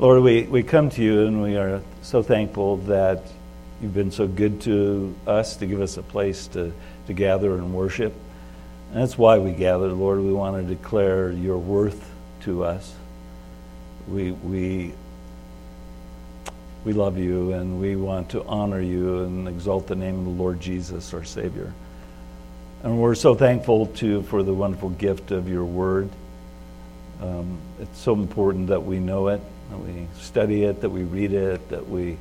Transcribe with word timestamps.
Lord, 0.00 0.22
we, 0.22 0.44
we 0.44 0.62
come 0.62 0.88
to 0.88 1.02
you 1.02 1.26
and 1.26 1.42
we 1.42 1.58
are 1.58 1.82
so 2.00 2.22
thankful 2.22 2.78
that 2.78 3.22
you've 3.82 3.92
been 3.92 4.10
so 4.10 4.26
good 4.26 4.62
to 4.62 5.14
us 5.26 5.56
to 5.56 5.66
give 5.66 5.82
us 5.82 5.98
a 5.98 6.02
place 6.02 6.46
to, 6.46 6.72
to 7.06 7.12
gather 7.12 7.52
and 7.52 7.74
worship. 7.74 8.14
And 8.92 9.02
that's 9.02 9.18
why 9.18 9.36
we 9.36 9.52
gather, 9.52 9.88
Lord. 9.88 10.20
We 10.20 10.32
want 10.32 10.56
to 10.56 10.74
declare 10.74 11.30
your 11.30 11.58
worth 11.58 12.02
to 12.44 12.64
us. 12.64 12.94
We, 14.08 14.32
we, 14.32 14.94
we 16.82 16.94
love 16.94 17.18
you 17.18 17.52
and 17.52 17.78
we 17.78 17.94
want 17.94 18.30
to 18.30 18.42
honor 18.44 18.80
you 18.80 19.24
and 19.24 19.46
exalt 19.46 19.86
the 19.86 19.96
name 19.96 20.18
of 20.20 20.24
the 20.24 20.30
Lord 20.30 20.60
Jesus, 20.60 21.12
our 21.12 21.24
Savior. 21.24 21.74
And 22.82 22.98
we're 22.98 23.14
so 23.14 23.34
thankful 23.34 23.88
to 23.96 24.22
for 24.22 24.42
the 24.42 24.54
wonderful 24.54 24.88
gift 24.88 25.30
of 25.30 25.46
your 25.46 25.66
word. 25.66 26.08
Um, 27.20 27.58
it's 27.78 27.98
so 27.98 28.14
important 28.14 28.68
that 28.68 28.82
we 28.82 28.98
know 28.98 29.28
it, 29.28 29.42
that 29.70 29.78
we 29.78 30.06
study 30.18 30.64
it, 30.64 30.80
that 30.80 30.90
we 30.90 31.02
read 31.02 31.32
it, 31.32 31.68
that 31.68 31.88
we 31.88 32.18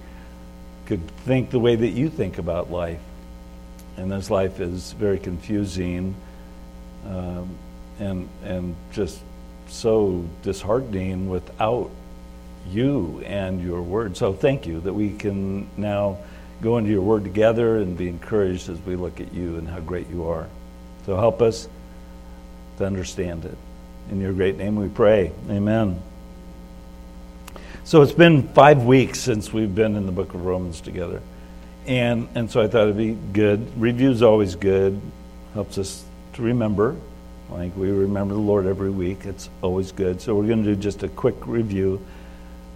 could 0.85 1.05
think 1.25 1.49
the 1.49 1.59
way 1.59 1.75
that 1.75 1.89
you 1.89 2.09
think 2.09 2.37
about 2.37 2.71
life. 2.71 2.99
And 3.97 4.11
this 4.11 4.29
life 4.29 4.59
is 4.59 4.93
very 4.93 5.19
confusing 5.19 6.15
um, 7.05 7.49
and, 7.99 8.29
and 8.43 8.75
just 8.91 9.19
so 9.67 10.25
disheartening 10.41 11.29
without 11.29 11.91
you 12.69 13.21
and 13.25 13.61
your 13.61 13.81
word. 13.81 14.17
So 14.17 14.33
thank 14.33 14.65
you 14.65 14.79
that 14.81 14.93
we 14.93 15.11
can 15.11 15.69
now 15.77 16.17
go 16.61 16.77
into 16.77 16.91
your 16.91 17.01
word 17.01 17.23
together 17.23 17.77
and 17.77 17.97
be 17.97 18.07
encouraged 18.07 18.69
as 18.69 18.79
we 18.81 18.95
look 18.95 19.21
at 19.21 19.33
you 19.33 19.57
and 19.57 19.67
how 19.67 19.79
great 19.79 20.09
you 20.09 20.27
are. 20.27 20.47
So 21.05 21.15
help 21.17 21.41
us 21.41 21.67
to 22.77 22.85
understand 22.85 23.45
it. 23.45 23.57
In 24.11 24.19
your 24.19 24.33
great 24.33 24.57
name 24.57 24.75
we 24.75 24.89
pray. 24.89 25.31
Amen. 25.49 26.01
So 27.89 28.03
it's 28.03 28.11
been 28.11 28.47
five 28.49 28.83
weeks 28.83 29.19
since 29.19 29.51
we've 29.51 29.73
been 29.73 29.95
in 29.95 30.05
the 30.05 30.11
book 30.11 30.35
of 30.35 30.45
Romans 30.45 30.79
together. 30.79 31.23
And, 31.87 32.27
and 32.35 32.51
so 32.51 32.61
I 32.61 32.67
thought 32.67 32.83
it'd 32.83 32.97
be 32.97 33.17
good. 33.33 33.81
Review's 33.81 34.21
always 34.21 34.53
good, 34.53 35.01
helps 35.55 35.79
us 35.79 36.05
to 36.33 36.43
remember. 36.43 36.95
Like 37.49 37.75
we 37.75 37.89
remember 37.89 38.35
the 38.35 38.39
Lord 38.39 38.67
every 38.67 38.91
week. 38.91 39.25
It's 39.25 39.49
always 39.63 39.91
good. 39.91 40.21
So 40.21 40.35
we're 40.35 40.45
going 40.45 40.63
to 40.65 40.75
do 40.75 40.79
just 40.79 41.01
a 41.01 41.07
quick 41.07 41.47
review 41.47 42.05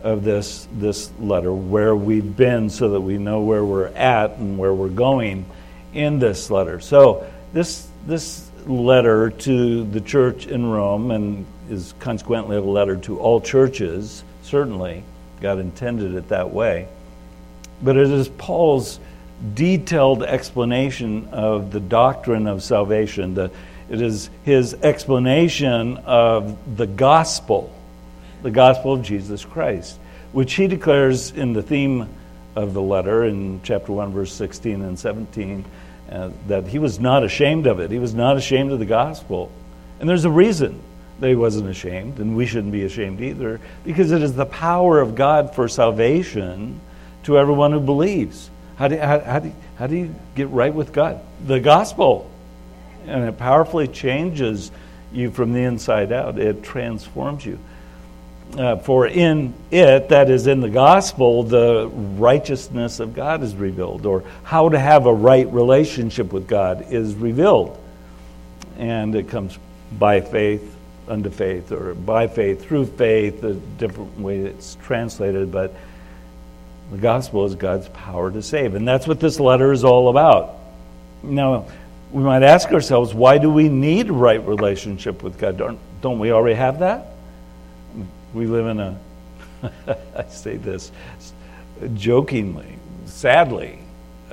of 0.02 0.24
this 0.24 0.68
this 0.74 1.12
letter, 1.20 1.54
where 1.54 1.96
we've 1.96 2.36
been, 2.36 2.72
so 2.72 2.90
that 2.90 3.02
we 3.02 3.20
know 3.20 3.42
where 3.42 3.64
we're 3.64 3.90
at 3.90 4.38
and 4.38 4.58
where 4.58 4.74
we're 4.74 4.90
going 4.90 5.46
in 5.94 6.18
this 6.18 6.50
letter. 6.50 6.80
So 6.80 7.32
this 7.54 7.88
this 8.08 8.50
letter 8.66 9.30
to 9.30 9.84
the 9.84 10.02
church 10.02 10.48
in 10.48 10.66
Rome, 10.66 11.12
and 11.12 11.46
is 11.70 11.94
consequently 12.00 12.58
a 12.58 12.62
letter 12.62 12.96
to 12.98 13.20
all 13.20 13.40
churches. 13.40 14.24
Certainly, 14.44 15.04
God 15.42 15.60
intended 15.60 16.16
it 16.16 16.30
that 16.30 16.54
way. 16.54 16.88
But 17.82 17.98
it 17.98 18.10
is 18.10 18.30
Paul's 18.30 19.00
detailed 19.54 20.24
explanation 20.24 21.28
of 21.32 21.72
the 21.72 21.80
doctrine 21.80 22.48
of 22.48 22.64
salvation. 22.64 23.34
The, 23.34 23.52
it 23.90 24.02
is 24.02 24.30
his 24.44 24.74
explanation 24.76 25.98
of 25.98 26.78
the 26.78 26.88
gospel 26.88 27.74
the 28.44 28.52
gospel 28.52 28.94
of 28.94 29.02
Jesus 29.02 29.44
Christ, 29.46 29.98
which 30.34 30.54
he 30.54 30.68
declares 30.68 31.32
in 31.32 31.54
the 31.54 31.64
theme 31.64 32.08
of 32.56 32.74
the 32.74 32.82
letter 32.82 33.24
in 33.24 33.62
chapter 33.64 33.92
1, 33.94 34.12
verse 34.12 34.34
16 34.34 34.82
and 34.82 35.00
17, 35.00 35.66
uh, 36.12 36.30
that 36.48 36.68
he 36.68 36.78
was 36.78 37.00
not 37.00 37.24
ashamed 37.24 37.66
of 37.66 37.80
it. 37.80 37.90
He 37.90 38.00
was 38.00 38.14
not 38.14 38.38
ashamed 38.38 38.72
of 38.72 38.80
the 38.80 38.86
gospel. 38.86 39.50
And 40.00 40.08
there's 40.08 40.26
a 40.26 40.30
reason 40.30 40.80
he 41.28 41.36
wasn't 41.36 41.70
ashamed, 41.70 42.20
and 42.20 42.36
we 42.36 42.46
shouldn't 42.46 42.72
be 42.72 42.84
ashamed 42.84 43.22
either, 43.22 43.60
because 43.84 44.12
it 44.12 44.22
is 44.22 44.34
the 44.34 44.46
power 44.46 45.00
of 45.00 45.16
God 45.16 45.56
for 45.56 45.68
salvation 45.68 46.80
to 47.24 47.38
everyone 47.38 47.72
who 47.72 47.80
believes. 47.80 48.50
How 48.76 48.88
do, 48.88 48.98
how, 48.98 49.20
how, 49.20 49.40
do, 49.40 49.54
how 49.78 49.88
do 49.88 49.96
you 49.96 50.16
get 50.36 50.50
right 50.50 50.74
with 50.74 50.92
God? 50.92 51.20
The 51.46 51.60
gospel. 51.60 52.30
And 53.06 53.24
it 53.26 53.38
powerfully 53.38 53.88
changes 53.88 54.72
you 55.12 55.30
from 55.30 55.54
the 55.54 55.62
inside 55.62 56.12
out, 56.12 56.40
it 56.40 56.64
transforms 56.64 57.46
you. 57.46 57.60
Uh, 58.58 58.78
for 58.78 59.08
in 59.08 59.54
it, 59.72 60.10
that 60.10 60.30
is 60.30 60.48
in 60.48 60.60
the 60.60 60.70
gospel, 60.70 61.44
the 61.44 61.88
righteousness 61.88 63.00
of 63.00 63.14
God 63.14 63.42
is 63.44 63.56
revealed, 63.56 64.06
or 64.06 64.24
how 64.44 64.70
to 64.70 64.80
have 64.80 65.06
a 65.06 65.14
right 65.14 65.52
relationship 65.52 66.32
with 66.34 66.48
God 66.48 66.92
is 66.92 67.16
revealed. 67.16 67.80
And 68.78 69.16
it 69.16 69.30
comes 69.30 69.58
by 69.98 70.22
faith 70.22 70.76
unto 71.08 71.30
faith, 71.30 71.72
or 71.72 71.94
by 71.94 72.28
faith 72.28 72.64
through 72.64 72.86
faith, 72.86 73.42
the 73.42 73.54
different 73.54 74.20
way 74.20 74.40
it's 74.40 74.76
translated, 74.76 75.52
but 75.52 75.74
the 76.92 76.98
gospel 76.98 77.46
is 77.46 77.56
God's 77.56 77.90
power 77.90 78.32
to 78.32 78.42
save. 78.42 78.76
And 78.76 78.88
that's 78.88 79.08
what 79.08 79.20
this 79.20 79.40
letter 79.40 79.72
is 79.72 79.84
all 79.84 80.10
about. 80.10 80.56
Now, 81.24 81.66
we 82.12 82.22
might 82.22 82.44
ask 82.44 82.72
ourselves, 82.72 83.14
why 83.14 83.38
do 83.38 83.50
we 83.50 83.70
need 83.70 84.10
a 84.10 84.14
right 84.14 84.46
relationship 84.46 85.24
with 85.24 85.38
God? 85.40 85.58
Don't, 85.58 85.80
don't 86.02 86.20
we 86.20 86.32
already 86.32 86.56
have 86.56 86.80
that? 86.80 87.08
We 88.34 88.46
live 88.46 88.68
in 88.68 88.80
a, 88.80 89.00
I 90.18 90.28
say 90.30 90.58
this 90.58 90.92
jokingly, 91.96 92.78
sadly, 93.06 93.80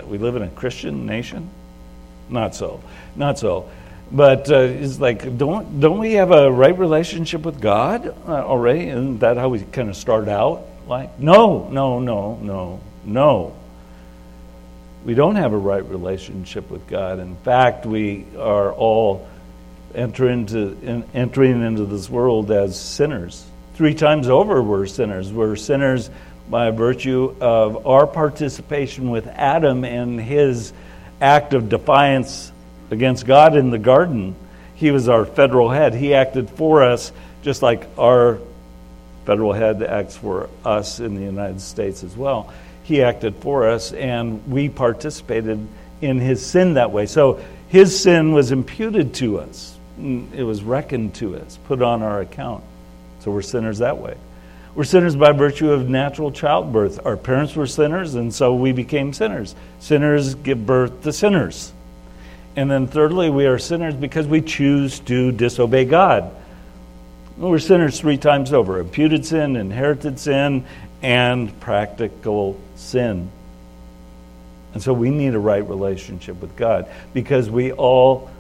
we 0.05 0.19
live 0.19 0.37
in 0.37 0.43
a 0.43 0.49
Christian 0.49 1.07
nation. 1.07 1.49
Not 2.29 2.55
so, 2.55 2.83
not 3.17 3.39
so. 3.39 3.69
But 4.13 4.51
uh, 4.51 4.59
it's 4.59 4.99
like, 4.99 5.39
don't, 5.39 5.81
don't 5.81 5.99
we 5.99 6.15
have 6.15 6.33
a 6.33 6.51
right 6.51 6.77
relationship 6.77 7.43
with 7.43 7.61
God 7.61 8.09
uh, 8.27 8.45
already? 8.45 8.89
Isn't 8.89 9.19
that 9.21 9.37
how 9.37 9.49
we 9.49 9.61
kind 9.61 9.89
of 9.89 9.97
start 9.97 10.29
out? 10.29 10.67
Like, 10.89 11.19
no, 11.21 11.69
no, 11.69 12.01
no, 12.01 12.37
no, 12.37 12.81
no. 13.05 13.57
We 15.05 15.15
don't 15.15 15.37
have 15.37 15.53
a 15.53 15.59
right 15.59 15.85
relationship 15.85 16.71
with 16.71 16.87
God. 16.89 17.21
In 17.21 17.37
fact, 17.37 17.87
we 17.87 18.27
are 18.37 18.73
all 18.73 19.29
enter 19.95 20.29
into, 20.29 20.77
in, 20.83 21.05
entering 21.15 21.63
into 21.63 21.85
this 21.85 22.11
world 22.11 22.51
as 22.51 22.79
sinners 22.79 23.47
three 23.81 23.95
times 23.95 24.29
over 24.29 24.63
we're 24.63 24.85
sinners. 24.85 25.33
We're 25.33 25.57
sinners 25.57 26.11
by 26.51 26.71
virtue 26.71 27.35
of 27.41 27.87
our 27.87 28.07
participation 28.07 29.09
with 29.09 29.27
Adam 29.27 29.87
and 29.87 30.21
his 30.21 30.75
act 31.19 31.55
of 31.55 31.71
defiance 31.71 32.50
against 32.91 33.27
God 33.27 33.57
in 33.57 33.71
the 33.71 33.79
garden. 33.79 34.35
He 34.75 34.91
was 34.91 35.09
our 35.09 35.25
federal 35.25 35.71
head. 35.71 35.95
He 35.95 36.15
acted 36.15 36.51
for 36.51 36.83
us 36.83 37.13
just 37.43 37.63
like 37.63 37.87
our 37.99 38.39
federal 39.25 39.53
head 39.53 39.83
acts 39.83 40.17
for 40.17 40.49
us 40.65 41.01
in 41.01 41.15
the 41.15 41.23
United 41.23 41.61
States 41.61 42.03
as 42.03 42.17
well. 42.17 42.53
He 42.83 43.03
acted 43.03 43.37
for 43.37 43.69
us, 43.69 43.93
and 43.93 44.47
we 44.51 44.69
participated 44.69 45.67
in 46.01 46.19
his 46.19 46.45
sin 46.45 46.75
that 46.75 46.91
way. 46.91 47.07
So 47.07 47.41
his 47.69 47.99
sin 47.99 48.33
was 48.33 48.53
imputed 48.53 49.15
to 49.15 49.39
us, 49.39 49.79
it 49.99 50.43
was 50.43 50.63
reckoned 50.63 51.15
to 51.17 51.37
us, 51.37 51.59
put 51.67 51.83
on 51.83 52.03
our 52.03 52.21
account. 52.21 52.65
So 53.21 53.31
we're 53.31 53.43
sinners 53.43 53.79
that 53.79 53.99
way. 53.99 54.17
We're 54.75 54.85
sinners 54.85 55.15
by 55.15 55.33
virtue 55.33 55.73
of 55.73 55.89
natural 55.89 56.33
childbirth. 56.33 57.05
Our 57.05 57.17
parents 57.17 57.55
were 57.55 57.67
sinners, 57.67 58.15
and 58.15 58.33
so 58.33 58.55
we 58.55 58.73
became 58.73 59.13
sinners. 59.13 59.55
Sinners 59.79 60.35
give 60.37 60.65
birth 60.65 61.03
to 61.03 61.13
sinners. 61.13 61.73
And 62.57 62.71
then, 62.71 62.87
thirdly, 62.87 63.31
we 63.31 63.47
are 63.47 63.59
sinners 63.59 63.95
because 63.95 64.27
we 64.27 64.41
choose 64.41 64.99
to 65.01 65.33
disobey 65.33 65.85
God. 65.85 66.35
We're 67.37 67.59
sinners 67.59 67.99
three 67.99 68.19
times 68.19 68.53
over 68.53 68.81
imputed 68.81 69.25
sin, 69.25 69.57
inherited 69.57 70.19
sin, 70.19 70.67
and 71.03 71.59
practical 71.61 72.61
sin. 72.75 73.31
And 74.75 74.83
so 74.83 74.93
we 74.93 75.11
need 75.11 75.35
a 75.35 75.39
right 75.39 75.67
relationship 75.67 76.41
with 76.41 76.55
God 76.57 76.89
because 77.15 77.49
we 77.49 77.73
all 77.73 78.31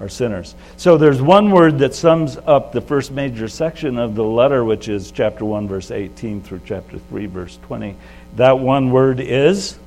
are 0.00 0.08
sinners. 0.08 0.54
So 0.76 0.96
there's 0.96 1.20
one 1.20 1.50
word 1.50 1.78
that 1.80 1.94
sums 1.94 2.36
up 2.36 2.72
the 2.72 2.80
first 2.80 3.10
major 3.10 3.48
section 3.48 3.98
of 3.98 4.14
the 4.14 4.24
letter, 4.24 4.64
which 4.64 4.88
is 4.88 5.10
chapter 5.10 5.44
1, 5.44 5.68
verse 5.68 5.90
18 5.90 6.42
through 6.42 6.60
chapter 6.64 6.98
3, 6.98 7.26
verse 7.26 7.58
20. 7.62 7.96
That 8.36 8.58
one 8.58 8.90
word 8.90 9.20
is. 9.20 9.78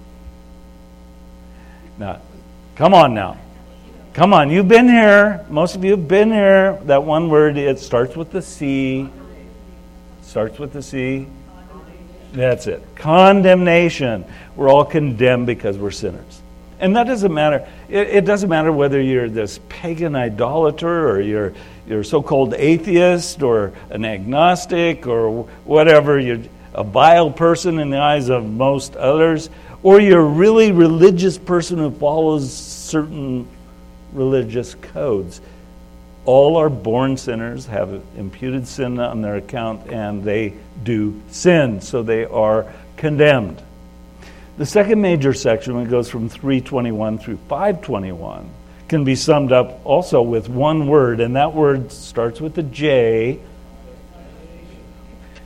Now, 1.98 2.20
come 2.82 2.96
on 2.96 3.14
now. 3.14 3.38
Come 4.16 4.34
on, 4.34 4.50
you've 4.50 4.68
been 4.68 4.90
here. 4.90 5.46
Most 5.52 5.76
of 5.76 5.84
you 5.84 5.92
have 5.92 6.08
been 6.08 6.32
here. 6.32 6.80
That 6.86 7.04
one 7.04 7.30
word, 7.30 7.56
it 7.56 7.78
starts 7.78 8.16
with 8.16 8.32
the 8.32 8.42
C. 8.42 9.08
Starts 10.24 10.58
with 10.58 10.74
the 10.74 10.82
C. 10.82 11.28
That's 12.34 12.66
it. 12.66 12.84
Condemnation. 12.96 14.26
We're 14.56 14.68
all 14.68 14.84
condemned 14.84 15.46
because 15.46 15.78
we're 15.78 15.92
sinners. 15.92 16.42
And 16.80 16.96
that 16.96 17.04
doesn't 17.04 17.32
matter. 17.32 17.68
It, 17.88 18.08
it 18.08 18.26
doesn't 18.26 18.50
matter 18.50 18.72
whether 18.72 19.00
you're 19.00 19.30
this 19.30 19.60
pagan 19.70 20.16
idolater 20.16 21.08
or 21.08 21.22
you're, 21.22 21.54
you're 21.86 22.04
so 22.04 22.24
called 22.24 22.56
atheist 22.56 23.44
or 23.44 23.74
an 23.92 24.06
agnostic 24.06 25.06
or 25.06 25.44
whatever. 25.66 26.20
You're 26.20 26.42
a 26.74 26.84
vile 26.84 27.30
person 27.30 27.78
in 27.78 27.92
the 27.92 28.00
eyes 28.00 28.30
of 28.30 28.44
most 28.44 28.96
others. 28.96 29.52
Or 29.84 30.00
you're 30.00 30.22
a 30.22 30.24
really 30.24 30.72
religious 30.72 31.38
person 31.38 31.78
who 31.80 31.92
follows 31.92 32.52
certain 32.54 33.48
religious 34.14 34.76
codes. 34.76 35.42
All 36.26 36.58
are 36.58 36.70
born 36.70 37.18
sinners, 37.18 37.66
have 37.66 38.02
imputed 38.16 38.68
sin 38.68 39.00
on 39.00 39.22
their 39.22 39.38
account, 39.38 39.90
and 39.90 40.24
they 40.24 40.54
do 40.84 41.20
sin, 41.30 41.82
so 41.82 42.04
they 42.04 42.26
are 42.26 42.72
condemned. 42.96 43.62
The 44.58 44.66
second 44.68 45.02
major 45.02 45.34
section, 45.34 45.76
when 45.76 45.88
it 45.88 45.90
goes 45.90 46.10
from 46.10 46.30
321 46.30 47.18
through 47.18 47.38
521, 47.48 48.48
can 48.88 49.04
be 49.04 49.16
summed 49.16 49.52
up 49.52 49.80
also 49.84 50.22
with 50.22 50.48
one 50.50 50.86
word, 50.86 51.22
and 51.22 51.36
that 51.36 51.56
word 51.56 51.92
starts 51.92 52.40
with 52.40 52.56
a 52.60 52.64
J. 52.64 53.40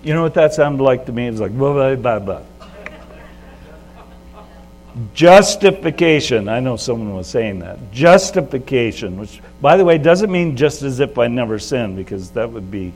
You 0.04 0.14
know 0.14 0.24
what 0.24 0.34
that 0.34 0.54
sounded 0.54 0.84
like 0.84 1.06
to 1.06 1.14
me? 1.14 1.28
It 1.28 1.32
was 1.32 1.40
like 1.40 1.58
blah, 1.58 1.72
blah, 1.72 1.96
blah, 1.96 2.20
blah. 2.20 2.42
Justification. 5.14 6.48
I 6.48 6.62
know 6.62 6.78
someone 6.78 7.14
was 7.14 7.28
saying 7.28 7.60
that. 7.60 7.92
Justification, 7.92 9.18
which, 9.18 9.42
by 9.62 9.76
the 9.76 9.84
way, 9.84 9.98
doesn't 9.98 10.32
mean 10.32 10.56
just 10.56 10.84
as 10.84 11.00
if 11.00 11.18
I 11.18 11.28
never 11.28 11.60
sinned, 11.60 11.98
because 11.98 12.32
that 12.32 12.52
would 12.52 12.72
be 12.72 12.94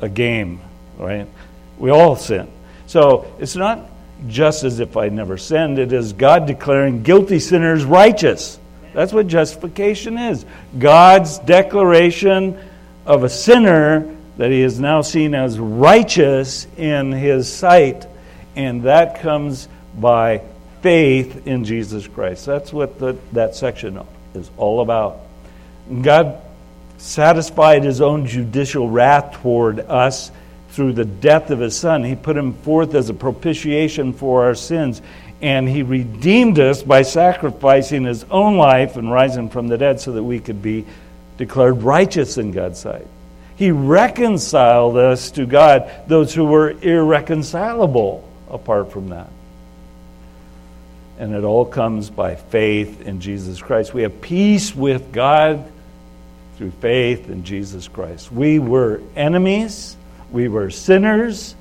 a 0.00 0.08
game, 0.08 0.60
right? 0.96 1.28
We 1.78 1.90
all 1.90 2.16
sin. 2.16 2.50
So 2.86 3.32
it's 3.38 3.54
not 3.54 3.88
just 4.26 4.64
as 4.64 4.80
if 4.80 4.96
I 4.96 5.10
never 5.10 5.38
sinned. 5.38 5.78
It 5.78 5.92
is 5.92 6.12
God 6.12 6.46
declaring 6.46 7.04
guilty 7.04 7.38
sinners 7.38 7.84
righteous. 7.84 8.58
That's 8.94 9.12
what 9.12 9.28
justification 9.28 10.18
is 10.18 10.44
God's 10.76 11.38
declaration 11.38 12.58
of 13.06 13.22
a 13.22 13.28
sinner 13.28 14.16
that 14.38 14.50
he 14.50 14.60
is 14.60 14.80
now 14.80 15.02
seen 15.02 15.34
as 15.34 15.58
righteous 15.58 16.66
in 16.76 17.12
his 17.12 17.52
sight. 17.52 18.06
And 18.56 18.82
that 18.84 19.20
comes 19.20 19.68
by 19.96 20.42
faith 20.82 21.46
in 21.46 21.64
Jesus 21.64 22.06
Christ. 22.06 22.46
That's 22.46 22.72
what 22.72 22.98
the, 22.98 23.16
that 23.32 23.54
section 23.54 24.00
is 24.34 24.50
all 24.56 24.80
about. 24.80 25.20
God 26.02 26.40
satisfied 26.98 27.84
his 27.84 28.00
own 28.00 28.26
judicial 28.26 28.88
wrath 28.88 29.34
toward 29.40 29.80
us 29.80 30.30
through 30.70 30.92
the 30.92 31.04
death 31.04 31.50
of 31.50 31.60
his 31.60 31.76
son. 31.76 32.04
He 32.04 32.14
put 32.14 32.36
him 32.36 32.52
forth 32.52 32.94
as 32.94 33.08
a 33.08 33.14
propitiation 33.14 34.12
for 34.12 34.44
our 34.44 34.54
sins, 34.54 35.00
and 35.40 35.68
he 35.68 35.82
redeemed 35.82 36.58
us 36.58 36.82
by 36.82 37.02
sacrificing 37.02 38.04
his 38.04 38.24
own 38.24 38.56
life 38.56 38.96
and 38.96 39.10
rising 39.10 39.48
from 39.48 39.68
the 39.68 39.78
dead 39.78 40.00
so 40.00 40.12
that 40.12 40.22
we 40.22 40.40
could 40.40 40.60
be 40.60 40.84
declared 41.36 41.82
righteous 41.82 42.36
in 42.36 42.50
God's 42.50 42.80
sight. 42.80 43.06
He 43.56 43.70
reconciled 43.70 44.96
us 44.96 45.30
to 45.32 45.46
God, 45.46 45.90
those 46.06 46.34
who 46.34 46.44
were 46.44 46.70
irreconcilable 46.70 48.28
apart 48.50 48.92
from 48.92 49.08
that. 49.08 49.30
And 51.18 51.34
it 51.34 51.42
all 51.42 51.64
comes 51.64 52.10
by 52.10 52.36
faith 52.36 53.00
in 53.00 53.20
Jesus 53.20 53.60
Christ. 53.60 53.92
We 53.92 54.02
have 54.02 54.20
peace 54.20 54.74
with 54.74 55.12
God 55.12 55.70
through 56.56 56.70
faith 56.72 57.28
in 57.28 57.44
Jesus 57.44 57.88
Christ. 57.88 58.30
We 58.30 58.58
were 58.58 59.00
enemies, 59.16 59.96
we 60.30 60.48
were 60.48 60.70
sinners, 60.70 61.56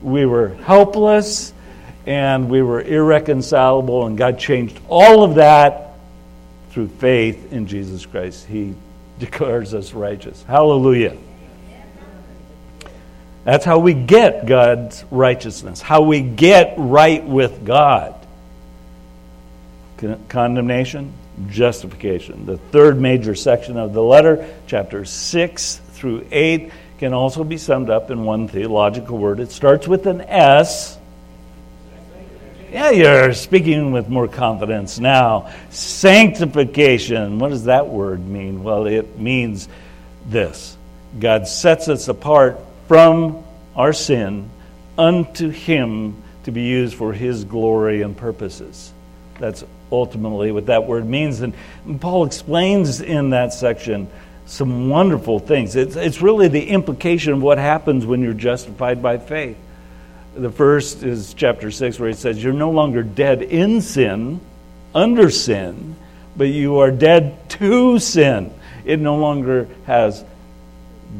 we 0.00 0.24
were 0.24 0.48
helpless, 0.48 1.52
and 2.06 2.48
we 2.48 2.62
were 2.62 2.80
irreconcilable, 2.80 4.06
and 4.06 4.16
God 4.16 4.38
changed 4.38 4.78
all 4.88 5.22
of 5.22 5.36
that 5.36 5.94
through 6.70 6.88
faith 6.88 7.52
in 7.52 7.66
Jesus 7.66 8.06
Christ. 8.06 8.46
He 8.46 8.74
declares 9.18 9.74
us 9.74 9.92
righteous. 9.92 10.42
Hallelujah. 10.44 11.16
That's 13.44 13.64
how 13.64 13.78
we 13.78 13.92
get 13.92 14.46
God's 14.46 15.04
righteousness, 15.10 15.82
how 15.82 16.02
we 16.02 16.20
get 16.20 16.74
right 16.78 17.24
with 17.24 17.64
God 17.64 18.21
condemnation, 20.28 21.12
justification. 21.48 22.46
The 22.46 22.58
third 22.58 23.00
major 23.00 23.34
section 23.34 23.76
of 23.76 23.92
the 23.92 24.02
letter, 24.02 24.48
chapters 24.66 25.10
6 25.10 25.80
through 25.92 26.26
8, 26.30 26.70
can 26.98 27.12
also 27.12 27.42
be 27.42 27.58
summed 27.58 27.90
up 27.90 28.10
in 28.10 28.24
one 28.24 28.48
theological 28.48 29.18
word. 29.18 29.40
It 29.40 29.50
starts 29.50 29.88
with 29.88 30.06
an 30.06 30.20
S. 30.20 30.98
Yeah, 32.70 32.90
you're 32.90 33.34
speaking 33.34 33.92
with 33.92 34.08
more 34.08 34.28
confidence 34.28 34.98
now. 34.98 35.52
Sanctification. 35.70 37.38
What 37.38 37.50
does 37.50 37.64
that 37.64 37.88
word 37.88 38.26
mean? 38.26 38.62
Well, 38.62 38.86
it 38.86 39.18
means 39.18 39.68
this 40.26 40.76
God 41.18 41.48
sets 41.48 41.88
us 41.88 42.08
apart 42.08 42.58
from 42.88 43.44
our 43.76 43.92
sin 43.92 44.48
unto 44.96 45.50
Him 45.50 46.22
to 46.44 46.52
be 46.52 46.62
used 46.62 46.94
for 46.94 47.12
His 47.12 47.44
glory 47.44 48.02
and 48.02 48.16
purposes. 48.16 48.92
That's 49.38 49.64
ultimately 49.92 50.50
what 50.50 50.66
that 50.66 50.86
word 50.86 51.06
means. 51.06 51.40
And 51.40 51.54
Paul 52.00 52.24
explains 52.24 53.00
in 53.00 53.30
that 53.30 53.52
section 53.52 54.08
some 54.46 54.88
wonderful 54.88 55.38
things. 55.38 55.76
It's, 55.76 55.96
it's 55.96 56.20
really 56.20 56.48
the 56.48 56.68
implication 56.68 57.34
of 57.34 57.42
what 57.42 57.58
happens 57.58 58.04
when 58.04 58.22
you're 58.22 58.32
justified 58.32 59.02
by 59.02 59.18
faith. 59.18 59.56
The 60.34 60.50
first 60.50 61.02
is 61.02 61.34
chapter 61.34 61.70
6, 61.70 61.98
where 61.98 62.08
he 62.08 62.14
says, 62.14 62.42
You're 62.42 62.52
no 62.52 62.70
longer 62.70 63.02
dead 63.02 63.42
in 63.42 63.82
sin, 63.82 64.40
under 64.94 65.30
sin, 65.30 65.94
but 66.36 66.48
you 66.48 66.78
are 66.78 66.90
dead 66.90 67.48
to 67.50 67.98
sin. 67.98 68.52
It 68.84 68.98
no 68.98 69.16
longer 69.16 69.68
has 69.86 70.24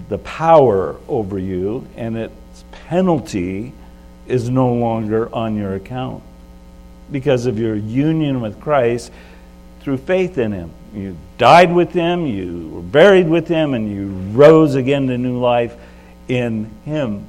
the 0.09 0.19
power 0.19 0.97
over 1.09 1.39
you, 1.39 1.87
and 1.97 2.17
its 2.17 2.65
penalty 2.89 3.73
is 4.27 4.49
no 4.49 4.73
longer 4.73 5.33
on 5.35 5.57
your 5.57 5.75
account 5.75 6.23
because 7.13 7.47
of 7.47 7.59
your 7.59 7.77
union 7.77 8.41
with 8.41 8.61
Christ 8.61 9.13
through 9.81 9.99
faith 9.99 10.39
in 10.39 10.53
Him. 10.53 10.71
You 10.95 11.17
died 11.39 11.73
with 11.73 11.93
Him, 11.93 12.27
you 12.27 12.69
were 12.69 12.83
buried 12.83 13.29
with 13.29 13.49
Him, 13.49 13.75
and 13.75 13.91
you 13.91 14.09
rose 14.37 14.75
again 14.75 15.07
to 15.09 15.19
new 15.19 15.39
life 15.39 15.77
in 16.29 16.71
Him, 16.85 17.27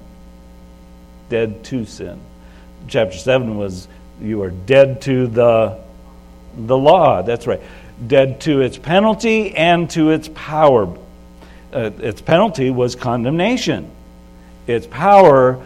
dead 1.30 1.64
to 1.66 1.86
sin. 1.86 2.20
Chapter 2.88 3.18
7 3.18 3.58
was 3.58 3.88
you 4.22 4.42
are 4.44 4.52
dead 4.52 5.02
to 5.04 5.28
the, 5.28 5.80
the 6.56 6.78
law. 6.78 7.22
That's 7.22 7.48
right. 7.48 7.62
Dead 8.06 8.42
to 8.42 8.62
its 8.62 8.78
penalty 8.78 9.56
and 9.56 9.90
to 9.92 10.12
its 10.12 10.30
power. 10.30 10.96
Uh, 11.74 11.92
its 12.00 12.22
penalty 12.22 12.70
was 12.70 12.96
condemnation. 12.96 13.90
Its 14.68 14.86
power 14.88 15.66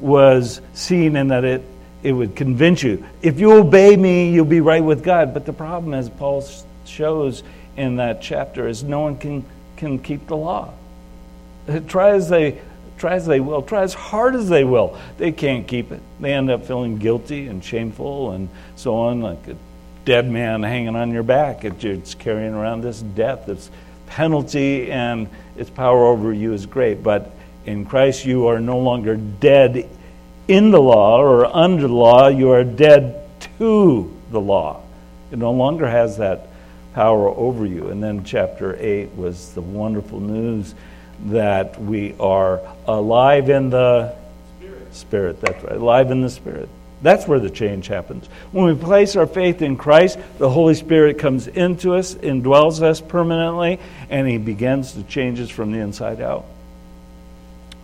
was 0.00 0.60
seen 0.74 1.16
in 1.16 1.28
that 1.28 1.44
it 1.44 1.64
it 2.02 2.12
would 2.12 2.36
convince 2.36 2.82
you. 2.82 3.04
If 3.22 3.40
you 3.40 3.52
obey 3.52 3.96
me, 3.96 4.30
you'll 4.30 4.44
be 4.44 4.60
right 4.60 4.82
with 4.82 5.02
God. 5.02 5.34
But 5.34 5.46
the 5.46 5.52
problem, 5.52 5.94
as 5.94 6.08
Paul 6.08 6.44
shows 6.84 7.42
in 7.76 7.96
that 7.96 8.22
chapter, 8.22 8.68
is 8.68 8.82
no 8.82 9.00
one 9.00 9.18
can, 9.18 9.44
can 9.76 9.98
keep 9.98 10.26
the 10.26 10.36
law. 10.36 10.72
Try 11.86 12.10
as 12.10 12.28
they 12.28 12.60
try 12.98 13.14
as 13.14 13.26
they 13.26 13.40
will, 13.40 13.62
try 13.62 13.82
as 13.82 13.94
hard 13.94 14.34
as 14.34 14.48
they 14.48 14.64
will, 14.64 14.98
they 15.16 15.32
can't 15.32 15.66
keep 15.66 15.92
it. 15.92 16.02
They 16.20 16.32
end 16.32 16.50
up 16.50 16.66
feeling 16.66 16.98
guilty 16.98 17.46
and 17.46 17.64
shameful 17.64 18.32
and 18.32 18.48
so 18.76 18.96
on, 18.96 19.20
like 19.20 19.46
a 19.48 19.56
dead 20.04 20.28
man 20.28 20.62
hanging 20.62 20.96
on 20.96 21.12
your 21.12 21.22
back. 21.22 21.64
It's 21.64 22.14
carrying 22.14 22.54
around 22.54 22.82
this 22.82 23.00
death. 23.00 23.48
Its 23.48 23.70
penalty 24.06 24.90
and 24.90 25.28
its 25.56 25.70
power 25.70 26.06
over 26.06 26.32
you 26.32 26.52
is 26.52 26.66
great. 26.66 27.02
But 27.02 27.30
in 27.66 27.84
Christ, 27.84 28.24
you 28.24 28.46
are 28.46 28.60
no 28.60 28.78
longer 28.78 29.16
dead 29.16 29.88
in 30.48 30.70
the 30.70 30.80
law 30.80 31.20
or 31.20 31.44
under 31.44 31.86
the 31.86 31.94
law, 31.94 32.28
you 32.28 32.50
are 32.50 32.64
dead 32.64 33.22
to 33.58 34.16
the 34.30 34.40
law. 34.40 34.82
It 35.30 35.38
no 35.38 35.52
longer 35.52 35.86
has 35.86 36.16
that 36.16 36.48
power 36.94 37.28
over 37.28 37.66
you. 37.66 37.88
And 37.88 38.02
then 38.02 38.24
chapter 38.24 38.74
8 38.80 39.14
was 39.14 39.52
the 39.52 39.60
wonderful 39.60 40.20
news 40.20 40.74
that 41.26 41.80
we 41.80 42.14
are 42.18 42.60
alive 42.86 43.50
in 43.50 43.70
the 43.70 44.16
Spirit. 44.58 44.94
Spirit, 44.94 45.40
that's 45.40 45.62
right. 45.64 45.76
Alive 45.76 46.10
in 46.10 46.22
the 46.22 46.30
Spirit. 46.30 46.68
That's 47.02 47.28
where 47.28 47.38
the 47.38 47.50
change 47.50 47.86
happens. 47.86 48.26
When 48.50 48.64
we 48.64 48.74
place 48.74 49.14
our 49.14 49.26
faith 49.26 49.62
in 49.62 49.76
Christ, 49.76 50.18
the 50.38 50.50
Holy 50.50 50.74
Spirit 50.74 51.18
comes 51.18 51.46
into 51.46 51.94
us, 51.94 52.14
indwells 52.14 52.82
us 52.82 53.00
permanently, 53.00 53.78
and 54.10 54.26
He 54.26 54.38
begins 54.38 54.94
to 54.94 55.04
change 55.04 55.38
us 55.38 55.50
from 55.50 55.70
the 55.70 55.78
inside 55.78 56.20
out 56.20 56.46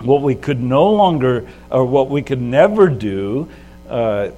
what 0.05 0.23
we 0.23 0.35
could 0.35 0.61
no 0.61 0.91
longer, 0.93 1.49
or 1.71 1.85
what 1.85 2.11
we 2.11 2.23
could 2.23 2.41
never 2.41 2.89
do, 2.89 3.49
uh, 3.89 4.29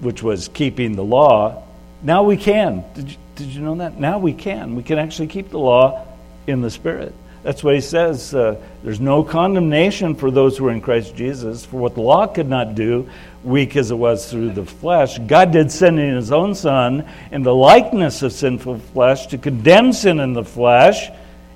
which 0.00 0.22
was 0.22 0.48
keeping 0.48 0.96
the 0.96 1.04
law, 1.04 1.62
now 2.02 2.22
we 2.22 2.36
can. 2.36 2.84
Did 2.94 3.10
you, 3.10 3.16
did 3.36 3.46
you 3.48 3.62
know 3.62 3.76
that? 3.76 3.98
Now 3.98 4.18
we 4.18 4.32
can. 4.32 4.74
We 4.74 4.82
can 4.82 4.98
actually 4.98 5.28
keep 5.28 5.50
the 5.50 5.58
law 5.58 6.06
in 6.46 6.60
the 6.60 6.70
Spirit. 6.70 7.14
That's 7.42 7.62
what 7.62 7.74
he 7.74 7.80
says. 7.82 8.34
Uh, 8.34 8.56
there's 8.82 9.00
no 9.00 9.22
condemnation 9.22 10.14
for 10.14 10.30
those 10.30 10.56
who 10.56 10.66
are 10.68 10.70
in 10.70 10.80
Christ 10.80 11.14
Jesus. 11.14 11.64
For 11.64 11.76
what 11.76 11.94
the 11.94 12.00
law 12.00 12.26
could 12.26 12.48
not 12.48 12.74
do, 12.74 13.08
weak 13.42 13.76
as 13.76 13.90
it 13.90 13.96
was 13.96 14.30
through 14.30 14.50
the 14.50 14.64
flesh, 14.64 15.18
God 15.18 15.52
did 15.52 15.70
send 15.70 16.00
in 16.00 16.16
his 16.16 16.32
own 16.32 16.54
Son 16.54 17.06
in 17.30 17.42
the 17.42 17.54
likeness 17.54 18.22
of 18.22 18.32
sinful 18.32 18.78
flesh 18.78 19.26
to 19.26 19.38
condemn 19.38 19.92
sin 19.92 20.20
in 20.20 20.32
the 20.32 20.44
flesh 20.44 21.10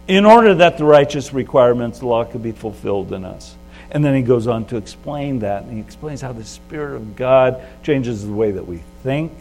in 0.08 0.24
order 0.24 0.54
that 0.54 0.78
the 0.78 0.84
righteous 0.84 1.32
requirements 1.32 1.98
of 1.98 2.00
the 2.00 2.06
law 2.08 2.24
could 2.24 2.42
be 2.42 2.52
fulfilled 2.52 3.12
in 3.12 3.24
us. 3.24 3.54
And 3.90 4.04
then 4.04 4.14
he 4.14 4.22
goes 4.22 4.46
on 4.46 4.64
to 4.66 4.76
explain 4.76 5.38
that. 5.40 5.62
And 5.62 5.72
he 5.72 5.80
explains 5.80 6.20
how 6.20 6.32
the 6.32 6.44
Spirit 6.44 6.96
of 6.96 7.14
God 7.14 7.62
changes 7.82 8.26
the 8.26 8.32
way 8.32 8.50
that 8.50 8.66
we 8.66 8.78
think. 9.02 9.32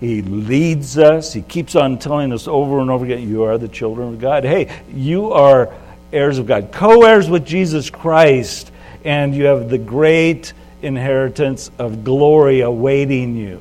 He 0.00 0.22
leads 0.22 0.98
us. 0.98 1.32
He 1.32 1.42
keeps 1.42 1.76
on 1.76 1.98
telling 1.98 2.32
us 2.32 2.48
over 2.48 2.80
and 2.80 2.90
over 2.90 3.04
again, 3.04 3.28
You 3.28 3.44
are 3.44 3.58
the 3.58 3.68
children 3.68 4.08
of 4.08 4.20
God. 4.20 4.44
Hey, 4.44 4.82
you 4.92 5.32
are 5.32 5.72
heirs 6.12 6.38
of 6.38 6.46
God, 6.46 6.72
co 6.72 7.02
heirs 7.02 7.28
with 7.28 7.44
Jesus 7.44 7.90
Christ, 7.90 8.72
and 9.04 9.34
you 9.34 9.44
have 9.44 9.68
the 9.68 9.78
great 9.78 10.52
inheritance 10.82 11.70
of 11.78 12.02
glory 12.02 12.60
awaiting 12.60 13.36
you. 13.36 13.60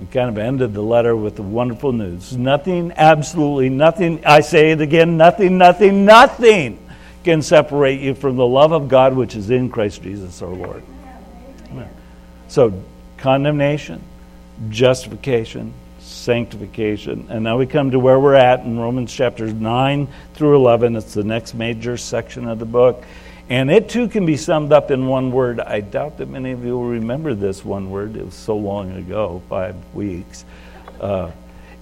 We 0.00 0.06
kind 0.06 0.28
of 0.28 0.38
ended 0.38 0.74
the 0.74 0.82
letter 0.82 1.14
with 1.14 1.36
the 1.36 1.42
wonderful 1.42 1.92
news. 1.92 2.36
Nothing, 2.36 2.92
absolutely 2.96 3.68
nothing, 3.68 4.24
I 4.26 4.40
say 4.40 4.72
it 4.72 4.80
again, 4.80 5.16
nothing, 5.16 5.56
nothing, 5.56 6.04
nothing 6.04 6.78
can 7.22 7.42
separate 7.42 8.00
you 8.00 8.14
from 8.14 8.36
the 8.36 8.46
love 8.46 8.72
of 8.72 8.88
God 8.88 9.14
which 9.14 9.34
is 9.34 9.50
in 9.50 9.70
Christ 9.70 10.02
Jesus 10.02 10.42
our 10.42 10.50
Lord. 10.50 10.82
Amen. 11.70 11.88
So, 12.48 12.82
condemnation, 13.16 14.02
justification, 14.68 15.72
sanctification. 16.00 17.26
And 17.30 17.42
now 17.44 17.56
we 17.56 17.66
come 17.66 17.90
to 17.92 17.98
where 17.98 18.20
we're 18.20 18.34
at 18.34 18.60
in 18.60 18.78
Romans 18.78 19.12
chapters 19.12 19.54
9 19.54 20.08
through 20.34 20.56
11. 20.56 20.96
It's 20.96 21.14
the 21.14 21.24
next 21.24 21.54
major 21.54 21.96
section 21.96 22.46
of 22.46 22.58
the 22.58 22.66
book. 22.66 23.02
And 23.50 23.70
it 23.70 23.90
too 23.90 24.08
can 24.08 24.24
be 24.24 24.36
summed 24.36 24.72
up 24.72 24.90
in 24.90 25.06
one 25.06 25.30
word. 25.30 25.60
I 25.60 25.80
doubt 25.80 26.18
that 26.18 26.28
many 26.28 26.52
of 26.52 26.64
you 26.64 26.78
will 26.78 26.88
remember 26.88 27.34
this 27.34 27.64
one 27.64 27.90
word. 27.90 28.16
It 28.16 28.24
was 28.24 28.34
so 28.34 28.56
long 28.56 28.92
ago, 28.92 29.42
five 29.50 29.76
weeks. 29.94 30.44
Uh, 30.98 31.30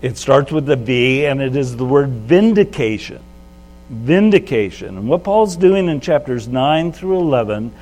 it 0.01 0.19
starts 0.19 0.51
with 0.51 0.69
a 0.71 0.77
V, 0.77 1.27
and 1.27 1.41
it 1.41 1.55
is 1.55 1.77
the 1.77 1.85
word 1.85 2.09
vindication. 2.09 3.23
Vindication. 3.89 4.99
And 4.99 5.09
what 5.09 5.23
Paul's 5.23 5.55
doing 5.55 5.89
in 5.89 6.01
chapters 6.01 6.49
9 6.49 6.93
through 6.93 7.21
11 7.21 7.73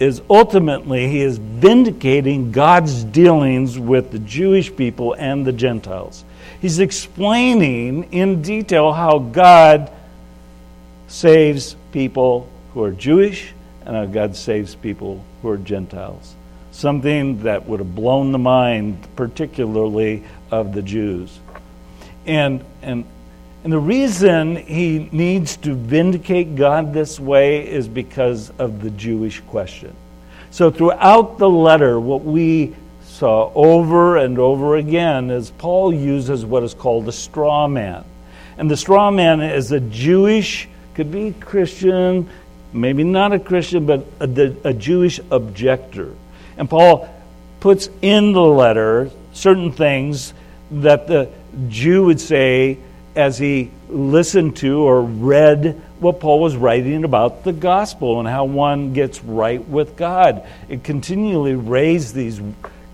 is 0.00 0.22
ultimately 0.28 1.08
he 1.08 1.20
is 1.20 1.38
vindicating 1.38 2.50
God's 2.50 3.04
dealings 3.04 3.78
with 3.78 4.10
the 4.10 4.18
Jewish 4.18 4.74
people 4.74 5.12
and 5.12 5.46
the 5.46 5.52
Gentiles. 5.52 6.24
He's 6.60 6.80
explaining 6.80 8.12
in 8.12 8.42
detail 8.42 8.92
how 8.92 9.18
God 9.18 9.92
saves 11.06 11.76
people 11.92 12.48
who 12.72 12.82
are 12.84 12.90
Jewish 12.90 13.52
and 13.84 14.12
God 14.12 14.36
saves 14.36 14.74
people 14.74 15.24
who 15.42 15.48
are 15.48 15.56
Gentiles. 15.56 16.34
Something 16.72 17.42
that 17.42 17.66
would 17.66 17.80
have 17.80 17.94
blown 17.94 18.32
the 18.32 18.38
mind, 18.38 19.06
particularly 19.16 20.22
of 20.50 20.72
the 20.72 20.82
Jews. 20.82 21.40
And, 22.26 22.64
and, 22.82 23.04
and 23.64 23.72
the 23.72 23.78
reason 23.78 24.56
he 24.56 25.08
needs 25.10 25.56
to 25.58 25.74
vindicate 25.74 26.54
God 26.54 26.92
this 26.92 27.18
way 27.18 27.66
is 27.66 27.88
because 27.88 28.50
of 28.58 28.82
the 28.82 28.90
Jewish 28.90 29.40
question. 29.40 29.94
So, 30.52 30.70
throughout 30.70 31.38
the 31.38 31.48
letter, 31.48 31.98
what 31.98 32.22
we 32.22 32.74
saw 33.02 33.52
over 33.54 34.16
and 34.16 34.38
over 34.38 34.76
again 34.76 35.30
is 35.30 35.50
Paul 35.50 35.92
uses 35.92 36.44
what 36.44 36.62
is 36.62 36.74
called 36.74 37.08
a 37.08 37.12
straw 37.12 37.68
man. 37.68 38.04
And 38.58 38.70
the 38.70 38.76
straw 38.76 39.10
man 39.10 39.40
is 39.40 39.72
a 39.72 39.80
Jewish, 39.80 40.68
could 40.94 41.10
be 41.10 41.34
Christian, 41.40 42.28
maybe 42.72 43.04
not 43.04 43.32
a 43.32 43.38
Christian, 43.38 43.86
but 43.86 44.06
a, 44.20 44.56
a 44.64 44.72
Jewish 44.72 45.20
objector. 45.30 46.14
And 46.56 46.68
Paul 46.68 47.08
puts 47.60 47.88
in 48.02 48.32
the 48.32 48.42
letter 48.42 49.10
certain 49.32 49.72
things 49.72 50.34
that 50.70 51.06
the 51.06 51.30
Jew 51.68 52.06
would 52.06 52.20
say 52.20 52.78
as 53.16 53.38
he 53.38 53.70
listened 53.88 54.56
to 54.58 54.82
or 54.82 55.02
read 55.02 55.80
what 55.98 56.20
Paul 56.20 56.40
was 56.40 56.56
writing 56.56 57.04
about 57.04 57.44
the 57.44 57.52
gospel 57.52 58.20
and 58.20 58.28
how 58.28 58.44
one 58.44 58.92
gets 58.92 59.22
right 59.22 59.66
with 59.68 59.96
God. 59.96 60.46
It 60.68 60.84
continually 60.84 61.54
raised 61.54 62.14
these 62.14 62.40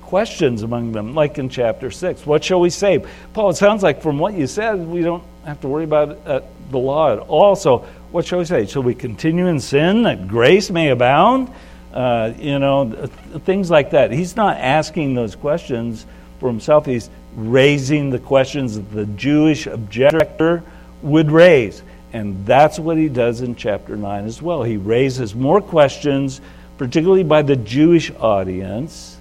questions 0.03 0.63
among 0.63 0.93
them, 0.93 1.15
like 1.15 1.39
in 1.39 1.49
chapter 1.49 1.91
6. 1.91 2.27
What 2.27 2.45
shall 2.45 2.61
we 2.61 2.71
say? 2.71 3.05
Paul, 3.35 3.51
it 3.51 3.57
sounds 3.57 3.83
like 3.83 4.03
from 4.03 4.19
what 4.19 4.35
you 4.35 4.47
said, 4.47 4.75
we 4.87 5.03
don't 5.03 5.23
have 5.47 5.61
to 5.61 5.69
worry 5.69 5.85
about 5.85 6.19
uh, 6.27 6.41
the 6.71 6.79
law 6.79 7.13
at 7.13 7.19
all. 7.21 7.55
So, 7.55 7.87
what 8.11 8.27
shall 8.27 8.41
we 8.41 8.45
say? 8.45 8.67
Shall 8.67 8.83
we 8.83 8.95
continue 8.95 9.47
in 9.47 9.61
sin 9.61 10.03
that 10.03 10.27
grace 10.27 10.71
may 10.71 10.91
abound? 10.91 11.53
Uh, 11.93 12.33
you 12.37 12.59
know, 12.59 12.91
th- 12.91 13.43
things 13.45 13.71
like 13.71 13.91
that. 13.93 14.11
He's 14.11 14.37
not 14.37 14.57
asking 14.57 15.15
those 15.15 15.37
questions 15.37 16.05
for 16.41 16.49
himself. 16.49 16.85
He's 16.85 17.11
raising 17.37 18.11
the 18.11 18.19
questions 18.19 18.75
that 18.75 18.91
the 18.93 19.07
Jewish 19.07 19.67
objector 19.67 20.63
would 21.03 21.31
raise. 21.31 21.83
And 22.13 22.45
that's 22.45 22.79
what 22.79 22.97
he 22.97 23.09
does 23.09 23.41
in 23.41 23.55
chapter 23.55 23.97
9 23.97 24.25
as 24.25 24.43
well. 24.43 24.63
He 24.63 24.77
raises 24.77 25.35
more 25.35 25.61
questions, 25.61 26.41
particularly 26.79 27.25
by 27.25 27.43
the 27.43 27.57
Jewish 27.57 28.11
audience, 28.11 29.19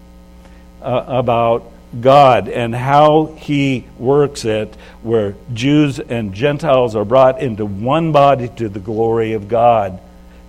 uh, 0.81 1.03
about 1.07 1.71
God 2.01 2.49
and 2.49 2.73
how 2.75 3.35
He 3.37 3.85
works 3.97 4.45
it, 4.45 4.75
where 5.01 5.35
Jews 5.53 5.99
and 5.99 6.33
Gentiles 6.33 6.95
are 6.95 7.05
brought 7.05 7.41
into 7.41 7.65
one 7.65 8.11
body 8.11 8.49
to 8.57 8.69
the 8.69 8.79
glory 8.79 9.33
of 9.33 9.47
God 9.47 9.99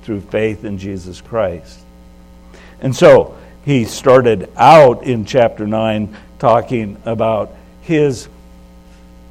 through 0.02 0.21
faith 0.21 0.64
in 0.64 0.78
Jesus 0.78 1.21
Christ. 1.21 1.81
And 2.81 2.95
so 2.95 3.37
he 3.64 3.85
started 3.85 4.49
out 4.57 5.02
in 5.02 5.25
chapter 5.25 5.66
9 5.66 6.16
talking 6.38 6.97
about 7.05 7.52
his, 7.83 8.28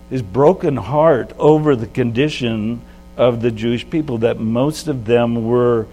his 0.10 0.22
broken 0.22 0.76
heart 0.76 1.32
over 1.38 1.76
the 1.76 1.88
condition 1.88 2.82
of 3.16 3.42
the 3.42 3.52
Jewish 3.52 3.90
people, 3.90 4.20
that 4.20 4.40
most 4.40 4.90
of 4.90 5.06
them 5.06 5.48
were 5.48 5.88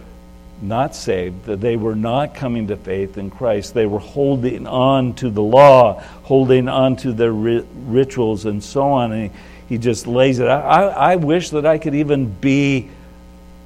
not 0.62 0.94
saved, 0.94 1.44
that 1.46 1.60
they 1.60 1.76
were 1.76 1.94
not 1.94 2.34
coming 2.34 2.68
to 2.68 2.76
faith 2.76 3.18
in 3.18 3.30
Christ. 3.30 3.74
They 3.74 3.86
were 3.86 3.98
holding 3.98 4.66
on 4.66 5.14
to 5.14 5.30
the 5.30 5.42
law, 5.42 6.00
holding 6.22 6.68
on 6.68 6.96
to 6.96 7.12
their 7.12 7.32
ri- 7.32 7.66
rituals, 7.86 8.44
and 8.44 8.62
so 8.62 8.82
on. 8.92 9.12
And 9.12 9.30
he, 9.30 9.38
he 9.68 9.78
just 9.78 10.06
lays 10.06 10.38
it 10.38 10.48
out. 10.48 10.64
I, 10.64 11.12
I, 11.12 11.16
wish 11.16 11.50
that 11.50 11.66
I 11.66 11.78
could 11.78 11.94
even 11.94 12.32
be 12.32 12.90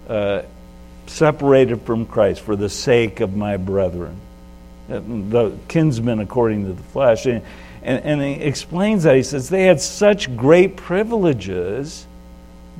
uh, 0.08 0.42
separated 1.06 1.82
from 1.82 2.06
Christ 2.06 2.40
for 2.40 2.56
the 2.56 2.68
sake 2.68 3.20
of 3.20 3.36
my 3.36 3.56
brethren, 3.56 4.18
uh, 4.90 5.00
the 5.00 5.56
kinsmen 5.68 6.20
according 6.20 6.66
to 6.66 6.72
the 6.72 6.82
flesh. 6.82 7.26
And, 7.26 7.42
and, 7.82 8.04
and 8.04 8.22
he 8.22 8.42
explains 8.42 9.02
that. 9.02 9.16
He 9.16 9.22
says 9.22 9.48
they 9.48 9.64
had 9.64 9.80
such 9.80 10.34
great 10.36 10.76
privileges 10.76 12.06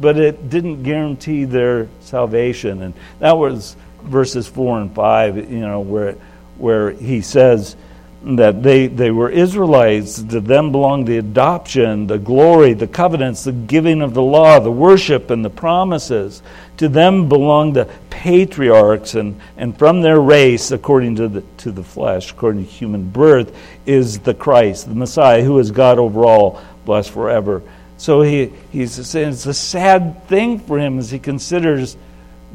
but 0.01 0.19
it 0.19 0.51
didn't 0.51 0.83
guarantee 0.83 1.45
their 1.45 1.89
salvation. 2.01 2.83
And 2.83 2.95
that 3.19 3.37
was 3.37 3.77
verses 4.07 4.47
4 4.49 4.81
and 4.81 4.95
5, 4.95 5.37
you 5.51 5.61
know, 5.61 5.81
where, 5.81 6.13
where 6.59 6.91
he 6.91 7.21
says 7.21 7.77
that 8.23 8.63
they, 8.63 8.89
they 8.89 9.13
were 9.13 9.31
Israelites, 9.31 10.21
to 10.21 10.41
them 10.41 10.73
belonged 10.73 11.07
the 11.07 11.19
adoption, 11.19 12.09
the 12.09 12.19
glory, 12.19 12.73
the 12.73 12.89
covenants, 12.89 13.45
the 13.45 13.53
giving 13.53 14.03
of 14.03 14.15
the 14.15 14.23
law, 14.23 14.59
the 14.59 14.71
worship, 14.71 15.31
and 15.31 15.45
the 15.45 15.51
promises. 15.51 16.43
To 16.79 16.89
them 16.89 17.29
belonged 17.29 17.77
the 17.77 17.89
patriarchs, 18.11 19.15
and, 19.15 19.41
and 19.57 19.79
from 19.79 20.03
their 20.03 20.21
race, 20.21 20.73
according 20.73 21.17
to 21.17 21.29
the, 21.29 21.41
to 21.59 21.71
the 21.71 21.85
flesh, 21.85 22.33
according 22.33 22.65
to 22.65 22.71
human 22.71 23.09
birth, 23.11 23.57
is 23.87 24.19
the 24.19 24.35
Christ, 24.35 24.89
the 24.89 24.95
Messiah, 24.95 25.45
who 25.45 25.59
is 25.61 25.71
God 25.71 25.99
over 25.99 26.25
all, 26.25 26.61
blessed 26.85 27.13
forever. 27.13 27.63
So 27.97 28.23
he, 28.23 28.53
he's 28.73 28.93
saying 29.07 29.31
it's 29.31 29.47
a 29.47 29.55
sad 29.55 30.27
thing 30.27 30.59
for 30.59 30.79
him 30.79 30.99
as 30.99 31.11
he 31.11 31.19
considers 31.19 31.97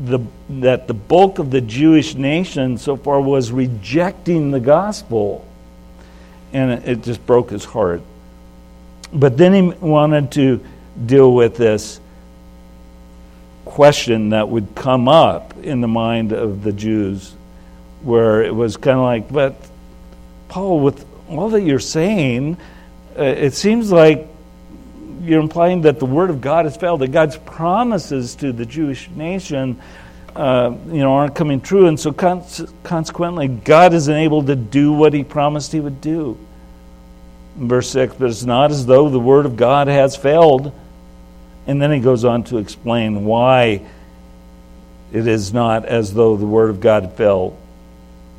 the, 0.05 0.19
that 0.49 0.87
the 0.87 0.93
bulk 0.93 1.39
of 1.39 1.51
the 1.51 1.61
Jewish 1.61 2.15
nation 2.15 2.77
so 2.77 2.95
far 2.97 3.21
was 3.21 3.51
rejecting 3.51 4.51
the 4.51 4.59
gospel. 4.59 5.45
And 6.53 6.83
it, 6.85 7.03
just 7.03 7.25
broke 7.25 7.49
his 7.49 7.63
heart. 7.63 8.01
But 9.13 9.37
then 9.37 9.53
he 9.53 9.61
wanted 9.61 10.31
to 10.33 10.63
deal 11.05 11.33
with 11.33 11.55
this 11.55 11.99
question 13.65 14.29
that 14.29 14.49
would 14.49 14.75
come 14.75 15.07
up 15.07 15.57
in 15.63 15.81
the 15.81 15.87
mind 15.87 16.33
of 16.33 16.63
the 16.63 16.73
Jews, 16.73 17.33
where 18.01 18.43
it 18.43 18.53
was 18.53 18.75
kind 18.75 18.97
of 18.97 19.05
like, 19.05 19.31
but 19.31 19.55
Paul, 20.49 20.81
with 20.81 21.05
all 21.29 21.49
that 21.49 21.61
you're 21.61 21.79
saying, 21.79 22.57
uh, 23.17 23.23
it 23.23 23.53
seems 23.53 23.91
like 23.91 24.27
you're 25.21 25.41
implying 25.41 25.81
that 25.81 25.99
the 25.99 26.05
word 26.05 26.29
of 26.29 26.41
God 26.41 26.65
has 26.65 26.75
failed, 26.75 27.01
that 27.01 27.11
God's 27.11 27.37
promises 27.37 28.35
to 28.35 28.51
the 28.51 28.65
Jewish 28.65 29.09
nation, 29.11 29.79
uh, 30.35 30.75
you 30.87 30.99
know, 30.99 31.13
aren't 31.13 31.35
coming 31.35 31.61
true, 31.61 31.87
and 31.87 31.99
so 31.99 32.11
con- 32.11 32.43
consequently, 32.83 33.47
God 33.47 33.93
isn't 33.93 34.15
able 34.15 34.43
to 34.43 34.55
do 34.55 34.91
what 34.91 35.13
He 35.13 35.23
promised 35.23 35.71
He 35.71 35.79
would 35.79 36.01
do. 36.01 36.37
Verse 37.57 37.89
six, 37.89 38.15
but 38.15 38.29
it's 38.29 38.43
not 38.43 38.71
as 38.71 38.85
though 38.85 39.09
the 39.09 39.19
word 39.19 39.45
of 39.45 39.57
God 39.57 39.87
has 39.87 40.15
failed, 40.15 40.71
and 41.67 41.81
then 41.81 41.91
he 41.91 41.99
goes 41.99 42.23
on 42.25 42.43
to 42.45 42.57
explain 42.57 43.25
why 43.25 43.85
it 45.11 45.27
is 45.27 45.53
not 45.53 45.85
as 45.85 46.13
though 46.13 46.37
the 46.37 46.45
word 46.45 46.69
of 46.69 46.79
God 46.79 47.13
fell. 47.13 47.57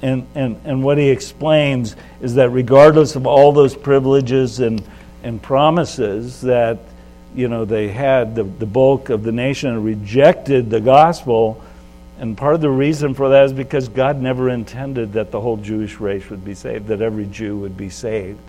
And, 0.01 0.27
and, 0.35 0.61
and 0.65 0.83
what 0.83 0.99
he 0.99 1.11
explains 1.11 1.95
is 2.21 2.35
that 2.35 2.49
regardless 2.49 3.15
of 3.15 3.27
all 3.27 3.53
those 3.53 3.77
privileges 3.77 4.59
and 4.59 4.83
and 5.23 5.43
promises 5.43 6.41
that 6.43 6.79
you 7.35 7.49
know 7.49 7.65
they 7.65 7.89
had 7.89 8.35
the, 8.35 8.45
the 8.45 8.67
bulk 8.67 9.11
of 9.11 9.23
the 9.23 9.33
nation 9.33 9.83
rejected 9.83 10.71
the 10.71 10.81
gospel. 10.81 11.63
And 12.19 12.37
part 12.37 12.55
of 12.55 12.61
the 12.61 12.71
reason 12.71 13.15
for 13.15 13.31
that 13.31 13.47
is 13.47 13.53
because 13.53 13.89
god 13.89 14.21
never 14.21 14.51
intended 14.51 15.15
that 15.15 15.31
the 15.31 15.41
whole 15.41 15.57
jewish 15.57 15.99
race 15.99 16.29
would 16.31 16.45
be 16.45 16.55
saved 16.55 16.89
that 16.89 17.01
every 17.01 17.27
jew 17.27 17.57
would 17.59 17.77
be 17.77 17.89
saved. 17.89 18.41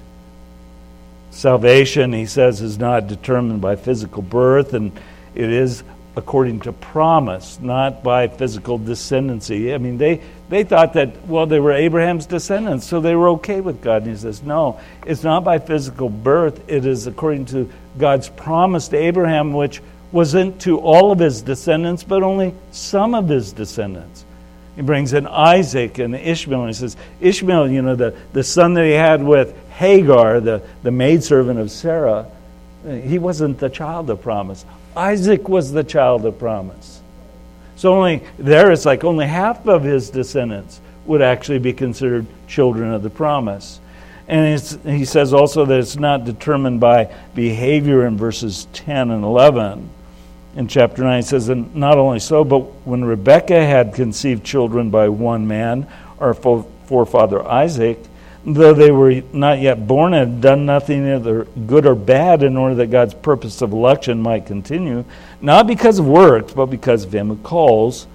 Salvation 1.32 2.14
he 2.14 2.26
says 2.26 2.62
is 2.62 2.78
not 2.78 3.08
determined 3.08 3.62
by 3.62 3.76
physical 3.76 4.22
birth 4.22 4.74
and 4.74 4.92
it 5.34 5.50
is 5.50 5.84
according 6.16 6.60
to 6.62 6.72
promise, 6.72 7.60
not 7.60 8.04
by 8.04 8.28
physical 8.28 8.78
descendancy. 8.78 9.74
I 9.74 9.78
mean, 9.80 9.98
they, 9.98 10.22
they 10.50 10.64
thought 10.64 10.94
that, 10.94 11.26
well, 11.26 11.48
they 11.48 11.60
were 11.60 11.72
Abraham's 11.72 12.28
descendants, 12.28 12.86
so 12.86 13.02
they 13.02 13.16
were 13.16 13.30
okay 13.30 13.62
with 13.62 13.82
God. 13.82 14.04
And 14.04 14.12
he 14.12 14.18
says, 14.18 14.44
no, 14.44 14.80
it's 15.06 15.24
not 15.24 15.44
by 15.44 15.58
physical 15.58 16.10
birth, 16.10 16.70
it 16.70 16.86
is 16.86 17.08
according 17.08 17.46
to 17.46 17.72
God's 17.98 18.30
promise 18.30 18.90
to 18.90 18.98
Abraham, 18.98 19.54
which 19.54 19.82
wasn't 20.12 20.62
to 20.62 20.78
all 20.80 21.12
of 21.12 21.18
his 21.18 21.42
descendants, 21.42 22.04
but 22.04 22.22
only 22.22 22.54
some 22.72 23.16
of 23.16 23.28
his 23.28 23.52
descendants. 23.52 24.26
He 24.76 24.84
brings 24.84 25.14
in 25.14 25.26
Isaac 25.28 25.98
and 25.98 26.16
Ishmael, 26.16 26.62
and 26.62 26.70
he 26.70 26.74
says, 26.74 26.96
Ishmael, 27.22 27.72
you 27.72 27.82
know, 27.82 27.96
the, 27.96 28.16
the 28.34 28.44
son 28.44 28.76
that 28.76 28.86
he 28.86 28.92
had 28.92 29.24
with 29.24 29.56
Hagar, 29.72 30.40
the, 30.40 30.62
the 30.84 30.92
maidservant 30.92 31.60
of 31.60 31.72
Sarah, 31.72 32.28
he 32.84 33.18
wasn't 33.18 33.60
the 33.60 33.70
child 33.70 34.10
of 34.10 34.22
promise. 34.22 34.66
Isaac 34.96 35.50
was 35.50 35.72
the 35.72 35.84
child 35.84 36.26
of 36.26 36.38
promise. 36.38 37.02
So 37.76 37.96
only 37.96 38.24
there 38.38 38.72
it's 38.72 38.86
like 38.86 39.04
only 39.04 39.26
half 39.26 39.68
of 39.68 39.84
his 39.84 40.10
descendants 40.10 40.80
would 41.06 41.22
actually 41.22 41.60
be 41.60 41.74
considered 41.74 42.26
children 42.48 42.94
of 42.94 43.04
the 43.04 43.10
promise. 43.10 43.80
And 44.28 44.58
he 44.86 45.04
says 45.04 45.34
also 45.34 45.66
that 45.66 45.80
it's 45.80 45.98
not 45.98 46.24
determined 46.24 46.80
by 46.80 47.14
behavior 47.36 48.06
in 48.08 48.18
verses 48.18 48.68
10 48.74 49.12
and 49.12 49.24
11. 49.24 49.90
In 50.56 50.68
chapter 50.68 51.04
9, 51.04 51.18
he 51.18 51.28
says, 51.28 51.50
And 51.50 51.76
not 51.76 51.98
only 51.98 52.20
so, 52.20 52.44
but 52.44 52.60
when 52.86 53.04
Rebekah 53.04 53.66
had 53.66 53.94
conceived 53.94 54.46
children 54.46 54.90
by 54.90 55.10
one 55.10 55.48
man, 55.48 55.88
our 56.20 56.34
forefather 56.34 57.46
Isaac, 57.46 58.00
though 58.46 58.74
they 58.74 58.92
were 58.92 59.22
not 59.32 59.60
yet 59.60 59.88
born 59.88 60.14
and 60.14 60.32
had 60.34 60.42
done 60.42 60.66
nothing 60.66 61.08
either 61.08 61.46
good 61.66 61.86
or 61.86 61.96
bad 61.96 62.44
in 62.44 62.58
order 62.58 62.76
that 62.76 62.88
God's 62.88 63.14
purpose 63.14 63.62
of 63.62 63.72
election 63.72 64.22
might 64.22 64.46
continue, 64.46 65.06
not 65.42 65.68
because 65.68 66.00
of 66.00 66.08
works, 66.08 66.54
but 66.54 66.66
because 66.66 67.06
of 67.06 67.14
him 67.14 67.30
who 67.30 67.38
calls, 67.38 68.06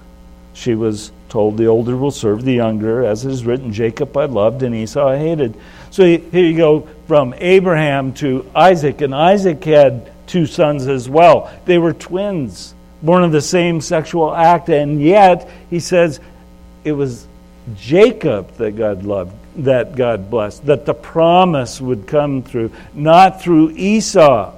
she 0.52 0.75
was 0.75 1.12
told 1.28 1.56
the 1.56 1.66
older 1.66 1.97
will 1.97 2.11
serve 2.11 2.44
the 2.44 2.52
younger, 2.52 3.04
as 3.04 3.25
it 3.25 3.30
is 3.30 3.44
written, 3.44 3.73
Jacob 3.73 4.16
I 4.16 4.25
loved 4.25 4.62
and 4.62 4.75
Esau 4.75 5.08
I 5.08 5.18
hated. 5.18 5.54
So 5.90 6.04
here 6.04 6.44
you 6.44 6.56
go 6.56 6.88
from 7.06 7.35
Abraham 7.38 8.12
to 8.14 8.50
Isaac, 8.54 9.00
and 9.00 9.14
Isaac 9.14 9.64
had 9.64 10.12
two 10.26 10.47
sons 10.47 10.87
as 10.87 11.08
well. 11.08 11.50
They 11.64 11.78
were 11.78 11.92
twins, 11.92 12.75
born 13.02 13.25
of 13.25 13.32
the 13.32 13.40
same 13.40 13.80
sexual 13.80 14.35
act, 14.35 14.68
and 14.68 15.00
yet 15.02 15.49
he 15.70 15.80
says 15.80 16.20
it 16.85 16.92
was 16.92 17.26
Jacob 17.76 18.52
that 18.56 18.76
God 18.76 19.04
loved 19.04 19.35
that 19.58 19.96
God 19.96 20.30
blessed, 20.30 20.66
that 20.66 20.86
the 20.86 20.94
promise 20.94 21.80
would 21.80 22.06
come 22.06 22.42
through, 22.42 22.72
not 22.94 23.42
through 23.42 23.70
Esau, 23.70 24.52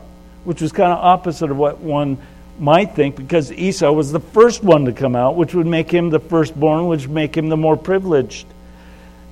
which 0.45 0.61
was 0.61 0.73
kind 0.73 0.92
of 0.92 0.99
opposite 0.99 1.50
of 1.50 1.57
what 1.57 1.78
one 1.78 2.19
might 2.59 2.95
think, 2.95 3.16
because 3.16 3.50
Esau 3.50 3.90
was 3.90 4.12
the 4.12 4.21
first 4.21 4.62
one 4.62 4.85
to 4.85 4.92
come 4.92 5.16
out, 5.16 5.37
which 5.37 5.54
would 5.54 5.66
make 5.66 5.90
him 5.90 6.11
the 6.11 6.21
firstborn, 6.21 6.87
which 6.87 7.02
would 7.02 7.14
make 7.14 7.35
him 7.35 7.49
the 7.49 7.57
more 7.57 7.76
privileged. 7.76 8.47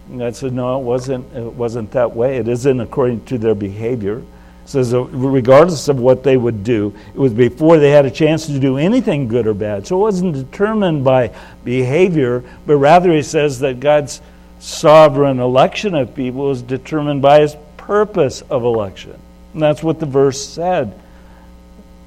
And 0.09 0.19
God 0.19 0.35
said, 0.35 0.53
No, 0.55 0.81
it 0.81 0.85
wasn't, 0.85 1.35
it 1.35 1.53
wasn't 1.53 1.91
that 1.93 2.17
way. 2.17 2.39
It 2.39 2.49
isn't 2.49 2.81
according 2.81 3.27
to 3.27 3.37
their 3.37 3.55
behavior. 3.55 4.19
It 4.19 4.71
says, 4.71 4.93
uh, 4.93 5.03
regardless 5.05 5.89
of 5.89 5.99
what 5.99 6.23
they 6.23 6.37
would 6.37 6.65
do, 6.65 6.95
it 7.15 7.19
was 7.19 7.33
before 7.33 7.79
they 7.79 7.91
had 7.91 8.07
a 8.07 8.11
chance 8.11 8.47
to 8.47 8.59
do 8.59 8.77
anything 8.79 9.29
good 9.29 9.47
or 9.47 9.55
bad. 9.55 9.87
So 9.87 9.97
it 9.97 10.01
wasn't 10.01 10.35
determined 10.35 11.05
by 11.05 11.35
behavior, 11.65 12.45
but 12.67 12.77
rather, 12.77 13.13
he 13.13 13.23
says 13.23 13.61
that 13.61 13.81
God's 13.81 14.21
sovereign 14.59 15.41
election 15.41 15.95
of 15.95 16.15
people 16.15 16.51
is 16.51 16.63
determined 16.63 17.23
by 17.23 17.41
his 17.41 17.57
purpose 17.77 18.43
of 18.43 18.65
election. 18.65 19.19
And 19.53 19.63
that's 19.63 19.83
what 19.83 20.01
the 20.01 20.07
verse 20.07 20.45
said. 20.45 20.99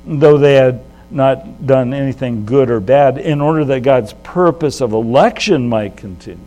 Though 0.06 0.38
they 0.38 0.56
had 0.56 0.84
not 1.10 1.66
done 1.66 1.94
anything 1.94 2.46
good 2.46 2.70
or 2.70 2.80
bad, 2.80 3.18
in 3.18 3.42
order 3.42 3.66
that 3.66 3.82
God's 3.82 4.14
purpose 4.24 4.82
of 4.82 4.94
election 4.94 5.68
might 5.68 5.98
continue. 5.98 6.40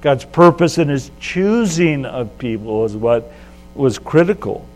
God's 0.00 0.24
purpose 0.24 0.78
in 0.78 0.88
his 0.88 1.10
choosing 1.20 2.06
of 2.06 2.38
people 2.38 2.84
is 2.86 2.96
what 2.96 3.30
was 3.74 3.98
critical. 3.98 4.66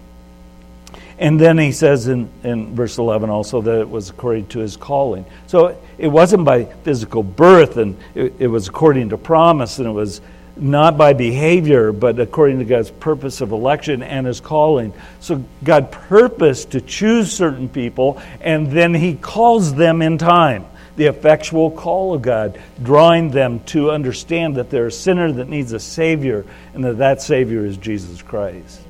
And 1.19 1.41
then 1.41 1.59
he 1.59 1.73
says 1.73 2.09
in, 2.09 2.29
in 2.43 2.75
verse 2.75 2.99
11 2.99 3.31
also 3.31 3.61
that 3.63 3.81
it 3.81 3.89
was 3.89 4.11
according 4.11 4.49
to 4.49 4.59
his 4.59 4.77
calling. 4.77 5.25
So 5.47 5.81
it 5.97 6.09
wasn't 6.09 6.45
by 6.45 6.65
physical 6.65 7.23
birth, 7.23 7.77
and 7.77 7.97
it, 8.15 8.35
it 8.41 8.47
was 8.49 8.69
according 8.69 9.11
to 9.11 9.19
promise, 9.19 9.79
and 9.79 9.87
it 9.87 9.93
was 9.93 10.21
not 10.57 10.97
by 10.97 11.13
behavior, 11.13 11.93
but 11.93 12.19
according 12.19 12.59
to 12.59 12.65
God's 12.65 12.91
purpose 12.91 13.41
of 13.41 13.53
election 13.53 14.03
and 14.03 14.27
his 14.27 14.41
calling. 14.41 14.93
So 15.21 15.45
God 15.63 15.91
purposed 15.91 16.73
to 16.73 16.81
choose 16.81 17.33
certain 17.33 17.69
people, 17.69 18.21
and 18.41 18.71
then 18.71 18.95
he 18.95 19.15
calls 19.15 19.75
them 19.75 20.03
in 20.03 20.19
time. 20.19 20.67
The 20.97 21.07
effectual 21.07 21.73
call 21.73 22.15
of 22.15 22.23
God, 22.23 22.61
drawing 22.83 23.31
them 23.31 23.61
to 23.67 23.91
understand 23.91 24.57
that 24.57 24.71
they're 24.71 24.87
a 24.87 24.93
sinner 24.93 25.33
that 25.33 25.49
needs 25.49 25.73
a 25.73 25.81
Savior, 25.81 26.45
and 26.73 26.85
that 26.85 26.99
that 26.99 27.21
Savior 27.21 27.67
is 27.67 27.77
Jesus 27.77 28.23
Christ. 28.23 28.81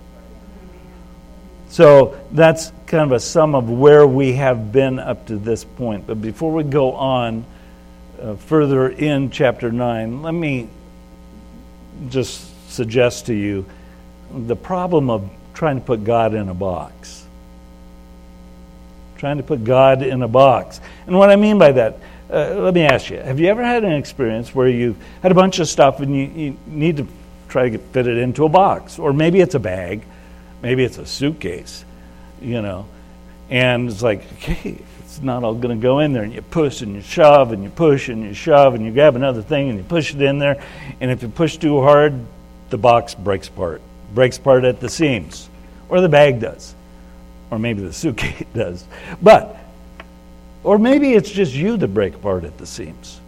So 1.75 2.17
that's 2.31 2.71
kind 2.87 3.03
of 3.03 3.11
a 3.11 3.19
sum 3.19 3.57
of 3.57 3.69
where 3.69 4.07
we 4.07 4.35
have 4.35 4.71
been 4.71 5.01
up 5.01 5.27
to 5.27 5.37
this 5.37 5.65
point. 5.65 6.07
But 6.07 6.23
before 6.23 6.53
we 6.53 6.63
go 6.63 6.93
on 6.93 7.45
uh, 8.23 8.37
further 8.37 8.91
in 8.91 9.33
chapter 9.33 9.73
9, 9.73 10.23
let 10.23 10.31
me 10.31 10.69
just 12.11 12.71
suggest 12.71 13.27
to 13.27 13.35
you 13.35 13.67
the 14.31 14.55
problem 14.55 15.11
of 15.11 15.29
trying 15.53 15.81
to 15.81 15.85
put 15.85 16.05
God 16.05 16.33
in 16.33 16.49
a 16.49 16.55
box. 16.55 17.27
Trying 19.19 19.39
to 19.39 19.43
put 19.43 19.65
God 19.65 20.05
in 20.05 20.23
a 20.23 20.29
box. 20.29 20.81
And 21.09 21.19
what 21.19 21.29
I 21.29 21.35
mean 21.35 21.59
by 21.59 21.73
that, 21.73 21.99
uh, 22.31 22.55
let 22.55 22.75
me 22.75 22.83
ask 22.83 23.11
you 23.11 23.17
have 23.17 23.41
you 23.41 23.49
ever 23.49 23.65
had 23.65 23.83
an 23.83 23.95
experience 23.95 24.55
where 24.55 24.69
you 24.69 24.95
had 25.25 25.33
a 25.33 25.35
bunch 25.35 25.59
of 25.59 25.67
stuff 25.67 25.99
and 25.99 26.15
you, 26.15 26.27
you 26.41 26.57
need 26.69 26.99
to 26.99 27.09
try 27.49 27.65
to 27.65 27.71
get, 27.71 27.81
fit 27.89 28.07
it 28.07 28.19
into 28.19 28.45
a 28.45 28.49
box? 28.49 28.97
Or 28.97 29.13
maybe 29.13 29.41
it's 29.41 29.57
a 29.57 29.61
bag 29.61 30.05
Maybe 30.65 30.83
it's 30.83 30.97
a 30.97 31.05
suitcase, 31.05 31.85
you 32.41 32.63
know. 32.63 32.87
And 33.51 33.91
it's 33.91 34.01
like, 34.01 34.25
okay, 34.33 34.79
it's 35.01 35.21
not 35.21 35.45
all 35.45 35.55
going 35.55 35.79
to 35.79 35.83
go 35.83 35.99
in 35.99 36.15
there. 36.15 36.23
And 36.23 36.33
you 36.33 36.41
push 36.41 36.81
and 36.81 36.95
you 36.95 37.03
shove 37.03 37.53
and 37.53 37.63
you 37.63 37.69
push 37.69 38.09
and 38.09 38.25
you 38.25 38.33
shove 38.33 38.75
and 38.75 38.83
you 38.83 38.91
grab 38.91 39.15
another 39.15 39.43
thing 39.43 39.69
and 39.69 39.77
you 39.77 39.85
push 39.85 40.15
it 40.15 40.23
in 40.23 40.39
there. 40.39 40.65
And 41.03 41.11
if 41.11 41.21
you 41.21 41.29
push 41.29 41.59
too 41.59 41.83
hard, 41.83 42.19
the 42.71 42.79
box 42.79 43.15
breaks 43.15 43.49
apart, 43.49 43.83
breaks 44.15 44.39
apart 44.39 44.65
at 44.65 44.81
the 44.81 44.89
seams, 44.89 45.51
or 45.91 46.01
the 46.01 46.09
bag 46.09 46.41
does, 46.41 46.75
or 47.51 47.59
maybe 47.59 47.83
the 47.83 47.93
suitcase 48.03 48.47
does. 48.55 48.87
But, 49.21 49.59
or 50.63 50.79
maybe 50.79 51.13
it's 51.13 51.31
just 51.31 51.53
you 51.53 51.77
that 51.77 51.89
break 51.89 52.15
apart 52.15 52.45
at 52.45 52.57
the 52.57 52.67
seams. 52.67 53.21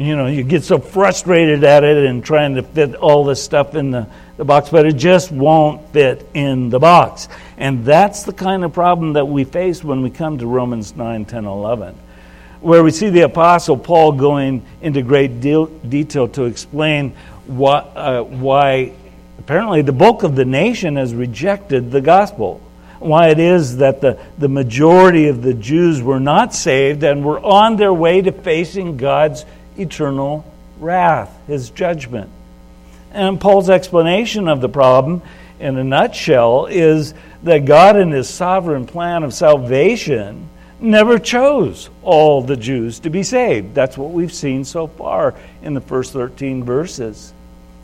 You 0.00 0.16
know, 0.16 0.26
you 0.26 0.42
get 0.42 0.64
so 0.64 0.78
frustrated 0.78 1.62
at 1.62 1.84
it 1.84 2.06
and 2.06 2.24
trying 2.24 2.54
to 2.54 2.62
fit 2.62 2.94
all 2.94 3.24
this 3.24 3.42
stuff 3.42 3.74
in 3.74 3.90
the 3.90 4.08
the 4.40 4.44
box, 4.46 4.70
but 4.70 4.86
it 4.86 4.96
just 4.96 5.30
won't 5.30 5.86
fit 5.92 6.26
in 6.32 6.70
the 6.70 6.78
box. 6.78 7.28
And 7.58 7.84
that's 7.84 8.22
the 8.22 8.32
kind 8.32 8.64
of 8.64 8.72
problem 8.72 9.12
that 9.12 9.26
we 9.26 9.44
face 9.44 9.84
when 9.84 10.00
we 10.00 10.08
come 10.08 10.38
to 10.38 10.46
Romans 10.46 10.96
9, 10.96 11.26
10, 11.26 11.44
11, 11.44 11.94
where 12.62 12.82
we 12.82 12.90
see 12.90 13.10
the 13.10 13.20
Apostle 13.20 13.76
Paul 13.76 14.12
going 14.12 14.64
into 14.80 15.02
great 15.02 15.42
deal, 15.42 15.66
detail 15.66 16.26
to 16.28 16.44
explain 16.44 17.10
what, 17.46 17.92
uh, 17.94 18.22
why 18.22 18.94
apparently 19.38 19.82
the 19.82 19.92
bulk 19.92 20.22
of 20.22 20.36
the 20.36 20.46
nation 20.46 20.96
has 20.96 21.12
rejected 21.12 21.90
the 21.90 22.00
gospel. 22.00 22.62
Why 22.98 23.28
it 23.28 23.38
is 23.38 23.76
that 23.76 24.00
the, 24.00 24.18
the 24.38 24.48
majority 24.48 25.28
of 25.28 25.42
the 25.42 25.52
Jews 25.52 26.00
were 26.00 26.20
not 26.20 26.54
saved 26.54 27.02
and 27.02 27.22
were 27.26 27.40
on 27.40 27.76
their 27.76 27.92
way 27.92 28.22
to 28.22 28.32
facing 28.32 28.96
God's 28.96 29.44
eternal 29.80 30.44
wrath, 30.78 31.34
his 31.46 31.70
judgment. 31.70 32.30
And 33.12 33.40
Paul's 33.40 33.70
explanation 33.70 34.48
of 34.48 34.60
the 34.60 34.68
problem, 34.68 35.22
in 35.58 35.76
a 35.76 35.84
nutshell, 35.84 36.66
is 36.66 37.14
that 37.42 37.64
God, 37.64 37.96
in 37.96 38.10
his 38.10 38.28
sovereign 38.28 38.86
plan 38.86 39.22
of 39.22 39.34
salvation, 39.34 40.48
never 40.80 41.18
chose 41.18 41.90
all 42.02 42.42
the 42.42 42.56
Jews 42.56 43.00
to 43.00 43.10
be 43.10 43.22
saved. 43.22 43.74
That's 43.74 43.98
what 43.98 44.10
we've 44.10 44.32
seen 44.32 44.64
so 44.64 44.86
far 44.86 45.34
in 45.62 45.74
the 45.74 45.80
first 45.80 46.12
13 46.12 46.64
verses. 46.64 47.32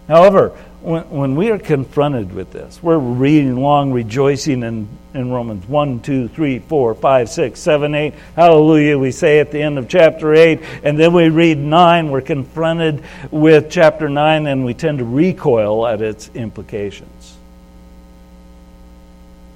However, 0.09 0.57
when, 0.81 1.11
when 1.11 1.37
we 1.37 1.51
are 1.51 1.59
confronted 1.59 2.33
with 2.33 2.53
this, 2.53 2.83
we're 2.83 2.99
reading 2.99 3.57
long, 3.57 3.93
rejoicing 3.93 4.63
in, 4.63 4.89
in 5.15 5.31
Romans 5.31 5.67
1, 5.69 6.01
2, 6.01 6.29
3, 6.29 6.59
4, 6.61 6.95
5, 6.95 7.29
6, 7.29 7.61
7, 7.61 7.95
8. 7.95 8.15
Hallelujah, 8.35 8.99
we 8.99 9.11
say 9.11 9.41
at 9.41 9.51
the 9.51 9.61
end 9.61 9.79
of 9.79 9.89
chapter 9.89 10.35
8. 10.35 10.61
And 10.85 10.99
then 10.99 11.13
we 11.13 11.29
read 11.29 11.59
9. 11.59 12.11
We're 12.11 12.21
confronted 12.21 13.03
with 13.31 13.71
chapter 13.71 14.09
9, 14.09 14.47
and 14.47 14.65
we 14.65 14.75
tend 14.75 14.99
to 14.99 15.05
recoil 15.05 15.87
at 15.87 16.01
its 16.01 16.31
implications. 16.35 17.37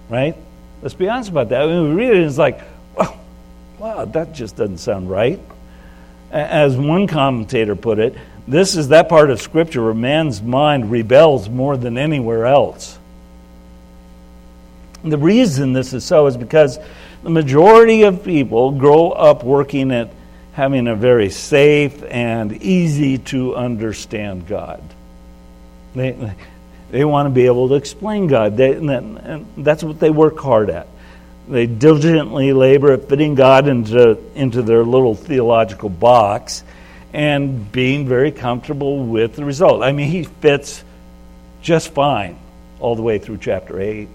Right? 0.09 0.37
Let's 0.83 0.95
be 0.95 1.09
honest 1.09 1.31
about 1.31 1.51
that. 1.51 1.67
When 1.67 1.91
we 1.91 2.05
read 2.05 2.17
it, 2.17 2.25
it's 2.25 2.39
like, 2.39 2.61
wow, 3.79 4.05
that 4.07 4.33
just 4.33 4.57
doesn't 4.57 4.79
sound 4.79 5.11
right. 5.11 5.41
As 6.31 6.77
one 6.77 7.07
commentator 7.07 7.77
put 7.77 7.99
it, 7.99 8.17
this 8.47 8.77
is 8.77 8.89
that 8.89 9.09
part 9.09 9.31
of 9.31 9.41
Scripture 9.41 9.85
where 9.85 9.95
man's 9.95 10.43
mind 10.43 10.91
rebels 10.91 11.49
more 11.49 11.77
than 11.77 11.99
anywhere 11.99 12.47
else. 12.47 12.99
The 15.03 15.19
reason 15.19 15.73
this 15.73 15.93
is 15.93 16.05
so 16.05 16.27
is 16.27 16.37
because 16.37 16.79
the 17.23 17.31
majority 17.31 18.03
of 18.03 18.25
people 18.25 18.73
grow 18.73 19.11
up 19.11 19.45
working 19.45 19.93
at 19.93 20.11
having 20.53 20.89
a 20.89 20.95
very 20.95 21.31
safe 21.31 22.03
and 22.05 22.63
easy 22.63 23.19
to 23.19 23.57
understand 23.57 24.47
God. 24.47 24.83
They, 25.95 26.35
they 26.91 27.05
want 27.05 27.27
to 27.27 27.31
be 27.31 27.47
able 27.47 27.69
to 27.69 27.75
explain 27.75 28.27
God. 28.27 28.57
They, 28.57 28.75
and 28.75 29.47
that's 29.57 29.83
what 29.83 30.01
they 30.01 30.11
work 30.11 30.39
hard 30.39 30.71
at. 30.71 30.89
They 31.49 31.67
diligently 31.67 32.53
labor 32.53 32.93
at 32.93 33.09
fitting 33.09 33.35
God 33.35 33.69
into, 33.69 34.19
into 34.35 34.63
their 34.63 34.85
little 34.85 35.15
theological 35.15 35.89
box 35.89 36.63
and 37.13 37.71
being 37.73 38.07
very 38.07 38.31
comfortable 38.31 39.05
with 39.05 39.37
the 39.37 39.45
result. 39.45 39.83
I 39.83 39.93
mean, 39.93 40.09
he 40.09 40.25
fits 40.25 40.85
just 41.63 41.93
fine 41.93 42.39
all 42.79 42.97
the 42.97 43.03
way 43.03 43.19
through 43.19 43.39
chapter 43.39 43.81
8. 43.81 44.09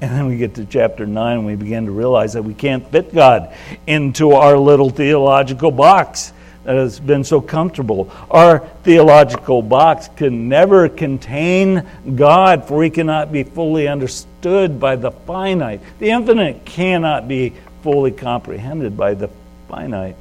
And 0.00 0.10
then 0.10 0.26
we 0.26 0.36
get 0.36 0.54
to 0.56 0.64
chapter 0.66 1.06
9 1.06 1.38
and 1.38 1.46
we 1.46 1.56
begin 1.56 1.86
to 1.86 1.92
realize 1.92 2.34
that 2.34 2.42
we 2.42 2.54
can't 2.54 2.86
fit 2.90 3.14
God 3.14 3.54
into 3.86 4.32
our 4.32 4.58
little 4.58 4.90
theological 4.90 5.70
box 5.70 6.32
that 6.64 6.74
has 6.74 6.98
been 6.98 7.24
so 7.24 7.40
comfortable. 7.40 8.10
Our 8.30 8.58
theological 8.82 9.62
box 9.62 10.08
can 10.16 10.48
never 10.48 10.88
contain 10.88 11.86
God, 12.16 12.66
for 12.66 12.82
he 12.82 12.90
cannot 12.90 13.32
be 13.32 13.44
fully 13.44 13.88
understood 13.88 14.80
by 14.80 14.96
the 14.96 15.12
finite. 15.12 15.80
The 15.98 16.10
infinite 16.10 16.64
cannot 16.64 17.28
be 17.28 17.54
fully 17.82 18.10
comprehended 18.10 18.96
by 18.96 19.14
the 19.14 19.30
finite. 19.68 20.16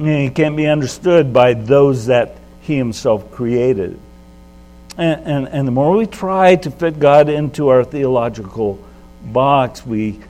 Eh, 0.00 0.22
he 0.24 0.30
can't 0.30 0.56
be 0.56 0.66
understood 0.66 1.32
by 1.32 1.54
those 1.54 2.06
that 2.06 2.36
he 2.60 2.76
himself 2.76 3.30
created. 3.30 3.98
And, 4.96 5.26
and, 5.26 5.48
and 5.48 5.68
the 5.68 5.72
more 5.72 5.96
we 5.96 6.06
try 6.06 6.56
to 6.56 6.70
fit 6.70 6.98
God 6.98 7.28
into 7.28 7.68
our 7.68 7.84
theological 7.84 8.82
box, 9.24 9.84
we 9.84 10.20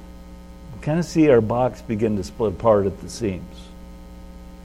kind 0.83 0.99
of 0.99 1.05
see 1.05 1.29
our 1.31 1.41
box 1.41 1.83
begin 1.83 2.17
to 2.17 2.25
split 2.25 2.53
apart 2.53 2.87
at 2.87 3.01
the 3.01 3.09
seams. 3.09 3.69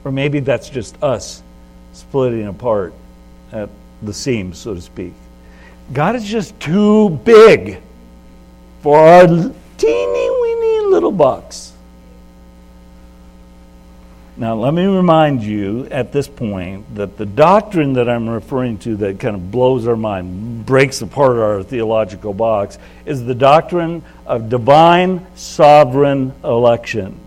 Or 0.03 0.11
maybe 0.11 0.39
that's 0.39 0.69
just 0.69 1.01
us 1.03 1.43
splitting 1.93 2.47
apart 2.47 2.93
at 3.51 3.69
the 4.01 4.13
seams, 4.13 4.57
so 4.57 4.73
to 4.73 4.81
speak. 4.81 5.13
God 5.91 6.15
is 6.15 6.25
just 6.25 6.57
too 6.59 7.09
big 7.09 7.81
for 8.81 8.97
our 8.97 9.27
teeny 9.27 10.29
weeny 10.41 10.85
little 10.87 11.11
box. 11.11 11.73
Now, 14.39 14.55
let 14.55 14.73
me 14.73 14.85
remind 14.85 15.43
you 15.43 15.85
at 15.91 16.13
this 16.13 16.29
point 16.29 16.95
that 16.95 17.17
the 17.17 17.25
doctrine 17.25 17.91
that 17.93 18.07
I'm 18.07 18.29
referring 18.29 18.77
to 18.79 18.95
that 18.95 19.19
kind 19.19 19.35
of 19.35 19.51
blows 19.51 19.85
our 19.85 19.97
mind, 19.97 20.65
breaks 20.65 21.01
apart 21.01 21.35
our 21.35 21.61
theological 21.61 22.33
box, 22.33 22.77
is 23.05 23.25
the 23.25 23.35
doctrine 23.35 24.01
of 24.25 24.47
divine 24.47 25.27
sovereign 25.35 26.33
election. 26.41 27.19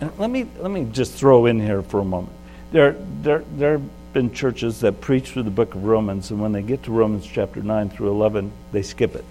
And 0.00 0.16
let 0.16 0.30
me, 0.30 0.46
let 0.60 0.70
me 0.70 0.86
just 0.92 1.14
throw 1.14 1.46
in 1.46 1.58
here 1.58 1.82
for 1.82 1.98
a 1.98 2.04
moment. 2.04 2.36
There, 2.70 2.92
there, 3.22 3.42
there 3.56 3.78
have 3.78 4.12
been 4.12 4.32
churches 4.32 4.78
that 4.78 5.00
preach 5.00 5.30
through 5.30 5.42
the 5.42 5.50
book 5.50 5.74
of 5.74 5.82
Romans, 5.82 6.30
and 6.30 6.40
when 6.40 6.52
they 6.52 6.62
get 6.62 6.84
to 6.84 6.92
Romans 6.92 7.26
chapter 7.26 7.60
9 7.60 7.90
through 7.90 8.10
11, 8.10 8.52
they 8.70 8.82
skip 8.82 9.16
it. 9.16 9.24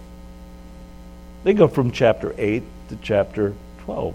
They 1.46 1.54
go 1.54 1.70
from 1.70 1.92
chapter 1.92 2.36
8 2.38 2.64
to 2.90 2.98
chapter 3.02 3.54
12. 3.86 4.14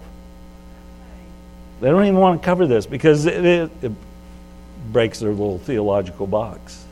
They 1.81 1.89
don't 1.89 2.03
even 2.03 2.17
want 2.17 2.41
to 2.41 2.45
cover 2.45 2.67
this 2.67 2.85
because 2.85 3.25
it, 3.25 3.45
it, 3.45 3.71
it 3.81 3.91
breaks 4.91 5.19
their 5.19 5.31
little 5.31 5.59
theological 5.59 6.27
box. 6.27 6.85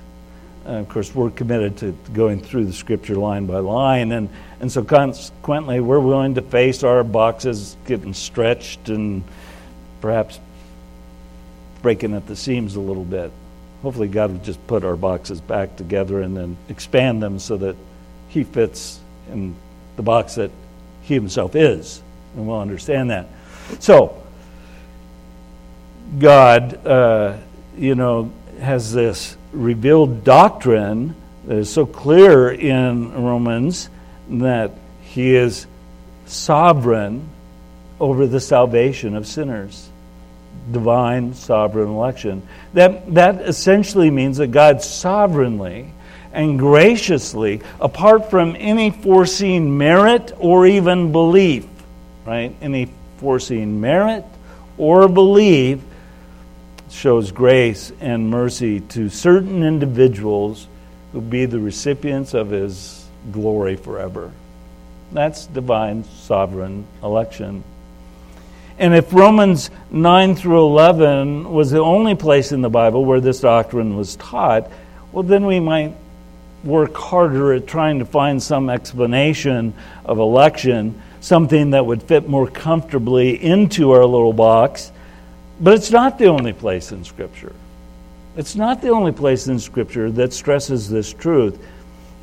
And 0.66 0.78
of 0.78 0.90
course, 0.90 1.16
we're 1.16 1.30
committed 1.30 1.78
to 1.78 1.92
going 2.14 2.42
through 2.42 2.66
the 2.66 2.74
scripture 2.74 3.16
line 3.16 3.46
by 3.46 3.60
line. 3.60 4.12
And, 4.12 4.30
and 4.60 4.72
so, 4.72 4.84
consequently, 4.84 5.80
we're 5.80 6.00
willing 6.00 6.36
to 6.36 6.42
face 6.42 6.84
our 6.84 7.04
boxes 7.04 7.78
getting 7.86 8.14
stretched 8.14 8.90
and 8.90 9.24
perhaps 10.02 10.40
breaking 11.82 12.14
at 12.14 12.28
the 12.28 12.36
seams 12.36 12.76
a 12.76 12.82
little 12.82 13.06
bit. 13.06 13.32
Hopefully, 13.82 14.10
God 14.10 14.32
will 14.32 14.40
just 14.40 14.66
put 14.68 14.84
our 14.84 14.98
boxes 14.98 15.40
back 15.40 15.78
together 15.78 16.22
and 16.22 16.36
then 16.36 16.58
expand 16.68 17.24
them 17.24 17.40
so 17.40 17.56
that 17.58 17.76
He 18.28 18.44
fits 18.44 19.00
in 19.32 19.56
the 19.96 20.04
box 20.04 20.36
that 20.36 20.52
He 21.02 21.14
Himself 21.14 21.56
is. 21.56 22.02
And 22.36 22.46
we'll 22.46 22.60
understand 22.60 23.10
that. 23.12 23.28
So, 23.80 24.22
God, 26.20 26.86
uh, 26.86 27.38
you 27.78 27.96
know, 27.96 28.32
has 28.60 28.94
this 28.94 29.38
revealed 29.52 30.24
doctrine 30.24 31.16
that 31.46 31.58
is 31.58 31.70
so 31.70 31.86
clear 31.86 32.50
in 32.50 33.24
Romans 33.24 33.90
that 34.30 34.72
He 35.02 35.36
is 35.36 35.68
sovereign 36.26 37.30
over 38.00 38.28
the 38.28 38.40
salvation 38.40 39.16
of 39.16 39.28
sinners. 39.28 39.90
Divine 40.72 41.34
sovereign 41.34 41.90
election. 41.90 42.48
That, 42.74 43.14
that 43.14 43.42
essentially 43.42 44.10
means 44.10 44.38
that 44.38 44.48
God 44.48 44.82
sovereignly 44.82 45.94
and 46.34 46.60
graciously, 46.60 47.62
apart 47.80 48.30
from 48.30 48.56
any 48.60 48.92
foreseen 48.92 49.78
merit 49.78 50.34
or 50.38 50.68
even 50.68 51.12
belief, 51.12 51.66
right? 52.26 52.56
Any 52.62 52.92
foreseen 53.18 53.80
merit 53.82 54.26
or 54.78 55.08
belief, 55.08 55.80
shows 56.90 57.32
grace 57.32 57.92
and 58.00 58.30
mercy 58.30 58.80
to 58.80 59.10
certain 59.10 59.64
individuals 59.64 60.68
who 61.12 61.22
be 61.22 61.46
the 61.46 61.60
recipients 61.60 62.34
of 62.34 62.50
his 62.50 63.06
glory 63.32 63.76
forever. 63.76 64.32
That's 65.12 65.46
divine 65.48 66.04
sovereign 66.04 66.86
election. 67.04 67.64
And 68.80 68.94
if 68.94 69.12
Romans 69.12 69.72
9 69.90 70.36
through 70.36 70.66
11 70.66 71.52
was 71.52 71.72
the 71.72 71.80
only 71.80 72.16
place 72.16 72.52
in 72.52 72.62
the 72.62 72.70
Bible 72.70 73.06
where 73.06 73.20
this 73.20 73.40
doctrine 73.40 73.98
was 73.98 74.16
taught, 74.18 74.70
well, 75.12 75.24
then 75.24 75.46
we 75.46 75.60
might 75.60 75.96
work 76.64 76.96
harder 76.96 77.54
at 77.54 77.66
trying 77.66 78.00
to 78.00 78.06
find 78.06 78.42
some 78.42 78.70
explanation 78.70 79.74
of 80.06 80.20
election, 80.20 81.02
something 81.22 81.72
that 81.72 81.86
would 81.86 82.04
fit 82.04 82.28
more 82.28 82.48
comfortably 82.48 83.42
into 83.42 83.92
our 83.92 84.06
little 84.06 84.34
box 84.34 84.92
but 85.60 85.74
it's 85.74 85.92
not 85.92 86.18
the 86.18 86.28
only 86.28 86.54
place 86.54 86.92
in 86.92 87.04
Scripture. 87.04 87.54
It's 88.36 88.56
not 88.56 88.82
the 88.82 88.90
only 88.90 89.12
place 89.12 89.48
in 89.48 89.60
Scripture 89.60 90.12
that 90.12 90.32
stresses 90.34 90.90
this 90.90 91.12
truth. 91.12 91.60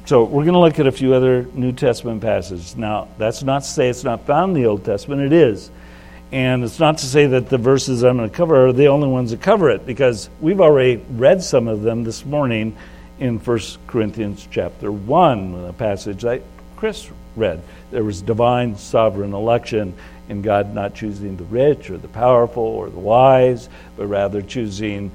So 0.07 0.25
we're 0.25 0.45
going 0.45 0.55
to 0.55 0.61
look 0.61 0.79
at 0.79 0.87
a 0.87 0.93
few 0.93 1.15
other 1.15 1.45
New 1.55 1.73
Testament 1.73 2.21
passages. 2.21 2.77
Now, 2.77 3.09
that's 3.19 3.43
not 3.43 3.63
to 3.63 3.69
say 3.69 3.89
it's 3.89 4.05
not 4.05 4.27
found 4.27 4.57
in 4.57 4.63
the 4.63 4.69
Old 4.69 4.85
Testament, 4.85 5.23
it 5.23 5.33
is. 5.33 5.71
And 6.31 6.63
it's 6.63 6.79
not 6.79 6.99
to 6.99 7.07
say 7.07 7.27
that 7.27 7.49
the 7.49 7.59
verses 7.59 8.05
I'm 8.05 8.17
going 8.17 8.29
to 8.29 8.37
cover 8.37 8.67
are 8.67 8.73
the 8.73 8.89
only 8.89 9.09
ones 9.09 9.31
that 9.31 9.41
cover 9.41 9.71
it, 9.71 9.87
because 9.87 10.29
we've 10.41 10.61
already 10.61 11.03
read 11.11 11.43
some 11.43 11.69
of 11.69 11.83
them 11.83 12.05
this 12.05 12.25
morning 12.25 12.77
in 13.19 13.39
1 13.39 13.59
Corinthians 13.87 14.47
chapter 14.51 14.93
1, 14.93 15.67
a 15.67 15.73
passage 15.73 16.23
that 16.23 16.43
Chris 16.77 17.11
read. 17.37 17.63
There 17.91 18.05
was 18.05 18.23
divine 18.23 18.77
sovereign 18.77 19.33
election 19.33 19.95
in 20.29 20.43
God 20.43 20.75
not 20.75 20.95
choosing 20.95 21.37
the 21.37 21.45
rich 21.45 21.91
or 21.91 21.99
the 21.99 22.09
powerful 22.09 22.63
or 22.63 22.89
the 22.89 22.99
wise, 22.99 23.69
but 23.97 24.07
rather 24.07 24.43
choosing 24.43 25.11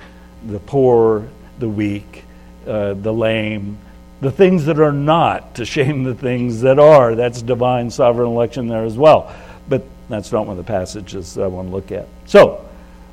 the 0.46 0.60
poor, 0.60 1.28
the 1.60 1.70
weak, 1.70 2.24
uh, 2.68 2.94
the 2.94 3.14
lame, 3.14 3.78
the 4.22 4.32
things 4.32 4.66
that 4.66 4.80
are 4.80 4.92
not 4.92 5.56
to 5.56 5.66
shame 5.66 6.04
the 6.04 6.16
things 6.16 6.62
that 6.62 6.80
are. 6.80 7.16
That's 7.16 7.42
divine 7.42 7.90
sovereign 7.90 8.28
election 8.28 8.68
there 8.68 8.84
as 8.84 8.98
well. 8.98 9.34
But 9.68 9.84
that's 10.10 10.32
not 10.32 10.46
one 10.46 10.58
of 10.58 10.66
the 10.66 10.72
passages 10.72 11.36
that 11.36 11.44
I 11.44 11.48
want 11.48 11.70
to 11.70 11.76
look 11.76 11.92
at. 11.92 12.08
So, 12.26 12.68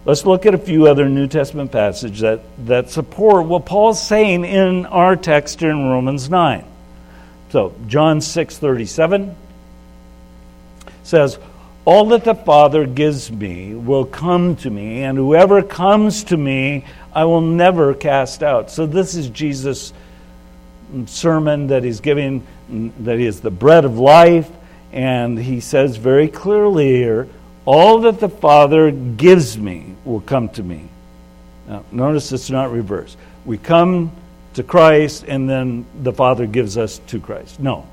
let's 0.04 0.24
look 0.26 0.46
at 0.46 0.54
a 0.54 0.58
few 0.58 0.86
other 0.86 1.08
New 1.08 1.26
Testament 1.26 1.72
passages 1.72 2.20
that, 2.20 2.40
that 2.66 2.90
support 2.90 3.46
what 3.46 3.66
Paul's 3.66 4.02
saying 4.02 4.44
in 4.44 4.86
our 4.86 5.16
text 5.16 5.62
in 5.62 5.88
Romans 5.88 6.28
9. 6.28 6.64
So, 7.50 7.74
John 7.86 8.20
6 8.20 8.58
37 8.58 9.36
says, 11.02 11.38
all 11.86 12.06
that 12.06 12.24
the 12.24 12.34
Father 12.34 12.84
gives 12.84 13.30
me 13.30 13.74
will 13.74 14.04
come 14.04 14.56
to 14.56 14.70
me, 14.70 15.04
and 15.04 15.16
whoever 15.16 15.62
comes 15.62 16.24
to 16.24 16.36
me, 16.36 16.84
I 17.14 17.24
will 17.24 17.40
never 17.40 17.94
cast 17.94 18.42
out. 18.42 18.72
So, 18.72 18.86
this 18.86 19.14
is 19.14 19.28
Jesus' 19.28 19.92
sermon 21.06 21.68
that 21.68 21.84
he's 21.84 22.00
giving, 22.00 22.44
that 23.00 23.18
he 23.18 23.26
is 23.26 23.40
the 23.40 23.52
bread 23.52 23.84
of 23.84 23.98
life, 23.98 24.50
and 24.92 25.38
he 25.38 25.60
says 25.60 25.96
very 25.96 26.28
clearly 26.28 26.88
here 26.88 27.28
all 27.66 28.00
that 28.00 28.18
the 28.18 28.28
Father 28.28 28.90
gives 28.90 29.56
me 29.58 29.94
will 30.04 30.20
come 30.20 30.48
to 30.50 30.62
me. 30.62 30.88
Now, 31.68 31.84
notice 31.92 32.32
it's 32.32 32.50
not 32.50 32.72
reversed. 32.72 33.16
We 33.44 33.58
come 33.58 34.10
to 34.56 34.62
Christ, 34.62 35.24
and 35.26 35.48
then 35.48 35.86
the 36.02 36.12
Father 36.12 36.46
gives 36.46 36.76
us 36.76 36.98
to 37.08 37.20
Christ. 37.20 37.60
No. 37.60 37.86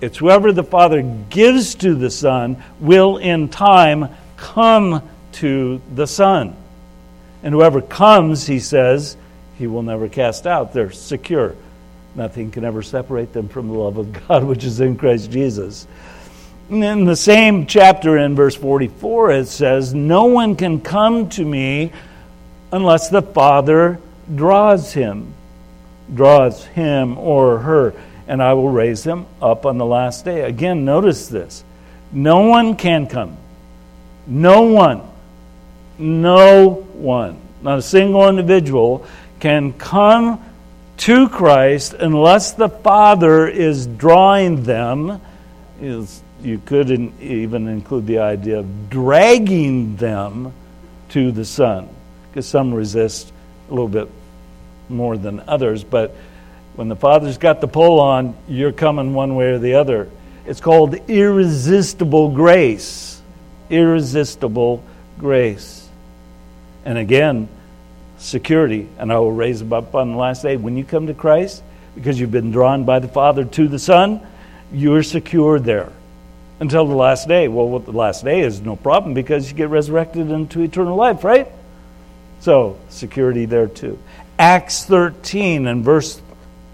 It's 0.00 0.18
whoever 0.18 0.52
the 0.52 0.64
Father 0.64 1.02
gives 1.30 1.74
to 1.76 1.94
the 1.94 2.10
Son 2.10 2.62
will 2.80 3.18
in 3.18 3.48
time 3.48 4.08
come 4.36 5.08
to 5.32 5.80
the 5.94 6.06
Son. 6.06 6.56
And 7.42 7.54
whoever 7.54 7.80
comes, 7.80 8.46
he 8.46 8.58
says, 8.58 9.16
he 9.58 9.66
will 9.66 9.82
never 9.82 10.08
cast 10.08 10.46
out. 10.46 10.72
They're 10.72 10.90
secure. 10.90 11.54
Nothing 12.14 12.50
can 12.50 12.64
ever 12.64 12.82
separate 12.82 13.32
them 13.32 13.48
from 13.48 13.68
the 13.68 13.74
love 13.74 13.96
of 13.96 14.28
God, 14.28 14.44
which 14.48 14.64
is 14.64 14.80
in 14.80 14.96
Christ 14.96 15.30
Jesus. 15.30 15.86
in 16.68 17.04
the 17.04 17.16
same 17.16 17.66
chapter, 17.66 18.18
in 18.18 18.34
verse 18.34 18.54
44, 18.54 19.30
it 19.32 19.46
says, 19.46 19.94
No 19.94 20.26
one 20.26 20.56
can 20.56 20.80
come 20.80 21.28
to 21.30 21.44
me 21.44 21.92
unless 22.70 23.08
the 23.08 23.22
Father 23.22 23.98
draws 24.34 24.92
him, 24.92 25.32
draws 26.14 26.64
him 26.64 27.18
or 27.18 27.58
her, 27.58 27.94
and 28.26 28.42
I 28.42 28.54
will 28.54 28.70
raise 28.70 29.04
him 29.04 29.26
up 29.40 29.66
on 29.66 29.78
the 29.78 29.86
last 29.86 30.24
day. 30.24 30.42
Again, 30.42 30.84
notice 30.84 31.28
this. 31.28 31.64
No 32.12 32.40
one 32.40 32.76
can 32.76 33.06
come. 33.06 33.36
No 34.26 34.62
one. 34.62 35.02
No 35.98 36.70
one. 36.94 37.40
Not 37.62 37.78
a 37.78 37.82
single 37.82 38.28
individual 38.28 39.06
can 39.40 39.72
come 39.72 40.42
to 40.98 41.28
Christ 41.28 41.94
unless 41.94 42.52
the 42.52 42.68
Father 42.68 43.48
is 43.48 43.86
drawing 43.86 44.62
them. 44.62 45.20
You 45.80 46.60
could 46.64 46.90
even 46.90 47.68
include 47.68 48.06
the 48.06 48.18
idea 48.18 48.58
of 48.58 48.90
dragging 48.90 49.96
them 49.96 50.52
to 51.10 51.32
the 51.32 51.44
Son, 51.44 51.88
because 52.28 52.46
some 52.46 52.72
resist 52.72 53.32
a 53.68 53.72
little 53.72 53.88
bit 53.88 54.08
more 54.88 55.16
than 55.16 55.40
others. 55.40 55.84
But 55.84 56.14
when 56.74 56.88
the 56.88 56.96
Father's 56.96 57.38
got 57.38 57.60
the 57.60 57.68
pull 57.68 58.00
on, 58.00 58.36
you're 58.48 58.72
coming 58.72 59.14
one 59.14 59.34
way 59.34 59.46
or 59.52 59.58
the 59.58 59.74
other. 59.74 60.08
It's 60.46 60.60
called 60.60 60.94
irresistible 61.08 62.30
grace. 62.30 63.20
Irresistible 63.70 64.82
grace. 65.18 65.88
And 66.84 66.98
again, 66.98 67.48
security. 68.18 68.88
And 68.98 69.12
I 69.12 69.18
will 69.18 69.32
raise 69.32 69.60
them 69.60 69.72
up 69.72 69.94
on 69.94 70.12
the 70.12 70.18
last 70.18 70.42
day. 70.42 70.56
When 70.56 70.76
you 70.76 70.84
come 70.84 71.06
to 71.06 71.14
Christ, 71.14 71.62
because 71.94 72.18
you've 72.18 72.30
been 72.30 72.50
drawn 72.50 72.84
by 72.84 72.98
the 72.98 73.08
Father 73.08 73.44
to 73.44 73.68
the 73.68 73.78
Son, 73.78 74.20
you're 74.72 75.02
secure 75.02 75.60
there 75.60 75.92
until 76.60 76.86
the 76.86 76.94
last 76.94 77.28
day. 77.28 77.48
Well, 77.48 77.68
what 77.68 77.84
the 77.84 77.92
last 77.92 78.24
day 78.24 78.40
is 78.40 78.60
no 78.60 78.76
problem 78.76 79.14
because 79.14 79.50
you 79.50 79.56
get 79.56 79.68
resurrected 79.68 80.30
into 80.30 80.62
eternal 80.62 80.96
life, 80.96 81.24
right? 81.24 81.48
So, 82.40 82.78
security 82.88 83.44
there 83.44 83.66
too. 83.66 83.98
Acts 84.38 84.84
13 84.84 85.66
and 85.66 85.84
verse 85.84 86.20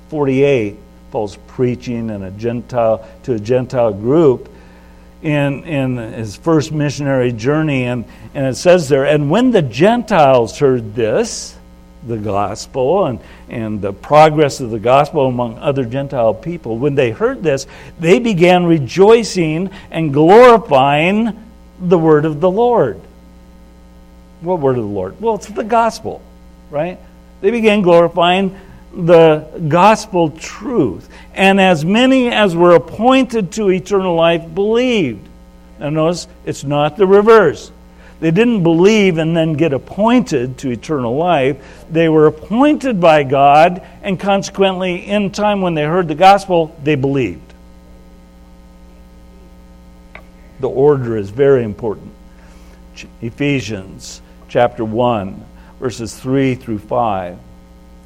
48, 0.09 0.77
Paul's 1.11 1.37
preaching 1.49 2.11
in 2.11 2.23
a 2.23 2.31
Gentile 2.31 3.07
to 3.25 3.35
a 3.35 3.39
Gentile 3.39 3.93
group 3.93 4.49
in, 5.23 5.65
in 5.65 5.97
his 5.97 6.37
first 6.37 6.73
missionary 6.73 7.33
journey. 7.33 7.85
And, 7.85 8.05
and 8.35 8.47
it 8.47 8.57
says 8.57 8.89
there, 8.89 9.05
and 9.05 9.31
when 9.31 9.51
the 9.51 9.63
Gentiles 9.63 10.59
heard 10.59 10.95
this, 10.95 11.57
the 12.07 12.17
gospel 12.17 13.07
and, 13.07 13.19
and 13.49 13.81
the 13.81 13.93
progress 13.93 14.61
of 14.61 14.71
the 14.71 14.79
gospel 14.79 15.27
among 15.27 15.59
other 15.59 15.85
Gentile 15.85 16.35
people, 16.35 16.79
when 16.79 16.95
they 16.95 17.11
heard 17.11 17.43
this, 17.43 17.67
they 17.99 18.19
began 18.19 18.65
rejoicing 18.65 19.71
and 19.91 20.13
glorifying 20.13 21.45
the 21.81 21.99
word 21.99 22.25
of 22.25 22.41
the 22.41 22.51
Lord. 22.51 23.01
What 24.41 24.61
word 24.61 24.79
of 24.79 24.85
the 24.85 24.91
Lord? 24.91 25.21
Well, 25.21 25.35
it's 25.35 25.49
the 25.49 25.65
gospel, 25.65 26.23
right? 26.71 26.99
They 27.41 27.51
began 27.51 27.83
glorifying 27.83 28.59
the 28.95 29.47
gospel 29.69 30.31
truth. 30.31 31.09
And 31.35 31.61
as 31.61 31.85
many 31.85 32.31
as 32.31 32.57
were 32.57 32.75
appointed 32.75 33.53
to 33.53 33.71
eternal 33.71 34.15
life 34.15 34.55
believed. 34.55 35.27
Now, 35.79 35.91
notice 35.91 36.27
it's 36.45 36.65
not 36.65 36.97
the 36.97 37.07
reverse. 37.07 37.71
They 38.21 38.33
didn't 38.33 38.65
believe 38.65 39.19
and 39.19 39.37
then 39.37 39.53
get 39.53 39.73
appointed 39.73 40.59
to 40.59 40.71
eternal 40.71 41.17
life. 41.17 41.85
They 41.89 42.09
were 42.09 42.27
appointed 42.27 43.01
by 43.01 43.23
God, 43.23 43.87
and 44.03 44.19
consequently, 44.19 45.07
in 45.07 45.31
time 45.31 45.63
when 45.63 45.75
they 45.75 45.85
heard 45.85 46.09
the 46.09 46.17
gospel, 46.17 46.75
they 46.83 46.97
believed. 46.97 47.55
The 50.59 50.69
order 50.69 51.17
is 51.17 51.31
very 51.31 51.63
important. 51.63 52.13
Ephesians 53.21 54.21
chapter 54.49 54.85
1, 54.85 55.45
verses 55.79 56.15
3 56.19 56.55
through 56.55 56.79
5. 56.79 57.39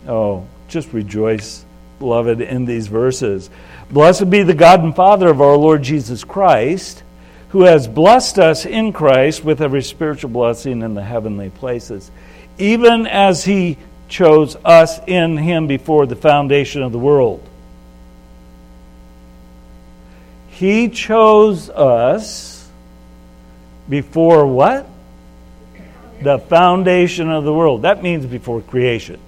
Oh, 0.09 0.47
just 0.69 0.93
rejoice, 0.93 1.65
beloved, 1.99 2.41
in 2.41 2.65
these 2.65 2.87
verses. 2.87 3.51
Blessed 3.91 4.31
be 4.31 4.43
the 4.43 4.55
God 4.55 4.83
and 4.83 4.95
Father 4.95 5.29
of 5.29 5.41
our 5.41 5.57
Lord 5.57 5.83
Jesus 5.83 6.25
Christ, 6.25 7.03
who 7.51 7.63
has 7.63 7.87
blessed 7.87 8.39
us 8.39 8.65
in 8.65 8.93
Christ 8.93 9.45
with 9.45 9.61
every 9.61 9.83
spiritual 9.83 10.31
blessing 10.31 10.83
in 10.83 10.95
the 10.95 11.03
heavenly 11.03 11.51
places, 11.51 12.11
even 12.59 13.07
as 13.07 13.45
he 13.45 13.77
chose 14.09 14.57
us 14.65 14.99
in 15.07 15.37
him 15.37 15.67
before 15.67 16.07
the 16.07 16.17
foundation 16.17 16.83
of 16.83 16.93
the 16.93 16.99
world. 16.99 17.47
He 20.51 20.89
chose 20.89 21.71
us 21.71 22.69
before 23.89 24.47
what? 24.47 24.87
The 26.23 26.39
foundation 26.39 27.31
of 27.31 27.45
the 27.45 27.53
world. 27.53 27.83
That 27.83 28.03
means 28.03 28.27
before 28.27 28.61
creation 28.63 29.21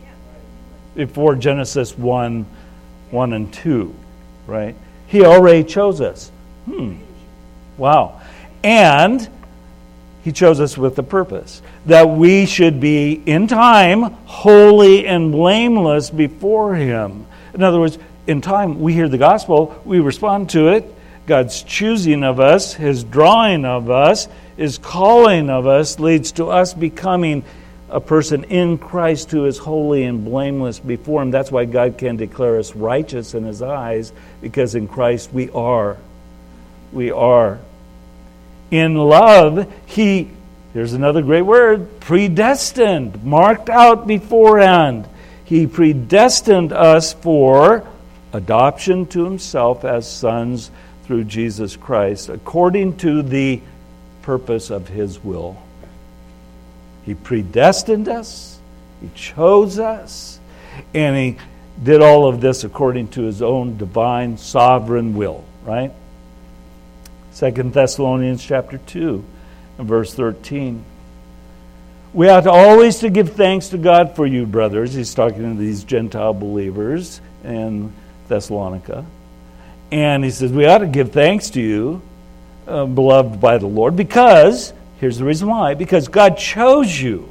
before 0.94 1.34
Genesis 1.34 1.96
1 1.96 2.46
1 3.10 3.32
and 3.32 3.52
2, 3.52 3.94
right? 4.46 4.74
He 5.06 5.24
already 5.24 5.62
chose 5.62 6.00
us. 6.00 6.30
Hmm. 6.64 6.96
Wow. 7.76 8.20
And 8.64 9.28
he 10.24 10.32
chose 10.32 10.58
us 10.58 10.76
with 10.76 10.98
a 10.98 11.02
purpose 11.02 11.62
that 11.86 12.08
we 12.08 12.46
should 12.46 12.80
be, 12.80 13.12
in 13.12 13.46
time, 13.46 14.02
holy 14.24 15.06
and 15.06 15.30
blameless 15.30 16.10
before 16.10 16.74
him. 16.74 17.26
In 17.52 17.62
other 17.62 17.78
words, 17.78 17.98
in 18.26 18.40
time, 18.40 18.80
we 18.80 18.94
hear 18.94 19.08
the 19.08 19.18
gospel, 19.18 19.80
we 19.84 20.00
respond 20.00 20.50
to 20.50 20.68
it. 20.68 20.93
God's 21.26 21.62
choosing 21.62 22.22
of 22.22 22.40
us, 22.40 22.74
his 22.74 23.04
drawing 23.04 23.64
of 23.64 23.90
us, 23.90 24.28
his 24.56 24.78
calling 24.78 25.50
of 25.50 25.66
us 25.66 25.98
leads 25.98 26.32
to 26.32 26.50
us 26.50 26.74
becoming 26.74 27.44
a 27.94 28.00
person 28.00 28.42
in 28.44 28.76
Christ 28.76 29.30
who 29.30 29.46
is 29.46 29.56
holy 29.56 30.02
and 30.02 30.24
blameless 30.24 30.80
before 30.80 31.22
Him. 31.22 31.30
That's 31.30 31.52
why 31.52 31.64
God 31.64 31.96
can 31.96 32.16
declare 32.16 32.58
us 32.58 32.74
righteous 32.74 33.34
in 33.34 33.44
His 33.44 33.62
eyes, 33.62 34.12
because 34.40 34.74
in 34.74 34.88
Christ 34.88 35.32
we 35.32 35.48
are. 35.50 35.96
We 36.92 37.12
are. 37.12 37.60
In 38.72 38.96
love, 38.96 39.72
He, 39.86 40.30
here's 40.72 40.92
another 40.92 41.22
great 41.22 41.42
word, 41.42 42.00
predestined, 42.00 43.22
marked 43.22 43.70
out 43.70 44.08
beforehand. 44.08 45.08
He 45.44 45.68
predestined 45.68 46.72
us 46.72 47.12
for 47.12 47.86
adoption 48.32 49.06
to 49.06 49.24
Himself 49.24 49.84
as 49.84 50.10
sons 50.10 50.72
through 51.04 51.24
Jesus 51.24 51.76
Christ, 51.76 52.28
according 52.28 52.96
to 52.98 53.22
the 53.22 53.60
purpose 54.22 54.70
of 54.70 54.88
His 54.88 55.22
will. 55.22 55.56
He 57.04 57.14
predestined 57.14 58.08
us, 58.08 58.58
He 59.00 59.10
chose 59.14 59.78
us, 59.78 60.40
and 60.94 61.16
He 61.16 61.36
did 61.82 62.00
all 62.00 62.26
of 62.26 62.40
this 62.40 62.64
according 62.64 63.08
to 63.08 63.22
His 63.22 63.42
own 63.42 63.76
divine 63.76 64.38
sovereign 64.38 65.14
will, 65.14 65.44
right? 65.64 65.92
Second 67.32 67.72
Thessalonians 67.72 68.42
chapter 68.42 68.78
2 68.78 69.24
and 69.78 69.88
verse 69.88 70.14
13. 70.14 70.84
We 72.14 72.28
ought 72.28 72.46
always 72.46 73.00
to 73.00 73.10
give 73.10 73.32
thanks 73.32 73.70
to 73.70 73.78
God 73.78 74.14
for 74.14 74.24
you, 74.24 74.46
brothers. 74.46 74.94
He's 74.94 75.12
talking 75.12 75.56
to 75.56 75.60
these 75.60 75.82
Gentile 75.82 76.32
believers 76.32 77.20
in 77.42 77.92
Thessalonica. 78.28 79.04
And 79.90 80.24
he 80.24 80.30
says, 80.30 80.52
We 80.52 80.66
ought 80.66 80.78
to 80.78 80.86
give 80.86 81.12
thanks 81.12 81.50
to 81.50 81.60
you, 81.60 82.02
uh, 82.66 82.86
beloved 82.86 83.40
by 83.40 83.58
the 83.58 83.66
Lord, 83.66 83.96
because 83.96 84.72
Here's 85.04 85.18
the 85.18 85.24
reason 85.24 85.48
why 85.48 85.74
because 85.74 86.08
God 86.08 86.38
chose 86.38 86.98
you. 86.98 87.28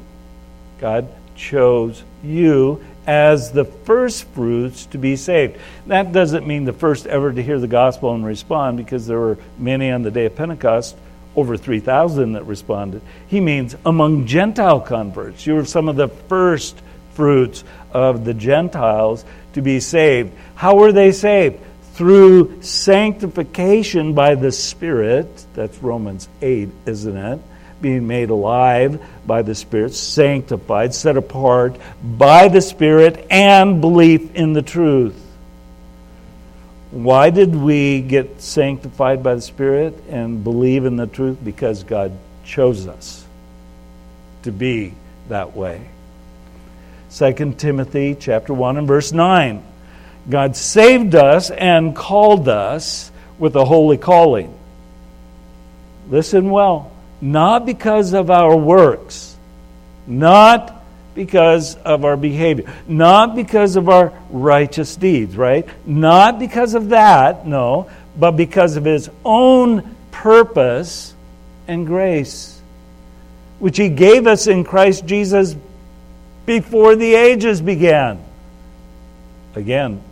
God 0.78 1.08
chose 1.34 2.04
you 2.22 2.84
as 3.04 3.50
the 3.50 3.64
first 3.64 4.28
fruits 4.28 4.86
to 4.86 4.98
be 4.98 5.16
saved. 5.16 5.58
That 5.88 6.12
doesn't 6.12 6.46
mean 6.46 6.66
the 6.66 6.72
first 6.72 7.04
ever 7.06 7.32
to 7.32 7.42
hear 7.42 7.58
the 7.58 7.66
gospel 7.66 8.14
and 8.14 8.24
respond 8.24 8.76
because 8.76 9.08
there 9.08 9.18
were 9.18 9.38
many 9.58 9.90
on 9.90 10.02
the 10.02 10.12
day 10.12 10.26
of 10.26 10.36
Pentecost, 10.36 10.96
over 11.34 11.56
3,000 11.56 12.34
that 12.34 12.44
responded. 12.44 13.02
He 13.26 13.40
means 13.40 13.74
among 13.84 14.26
Gentile 14.26 14.80
converts. 14.80 15.44
You 15.44 15.54
were 15.54 15.64
some 15.64 15.88
of 15.88 15.96
the 15.96 16.06
first 16.06 16.80
fruits 17.14 17.64
of 17.92 18.24
the 18.24 18.34
Gentiles 18.34 19.24
to 19.54 19.62
be 19.62 19.80
saved. 19.80 20.32
How 20.54 20.76
were 20.76 20.92
they 20.92 21.10
saved? 21.10 21.60
Through 21.94 22.62
sanctification 22.62 24.14
by 24.14 24.34
the 24.34 24.52
Spirit. 24.52 25.46
That's 25.54 25.78
Romans 25.78 26.28
8, 26.42 26.68
isn't 26.86 27.16
it? 27.16 27.40
being 27.84 28.06
made 28.06 28.30
alive 28.30 28.98
by 29.26 29.42
the 29.42 29.54
Spirit, 29.54 29.92
sanctified, 29.92 30.94
set 30.94 31.18
apart 31.18 31.76
by 32.02 32.48
the 32.48 32.62
Spirit, 32.62 33.26
and 33.30 33.82
belief 33.82 34.34
in 34.34 34.54
the 34.54 34.62
truth. 34.62 35.20
Why 36.90 37.28
did 37.28 37.54
we 37.54 38.00
get 38.00 38.40
sanctified 38.40 39.22
by 39.22 39.34
the 39.34 39.42
Spirit 39.42 40.02
and 40.08 40.42
believe 40.42 40.86
in 40.86 40.96
the 40.96 41.06
truth? 41.06 41.36
Because 41.44 41.84
God 41.84 42.12
chose 42.42 42.86
us 42.86 43.26
to 44.44 44.50
be 44.50 44.94
that 45.28 45.54
way. 45.54 45.90
2 47.10 47.54
Timothy 47.58 48.16
chapter 48.18 48.54
1 48.54 48.78
and 48.78 48.88
verse 48.88 49.12
9. 49.12 49.62
God 50.28 50.56
saved 50.56 51.14
us 51.14 51.50
and 51.50 51.94
called 51.94 52.48
us 52.48 53.10
with 53.38 53.56
a 53.56 53.64
holy 53.64 53.98
calling. 53.98 54.52
listen 56.08 56.50
well, 56.50 56.90
not 57.20 57.66
because 57.66 58.12
of 58.12 58.30
our 58.30 58.56
works, 58.56 59.36
not 60.06 60.84
because 61.14 61.76
of 61.76 62.04
our 62.04 62.16
behavior, 62.16 62.70
not 62.86 63.34
because 63.34 63.76
of 63.76 63.88
our 63.88 64.12
righteous 64.30 64.96
deeds, 64.96 65.36
right? 65.36 65.66
Not 65.86 66.38
because 66.38 66.74
of 66.74 66.90
that, 66.90 67.46
no, 67.46 67.90
but 68.16 68.32
because 68.32 68.76
of 68.76 68.84
his 68.84 69.10
own 69.24 69.96
purpose 70.10 71.14
and 71.68 71.86
grace, 71.86 72.60
which 73.58 73.76
he 73.76 73.88
gave 73.88 74.26
us 74.26 74.46
in 74.46 74.64
Christ 74.64 75.06
Jesus 75.06 75.56
before 76.46 76.96
the 76.96 77.14
ages 77.14 77.60
began. 77.60 78.22
Again, 79.54 80.02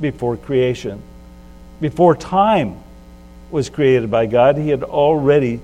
before 0.00 0.36
creation, 0.36 1.02
before 1.80 2.16
time 2.16 2.78
was 3.50 3.70
created 3.70 4.10
by 4.10 4.26
God, 4.26 4.56
he 4.56 4.68
had 4.68 4.82
already 4.82 5.60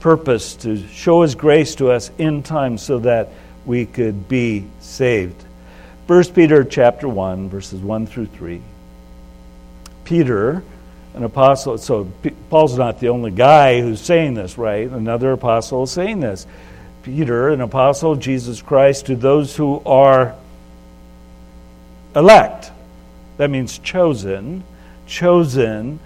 purposed 0.00 0.62
to 0.62 0.86
show 0.88 1.22
his 1.22 1.34
grace 1.34 1.74
to 1.76 1.90
us 1.90 2.10
in 2.18 2.42
time 2.42 2.78
so 2.78 3.00
that 3.00 3.30
we 3.66 3.86
could 3.86 4.28
be 4.28 4.64
saved. 4.80 5.44
1 6.06 6.24
Peter 6.26 6.64
chapter 6.64 7.08
1 7.08 7.48
verses 7.48 7.80
1 7.80 8.06
through 8.06 8.26
3. 8.26 8.62
Peter, 10.04 10.62
an 11.14 11.24
apostle, 11.24 11.76
so 11.76 12.10
Paul's 12.48 12.78
not 12.78 13.00
the 13.00 13.08
only 13.08 13.30
guy 13.30 13.80
who's 13.80 14.00
saying 14.00 14.34
this, 14.34 14.56
right? 14.56 14.88
Another 14.88 15.32
apostle 15.32 15.82
is 15.82 15.90
saying 15.90 16.20
this. 16.20 16.46
Peter, 17.02 17.50
an 17.50 17.60
apostle 17.60 18.12
of 18.12 18.20
Jesus 18.20 18.62
Christ, 18.62 19.06
to 19.06 19.16
those 19.16 19.54
who 19.54 19.82
are 19.84 20.34
elect. 22.14 22.72
That 23.36 23.50
means 23.50 23.78
chosen, 23.78 24.64
chosen 25.06 26.00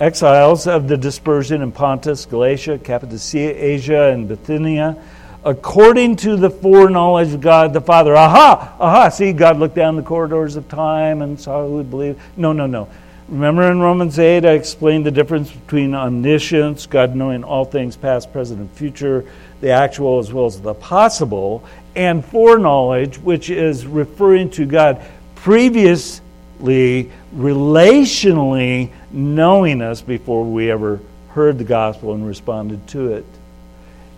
exiles 0.00 0.66
of 0.66 0.88
the 0.88 0.96
dispersion 0.96 1.62
in 1.62 1.70
Pontus, 1.70 2.26
Galatia, 2.26 2.78
Cappadocia, 2.78 3.54
Asia, 3.56 4.10
and 4.10 4.26
Bithynia, 4.26 4.96
according 5.44 6.16
to 6.16 6.36
the 6.36 6.50
foreknowledge 6.50 7.32
of 7.32 7.40
God 7.40 7.72
the 7.72 7.80
Father. 7.80 8.16
Aha! 8.16 8.76
Aha! 8.80 9.08
See, 9.10 9.32
God 9.32 9.58
looked 9.58 9.76
down 9.76 9.96
the 9.96 10.02
corridors 10.02 10.56
of 10.56 10.68
time 10.68 11.22
and 11.22 11.40
saw 11.40 11.64
who 11.64 11.74
would 11.74 11.90
believe. 11.90 12.20
No, 12.36 12.52
no, 12.52 12.66
no. 12.66 12.88
Remember 13.28 13.70
in 13.70 13.80
Romans 13.80 14.18
8, 14.18 14.44
I 14.44 14.50
explained 14.50 15.06
the 15.06 15.10
difference 15.10 15.50
between 15.50 15.94
omniscience, 15.94 16.86
God 16.86 17.14
knowing 17.14 17.44
all 17.44 17.64
things 17.64 17.96
past, 17.96 18.32
present, 18.32 18.60
and 18.60 18.70
future, 18.72 19.24
the 19.60 19.70
actual 19.70 20.18
as 20.18 20.32
well 20.32 20.46
as 20.46 20.60
the 20.60 20.74
possible, 20.74 21.64
and 21.94 22.24
foreknowledge, 22.24 23.18
which 23.18 23.48
is 23.48 23.86
referring 23.86 24.50
to 24.50 24.66
God 24.66 25.00
previously, 25.42 27.10
relationally 27.34 28.90
knowing 29.10 29.82
us 29.82 30.00
before 30.00 30.44
we 30.44 30.70
ever 30.70 31.00
heard 31.30 31.58
the 31.58 31.64
gospel 31.64 32.14
and 32.14 32.24
responded 32.24 32.86
to 32.86 33.14
it. 33.14 33.24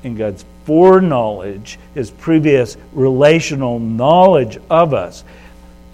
In 0.03 0.17
God's 0.17 0.45
foreknowledge, 0.67 1.79
His 1.95 2.11
previous 2.11 2.77
relational 2.93 3.79
knowledge 3.79 4.59
of 4.69 4.93
us. 4.93 5.25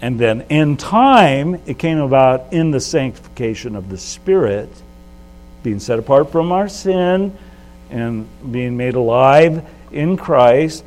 And 0.01 0.19
then 0.19 0.41
in 0.49 0.75
time, 0.75 1.61
it 1.65 1.79
came 1.79 1.99
about 1.99 2.51
in 2.51 2.71
the 2.71 2.81
sanctification 2.81 3.77
of 3.77 3.87
the 3.89 3.97
Spirit, 3.97 4.69
being 5.63 5.79
set 5.79 5.97
apart 5.97 6.29
from 6.29 6.51
our 6.51 6.67
sin 6.67 7.37
and 7.89 8.27
being 8.51 8.75
made 8.75 8.95
alive 8.95 9.65
in 9.93 10.17
Christ 10.17 10.83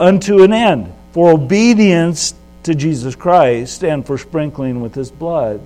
unto 0.00 0.42
an 0.42 0.52
end, 0.52 0.92
for 1.12 1.30
obedience 1.30 2.34
to 2.68 2.74
Jesus 2.74 3.14
Christ 3.14 3.84
and 3.84 4.06
for 4.06 4.16
sprinkling 4.16 4.80
with 4.80 4.94
His 4.94 5.10
blood 5.10 5.60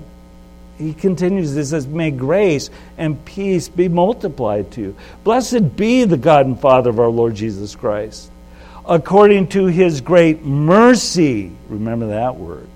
he 0.82 0.94
continues, 0.94 1.54
he 1.54 1.64
says, 1.64 1.86
May 1.86 2.10
grace 2.10 2.70
and 2.98 3.22
peace 3.24 3.68
be 3.68 3.88
multiplied 3.88 4.72
to 4.72 4.80
you. 4.80 4.96
Blessed 5.22 5.76
be 5.76 6.04
the 6.04 6.16
God 6.16 6.46
and 6.46 6.58
Father 6.58 6.90
of 6.90 6.98
our 6.98 7.08
Lord 7.08 7.34
Jesus 7.34 7.76
Christ. 7.76 8.30
According 8.84 9.48
to 9.48 9.66
his 9.66 10.00
great 10.00 10.42
mercy, 10.42 11.52
remember 11.68 12.08
that 12.08 12.36
word, 12.36 12.66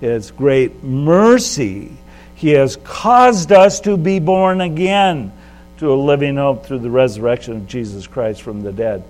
his 0.00 0.30
great 0.32 0.84
mercy, 0.84 1.96
he 2.34 2.50
has 2.50 2.76
caused 2.76 3.50
us 3.52 3.80
to 3.80 3.96
be 3.96 4.18
born 4.18 4.60
again 4.60 5.32
to 5.78 5.92
a 5.92 5.94
living 5.94 6.36
hope 6.36 6.66
through 6.66 6.80
the 6.80 6.90
resurrection 6.90 7.56
of 7.56 7.66
Jesus 7.66 8.06
Christ 8.06 8.42
from 8.42 8.62
the 8.62 8.72
dead, 8.72 9.02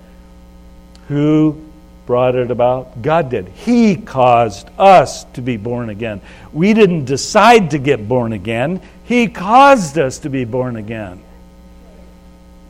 who 1.09 1.61
brought 2.07 2.35
it 2.35 2.51
about? 2.51 3.03
God 3.03 3.31
did. 3.31 3.49
He 3.49 3.97
caused 3.97 4.69
us 4.79 5.25
to 5.35 5.43
be 5.43 5.57
born 5.57 5.89
again. 5.89 6.21
We 6.53 6.75
didn't 6.75 7.05
decide 7.05 7.71
to 7.71 7.79
get 7.79 8.07
born 8.09 8.33
again, 8.33 8.81
He 9.05 9.29
caused 9.29 9.99
us 9.99 10.19
to 10.21 10.31
be 10.31 10.45
born 10.45 10.77
again. 10.77 11.23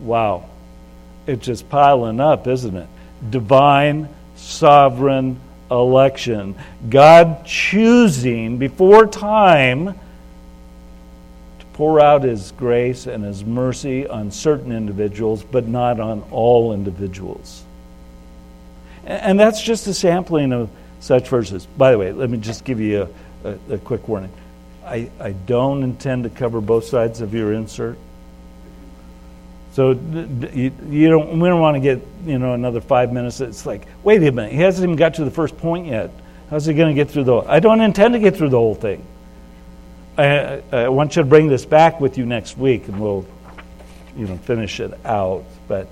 Wow. 0.01 0.49
It's 1.27 1.45
just 1.45 1.69
piling 1.69 2.21
up, 2.21 2.47
isn't 2.47 2.77
it? 2.77 2.89
Divine, 3.31 4.09
sovereign 4.37 5.41
election. 5.71 6.55
God 6.89 7.47
choosing 7.47 8.59
before 8.59 9.07
time 9.07 9.95
to 11.59 11.67
pour 11.73 12.01
out 12.01 12.23
His 12.23 12.53
grace 12.53 13.07
and 13.07 13.25
His 13.25 13.45
mercy 13.45 14.07
on 14.07 14.31
certain 14.31 14.73
individuals, 14.73 15.43
but 15.43 15.67
not 15.67 15.99
on 15.99 16.23
all 16.31 16.75
individuals. 16.75 17.65
And 19.07 19.39
that's 19.39 19.61
just 19.61 19.87
a 19.87 19.95
sampling 19.95 20.53
of 20.53 20.71
such 21.01 21.29
verses. 21.29 21.67
By 21.67 21.93
the 21.93 21.99
way, 21.99 22.13
let 22.13 22.31
me 22.31 22.39
just 22.39 22.65
give 22.65 22.81
you 22.81 23.09
a, 23.45 23.51
a, 23.51 23.75
a 23.75 23.79
quick 23.79 24.09
warning. 24.09 24.33
I, 24.85 25.11
I 25.21 25.33
don't 25.33 25.83
intend 25.83 26.25
to 26.25 26.31
cover 26.31 26.61
both 26.61 26.85
sides 26.85 27.21
of 27.21 27.35
your 27.35 27.53
insert. 27.53 27.99
So 29.73 29.91
you, 29.91 30.71
you, 30.89 31.09
don't. 31.09 31.41
We 31.41 31.49
don't 31.49 31.61
want 31.61 31.75
to 31.75 31.81
get 31.81 32.01
you 32.25 32.39
know 32.39 32.53
another 32.53 32.81
five 32.81 33.13
minutes. 33.13 33.41
It's 33.41 33.67
like, 33.67 33.87
wait 34.05 34.23
a 34.23 34.31
minute, 34.31 34.53
he 34.53 34.59
hasn't 34.59 34.85
even 34.85 34.95
got 34.95 35.15
to 35.15 35.25
the 35.25 35.33
first 35.33 35.57
point 35.59 35.89
yet. 35.89 36.13
How's 36.49 36.67
he 36.67 36.75
going 36.75 36.95
to 36.95 36.95
get 36.95 37.11
through 37.11 37.25
the? 37.25 37.33
Whole? 37.33 37.49
I 37.49 37.59
don't 37.59 37.81
intend 37.81 38.15
to 38.15 38.21
get 38.21 38.37
through 38.37 38.51
the 38.51 38.57
whole 38.57 38.77
thing. 38.77 39.05
I, 40.17 40.63
I 40.71 40.89
want 40.91 41.17
you 41.17 41.23
to 41.23 41.29
bring 41.29 41.49
this 41.49 41.65
back 41.65 42.01
with 42.01 42.19
you 42.19 42.25
next 42.25 42.57
week, 42.57 42.87
and 42.87 43.01
we'll, 43.01 43.27
you 44.17 44.29
know, 44.29 44.37
finish 44.37 44.79
it 44.79 44.95
out. 45.05 45.45
But 45.67 45.89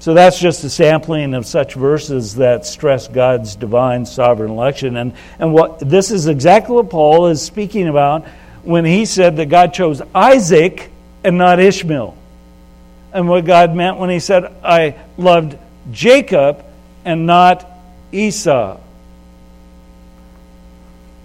so 0.00 0.14
that's 0.14 0.40
just 0.40 0.64
a 0.64 0.70
sampling 0.70 1.34
of 1.34 1.44
such 1.44 1.74
verses 1.74 2.36
that 2.36 2.64
stress 2.64 3.06
God's 3.06 3.54
divine 3.54 4.06
sovereign 4.06 4.50
election. 4.50 4.96
And, 4.96 5.12
and 5.38 5.52
what, 5.52 5.78
this 5.78 6.10
is 6.10 6.26
exactly 6.26 6.74
what 6.74 6.88
Paul 6.88 7.26
is 7.26 7.42
speaking 7.42 7.86
about 7.86 8.26
when 8.62 8.86
he 8.86 9.04
said 9.04 9.36
that 9.36 9.50
God 9.50 9.74
chose 9.74 10.00
Isaac 10.14 10.90
and 11.22 11.36
not 11.36 11.60
Ishmael. 11.60 12.16
And 13.12 13.28
what 13.28 13.44
God 13.44 13.76
meant 13.76 13.98
when 13.98 14.08
he 14.08 14.20
said, 14.20 14.50
I 14.64 14.96
loved 15.18 15.58
Jacob 15.92 16.64
and 17.04 17.26
not 17.26 17.68
Esau. 18.10 18.80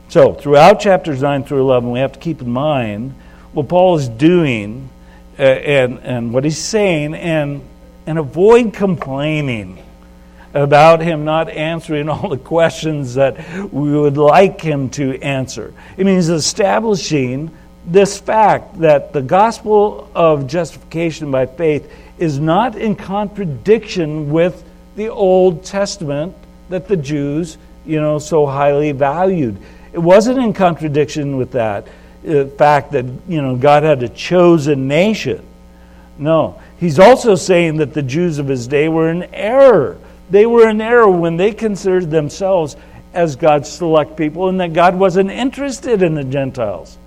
So, 0.10 0.34
throughout 0.34 0.82
chapters 0.82 1.22
9 1.22 1.46
through 1.46 1.62
11, 1.62 1.92
we 1.92 2.00
have 2.00 2.12
to 2.12 2.20
keep 2.20 2.42
in 2.42 2.50
mind 2.50 3.16
what 3.54 3.70
Paul 3.70 3.96
is 3.96 4.10
doing 4.10 4.90
uh, 5.40 5.44
and, 5.44 6.00
and 6.00 6.34
what 6.34 6.44
he's 6.44 6.58
saying 6.58 7.14
and 7.14 7.62
and 8.06 8.18
avoid 8.18 8.74
complaining 8.74 9.84
about 10.54 11.02
him 11.02 11.26
not 11.26 11.50
answering 11.50 12.10
all 12.10 12.30
the 12.30 12.38
questions 12.38 13.16
that 13.16 13.38
we 13.72 13.92
would 13.92 14.18
like 14.18 14.62
him 14.62 14.90
to 14.92 15.22
answer. 15.22 15.74
It 15.98 16.06
means 16.06 16.30
establishing 16.30 17.52
this 17.86 18.18
fact 18.20 18.80
that 18.80 19.14
the 19.14 19.22
gospel 19.22 20.10
of 20.16 20.48
justification 20.48 21.30
by 21.30 21.46
faith 21.46 21.92
is 22.18 22.40
not 22.40 22.76
in 22.76 22.96
contradiction 22.96 24.32
with 24.32 24.64
the 24.96 25.10
Old 25.10 25.64
Testament 25.64 26.36
that 26.70 26.88
the 26.88 26.98
Jews, 26.98 27.58
you 27.86 28.00
know, 28.02 28.18
so 28.18 28.46
highly 28.46 28.92
valued. 28.92 29.58
It 29.94 30.00
wasn't 30.00 30.40
in 30.40 30.54
contradiction 30.54 31.38
with 31.38 31.52
that 31.52 31.88
uh, 32.28 32.46
fact 32.46 32.94
that, 32.94 33.06
you 33.28 33.42
know, 33.42 33.56
God 33.56 33.84
had 33.84 34.02
a 34.02 34.10
chosen 34.10 34.88
nation. 34.88 35.46
No. 36.18 36.60
He's 36.80 37.00
also 37.00 37.36
saying 37.36 37.78
that 37.78 37.94
the 37.94 38.02
Jews 38.02 38.38
of 38.38 38.48
his 38.48 38.68
day 38.68 38.90
were 38.90 39.10
in 39.10 39.24
error. 39.34 39.98
They 40.30 40.46
were 40.46 40.70
in 40.70 40.82
error 40.82 41.10
when 41.10 41.38
they 41.38 41.54
considered 41.54 42.10
themselves 42.10 42.76
as 43.14 43.38
God's 43.38 43.70
select 43.70 44.18
people 44.18 44.50
and 44.50 44.60
that 44.60 44.74
God 44.74 44.96
wasn't 44.96 45.32
interested 45.32 46.02
in 46.02 46.16
the 46.16 46.24
Gentiles. 46.24 46.98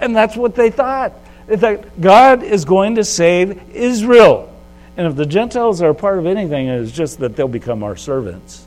And 0.00 0.14
that's 0.14 0.36
what 0.36 0.54
they 0.54 0.70
thought. 0.70 1.12
They 1.46 1.56
thought 1.56 2.00
God 2.00 2.42
is 2.42 2.64
going 2.64 2.96
to 2.96 3.04
save 3.04 3.74
Israel. 3.74 4.52
And 4.96 5.06
if 5.06 5.16
the 5.16 5.26
Gentiles 5.26 5.80
are 5.80 5.94
part 5.94 6.18
of 6.18 6.26
anything, 6.26 6.68
it's 6.68 6.92
just 6.92 7.20
that 7.20 7.36
they'll 7.36 7.48
become 7.48 7.82
our 7.82 7.96
servants. 7.96 8.66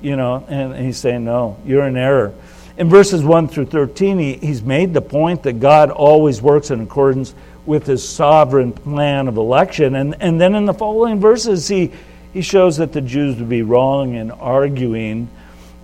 You 0.00 0.16
know, 0.16 0.44
and 0.48 0.76
he's 0.76 0.98
saying, 0.98 1.24
no, 1.24 1.58
you're 1.64 1.86
in 1.86 1.96
error. 1.96 2.32
In 2.76 2.88
verses 2.88 3.22
1 3.22 3.48
through 3.48 3.66
13, 3.66 4.18
he, 4.18 4.34
he's 4.34 4.62
made 4.62 4.94
the 4.94 5.02
point 5.02 5.42
that 5.42 5.60
God 5.60 5.90
always 5.90 6.40
works 6.40 6.70
in 6.70 6.80
accordance 6.80 7.34
with 7.70 7.86
his 7.86 8.06
sovereign 8.06 8.72
plan 8.72 9.28
of 9.28 9.36
election. 9.36 9.94
And, 9.94 10.16
and 10.18 10.40
then 10.40 10.56
in 10.56 10.64
the 10.64 10.74
following 10.74 11.20
verses, 11.20 11.68
he, 11.68 11.92
he 12.32 12.42
shows 12.42 12.78
that 12.78 12.92
the 12.92 13.00
Jews 13.00 13.36
would 13.36 13.48
be 13.48 13.62
wrong 13.62 14.16
in 14.16 14.32
arguing 14.32 15.28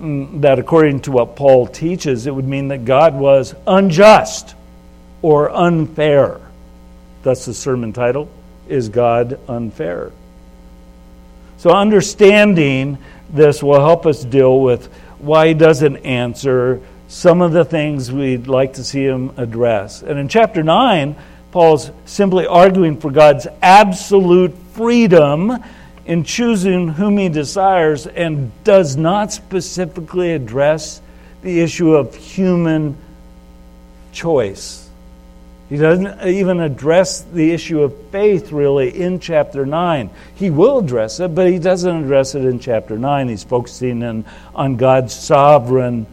mm, 0.01 0.41
that 0.41 0.59
according 0.59 1.03
to 1.03 1.13
what 1.13 1.37
Paul 1.37 1.69
teaches, 1.69 2.27
it 2.27 2.35
would 2.35 2.45
mean 2.45 2.69
that 2.69 2.85
God 2.85 3.15
was 3.15 3.55
unjust 3.69 4.57
or 5.23 5.49
unfair. 5.49 6.41
That's 7.23 7.45
the 7.45 7.55
sermon 7.55 7.93
title 7.93 8.29
Is 8.69 8.89
God 8.89 9.39
Unfair? 9.49 10.11
So, 11.59 11.71
understanding 11.71 12.99
this 13.31 13.63
will 13.63 13.81
help 13.81 14.07
us 14.07 14.25
deal 14.25 14.61
with 14.61 14.93
why 15.19 15.49
he 15.49 15.55
doesn't 15.55 15.99
answer 15.99 16.83
some 17.07 17.43
of 17.43 17.53
the 17.53 17.65
things 17.65 18.11
we'd 18.11 18.49
like 18.49 18.73
to 18.75 18.83
see 18.83 19.05
him 19.05 19.33
address. 19.37 20.03
And 20.03 20.19
in 20.19 20.27
chapter 20.27 20.65
9, 20.65 21.15
Paul's 21.53 21.91
simply 22.05 22.47
arguing 22.47 23.01
for 23.01 23.11
God's 23.11 23.47
absolute 23.63 24.55
freedom 24.73 25.63
in 26.05 26.23
choosing 26.23 26.89
whom 26.89 27.19
he 27.19 27.29
desires 27.29 28.07
and 28.07 28.53
does 28.65 28.97
not 28.97 29.33
specifically 29.33 30.33
address 30.33 31.01
the 31.43 31.61
issue 31.61 31.95
of 31.95 32.15
human 32.15 32.97
choice. 34.13 34.89
He 35.69 35.77
doesn't 35.77 36.29
even 36.29 36.61
address 36.61 37.23
the 37.23 37.53
issue 37.53 37.83
of 37.83 38.11
faith 38.11 38.53
really 38.53 38.97
in 39.01 39.19
chapter 39.19 39.67
9. 39.67 40.11
He 40.37 40.49
will 40.51 40.79
address 40.79 41.19
it, 41.19 41.35
but 41.35 41.49
he 41.49 41.59
doesn't 41.59 42.05
address 42.05 42.37
it 42.37 42.45
in 42.45 42.61
chapter 42.61 42.97
9. 42.97 43.29
He's 43.29 43.43
focusing 43.43 44.03
in, 44.03 44.25
on 44.55 44.77
God's 44.77 45.13
sovereign, 45.13 46.07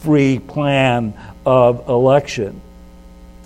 free 0.00 0.38
plan 0.38 1.12
of 1.44 1.88
election. 1.88 2.62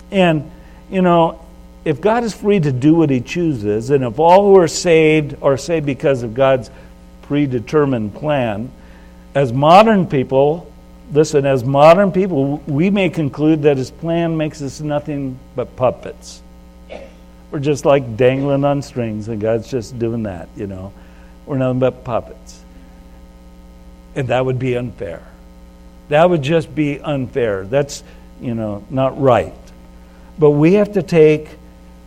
And, 0.09 0.49
you 0.91 1.01
know, 1.01 1.43
if 1.83 1.99
God 1.99 2.23
is 2.23 2.33
free 2.33 2.59
to 2.59 2.71
do 2.71 2.93
what 2.93 3.09
he 3.09 3.21
chooses, 3.21 3.89
and 3.89 4.03
if 4.03 4.19
all 4.19 4.43
who 4.43 4.57
are 4.59 4.67
saved 4.67 5.35
are 5.41 5.57
saved 5.57 5.85
because 5.85 6.21
of 6.21 6.33
God's 6.33 6.69
predetermined 7.23 8.13
plan, 8.13 8.71
as 9.33 9.51
modern 9.51 10.05
people, 10.05 10.71
listen, 11.11 11.45
as 11.45 11.63
modern 11.63 12.11
people, 12.11 12.57
we 12.67 12.89
may 12.89 13.09
conclude 13.09 13.63
that 13.63 13.77
his 13.77 13.89
plan 13.89 14.37
makes 14.37 14.61
us 14.61 14.81
nothing 14.81 15.39
but 15.55 15.75
puppets. 15.75 16.41
We're 17.49 17.59
just 17.59 17.85
like 17.85 18.15
dangling 18.15 18.63
on 18.63 18.81
strings, 18.81 19.27
and 19.27 19.41
God's 19.41 19.69
just 19.69 19.97
doing 19.97 20.23
that, 20.23 20.49
you 20.55 20.67
know. 20.67 20.93
We're 21.45 21.57
nothing 21.57 21.79
but 21.79 22.03
puppets. 22.03 22.63
And 24.15 24.27
that 24.27 24.45
would 24.45 24.59
be 24.59 24.75
unfair. 24.75 25.23
That 26.09 26.29
would 26.29 26.41
just 26.41 26.73
be 26.75 26.99
unfair. 26.99 27.65
That's, 27.65 28.03
you 28.41 28.53
know, 28.53 28.85
not 28.89 29.19
right. 29.19 29.53
But 30.41 30.51
we 30.51 30.73
have 30.73 30.93
to 30.93 31.03
take 31.03 31.49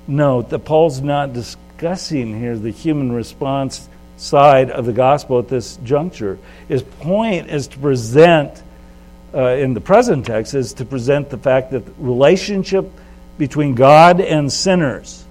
note 0.09 0.51
that 0.51 0.65
Paul's 0.65 1.01
not 1.01 1.33
discussing 1.33 2.37
here 2.37 2.59
the 2.59 2.73
human 2.73 3.13
response 3.13 3.89
side 4.17 4.73
of 4.73 4.87
the 4.87 4.93
gospel 4.93 5.39
at 5.39 5.49
this 5.49 5.77
juncture. 5.85 6.41
His 6.67 6.83
point 6.83 7.49
is 7.49 7.69
to 7.69 7.79
present, 7.79 8.61
uh, 9.33 9.51
in 9.51 9.73
the 9.73 9.81
present 9.81 10.27
text, 10.27 10.53
is 10.53 10.73
to 10.75 10.85
present 10.85 11.31
the 11.31 11.39
fact 11.39 11.71
that 11.71 11.87
the 11.87 11.93
relationship 11.99 12.91
between 13.39 13.77
God 13.77 14.21
and 14.21 14.53
sinners 14.53 15.25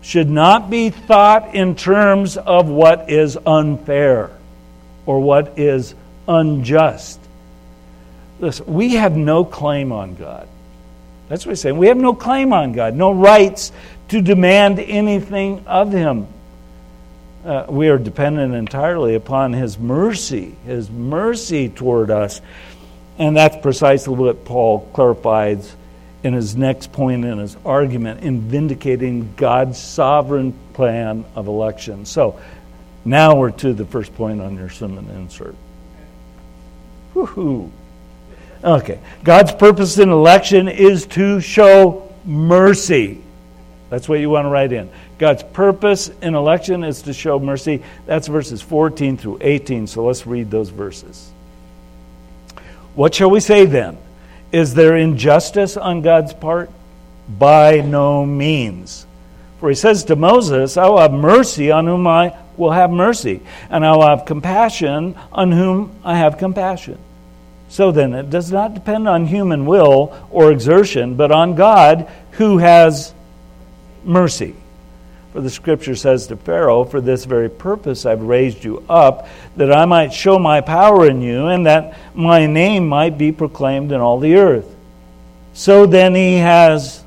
should 0.00 0.30
not 0.30 0.70
be 0.70 0.88
thought 0.88 1.54
in 1.54 1.76
terms 1.76 2.38
of 2.38 2.70
what 2.70 3.10
is 3.10 3.36
unfair 3.44 4.30
or 5.04 5.20
what 5.20 5.58
is 5.58 5.94
unjust. 6.26 7.20
Listen, 8.38 8.64
we 8.64 8.94
have 8.94 9.14
no 9.14 9.44
claim 9.44 9.92
on 9.92 10.14
God. 10.14 10.48
That's 11.30 11.46
what 11.46 11.52
he's 11.52 11.60
saying. 11.60 11.78
We 11.78 11.86
have 11.86 11.96
no 11.96 12.12
claim 12.12 12.52
on 12.52 12.72
God, 12.72 12.96
no 12.96 13.12
rights 13.12 13.70
to 14.08 14.20
demand 14.20 14.80
anything 14.80 15.64
of 15.64 15.92
Him. 15.92 16.26
Uh, 17.44 17.66
we 17.68 17.88
are 17.88 17.98
dependent 17.98 18.52
entirely 18.52 19.14
upon 19.14 19.52
His 19.52 19.78
mercy, 19.78 20.56
His 20.66 20.90
mercy 20.90 21.68
toward 21.68 22.10
us. 22.10 22.40
And 23.16 23.36
that's 23.36 23.56
precisely 23.62 24.12
what 24.12 24.44
Paul 24.44 24.90
clarifies 24.92 25.76
in 26.24 26.34
his 26.34 26.56
next 26.56 26.90
point 26.92 27.24
in 27.24 27.38
his 27.38 27.56
argument 27.64 28.22
in 28.22 28.40
vindicating 28.42 29.32
God's 29.36 29.78
sovereign 29.78 30.52
plan 30.72 31.24
of 31.34 31.46
election. 31.46 32.04
So 32.04 32.40
now 33.04 33.36
we're 33.36 33.52
to 33.52 33.72
the 33.72 33.86
first 33.86 34.14
point 34.16 34.40
on 34.40 34.56
your 34.56 34.68
sermon 34.68 35.08
insert. 35.10 35.54
Woohoo! 37.14 37.70
Okay. 38.62 38.98
God's 39.24 39.52
purpose 39.52 39.98
in 39.98 40.10
election 40.10 40.68
is 40.68 41.06
to 41.08 41.40
show 41.40 42.12
mercy. 42.24 43.22
That's 43.88 44.08
what 44.08 44.20
you 44.20 44.30
want 44.30 44.44
to 44.44 44.50
write 44.50 44.72
in. 44.72 44.90
God's 45.18 45.42
purpose 45.42 46.08
in 46.22 46.34
election 46.34 46.84
is 46.84 47.02
to 47.02 47.12
show 47.12 47.38
mercy. 47.38 47.82
That's 48.06 48.28
verses 48.28 48.62
14 48.62 49.16
through 49.16 49.38
18. 49.40 49.86
So 49.86 50.04
let's 50.04 50.26
read 50.26 50.50
those 50.50 50.68
verses. 50.68 51.30
What 52.94 53.14
shall 53.14 53.30
we 53.30 53.40
say 53.40 53.66
then? 53.66 53.98
Is 54.52 54.74
there 54.74 54.96
injustice 54.96 55.76
on 55.76 56.02
God's 56.02 56.34
part? 56.34 56.70
By 57.38 57.80
no 57.80 58.26
means. 58.26 59.06
For 59.58 59.68
he 59.68 59.74
says 59.74 60.04
to 60.04 60.16
Moses, 60.16 60.76
I 60.76 60.86
will 60.86 60.98
have 60.98 61.12
mercy 61.12 61.70
on 61.70 61.86
whom 61.86 62.06
I 62.06 62.36
will 62.56 62.70
have 62.70 62.90
mercy, 62.90 63.40
and 63.68 63.84
I 63.84 63.94
will 63.94 64.06
have 64.06 64.24
compassion 64.24 65.14
on 65.32 65.52
whom 65.52 65.94
I 66.04 66.16
have 66.16 66.38
compassion. 66.38 66.98
So 67.70 67.92
then, 67.92 68.14
it 68.14 68.30
does 68.30 68.50
not 68.50 68.74
depend 68.74 69.08
on 69.08 69.26
human 69.26 69.64
will 69.64 70.12
or 70.28 70.50
exertion, 70.50 71.14
but 71.14 71.30
on 71.30 71.54
God 71.54 72.10
who 72.32 72.58
has 72.58 73.14
mercy. 74.02 74.56
For 75.32 75.40
the 75.40 75.50
scripture 75.50 75.94
says 75.94 76.26
to 76.26 76.36
Pharaoh, 76.36 76.84
For 76.84 77.00
this 77.00 77.24
very 77.24 77.48
purpose 77.48 78.04
I've 78.04 78.22
raised 78.22 78.64
you 78.64 78.84
up, 78.88 79.28
that 79.54 79.72
I 79.72 79.84
might 79.84 80.12
show 80.12 80.36
my 80.36 80.60
power 80.60 81.08
in 81.08 81.22
you, 81.22 81.46
and 81.46 81.66
that 81.66 81.96
my 82.12 82.46
name 82.46 82.88
might 82.88 83.16
be 83.16 83.30
proclaimed 83.30 83.92
in 83.92 84.00
all 84.00 84.18
the 84.18 84.34
earth. 84.34 84.66
So 85.52 85.86
then 85.86 86.12
he 86.16 86.38
has 86.38 87.04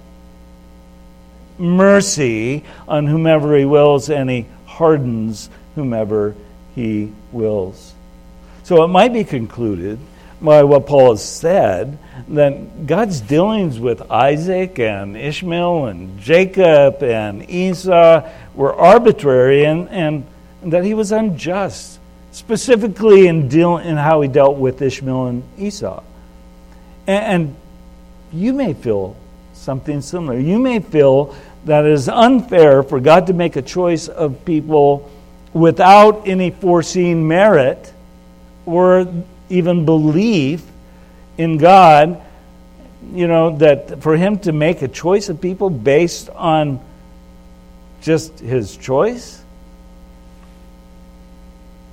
mercy 1.58 2.64
on 2.88 3.06
whomever 3.06 3.58
he 3.58 3.66
wills, 3.66 4.10
and 4.10 4.30
he 4.30 4.46
hardens 4.66 5.50
whomever 5.76 6.36
he 6.74 7.12
wills. 7.34 7.94
So 8.64 8.86
it 8.86 8.88
might 8.88 9.12
be 9.12 9.26
concluded 9.26 10.00
by 10.44 10.64
what 10.64 10.86
Paul 10.86 11.12
has 11.12 11.24
said 11.24 11.98
that 12.28 12.86
God's 12.86 13.22
dealings 13.22 13.80
with 13.80 14.02
Isaac 14.12 14.78
and 14.78 15.16
Ishmael 15.16 15.86
and 15.86 16.20
Jacob 16.20 17.02
and 17.02 17.50
Esau 17.50 18.30
were 18.54 18.74
arbitrary 18.74 19.66
and, 19.66 19.90
and, 19.90 20.28
that 20.64 20.86
he 20.86 20.94
was 20.94 21.12
unjust, 21.12 22.00
specifically 22.32 23.28
in, 23.28 23.50
deal, 23.50 23.78
in 23.78 23.98
how 23.98 24.22
he 24.22 24.30
dealt 24.30 24.58
with 24.58 24.82
Ishmael 24.82 25.26
and 25.28 25.44
Esau. 25.58 26.02
And, 27.06 27.26
and 27.26 27.56
you 28.32 28.54
may 28.54 28.74
feel 28.74 29.18
something 29.54 30.02
similar. 30.02 30.40
You 30.40 30.60
may 30.60 30.80
feel 30.80 31.36
that 31.66 31.86
it 31.86 31.92
is 31.92 32.08
unfair 32.08 32.84
for 32.84 33.00
God 33.00 33.28
to 33.28 33.34
make 33.34 33.58
a 33.58 33.62
choice 33.62 34.08
of 34.08 34.46
people 34.46 35.12
without 35.54 36.28
any 36.28 36.52
foreseen 36.52 37.28
merit 37.28 37.94
or 38.66 39.06
even 39.54 39.86
belief 39.86 40.64
in 41.38 41.58
God, 41.58 42.22
you 43.14 43.28
know, 43.28 43.58
that 43.58 44.02
for 44.02 44.18
him 44.18 44.40
to 44.40 44.52
make 44.52 44.82
a 44.82 44.88
choice 44.88 45.30
of 45.30 45.40
people 45.40 45.70
based 45.70 46.30
on 46.30 46.80
just 48.02 48.40
his 48.40 48.76
choice, 48.76 49.42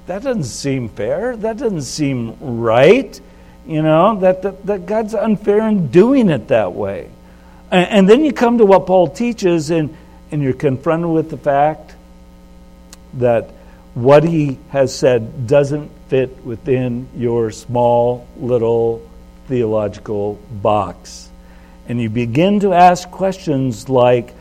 that 0.06 0.22
doesn't 0.22 0.44
seem 0.44 0.88
fair. 0.88 1.36
That 1.36 1.58
doesn't 1.58 1.82
seem 1.82 2.36
right. 2.40 3.20
You 3.66 3.82
know, 3.82 4.18
that, 4.20 4.42
that, 4.42 4.66
that 4.66 4.86
God's 4.86 5.14
unfair 5.14 5.68
in 5.68 5.88
doing 5.88 6.30
it 6.30 6.48
that 6.48 6.72
way. 6.72 7.10
And, 7.70 7.88
and 7.88 8.08
then 8.08 8.24
you 8.24 8.32
come 8.32 8.58
to 8.58 8.66
what 8.66 8.86
Paul 8.86 9.08
teaches, 9.08 9.70
and, 9.70 9.96
and 10.32 10.42
you're 10.42 10.52
confronted 10.52 11.10
with 11.10 11.30
the 11.30 11.36
fact 11.36 11.94
that 13.14 13.50
what 13.94 14.24
he 14.24 14.58
has 14.70 14.94
said 14.94 15.46
doesn't 15.46 15.90
fit 16.10 16.44
within 16.44 17.08
your 17.16 17.52
small 17.52 18.26
little 18.36 19.08
theological 19.46 20.34
box. 20.60 21.30
And 21.88 22.00
you 22.00 22.10
begin 22.10 22.60
to 22.60 22.74
ask 22.74 23.08
questions 23.10 23.88
like, 23.88 24.34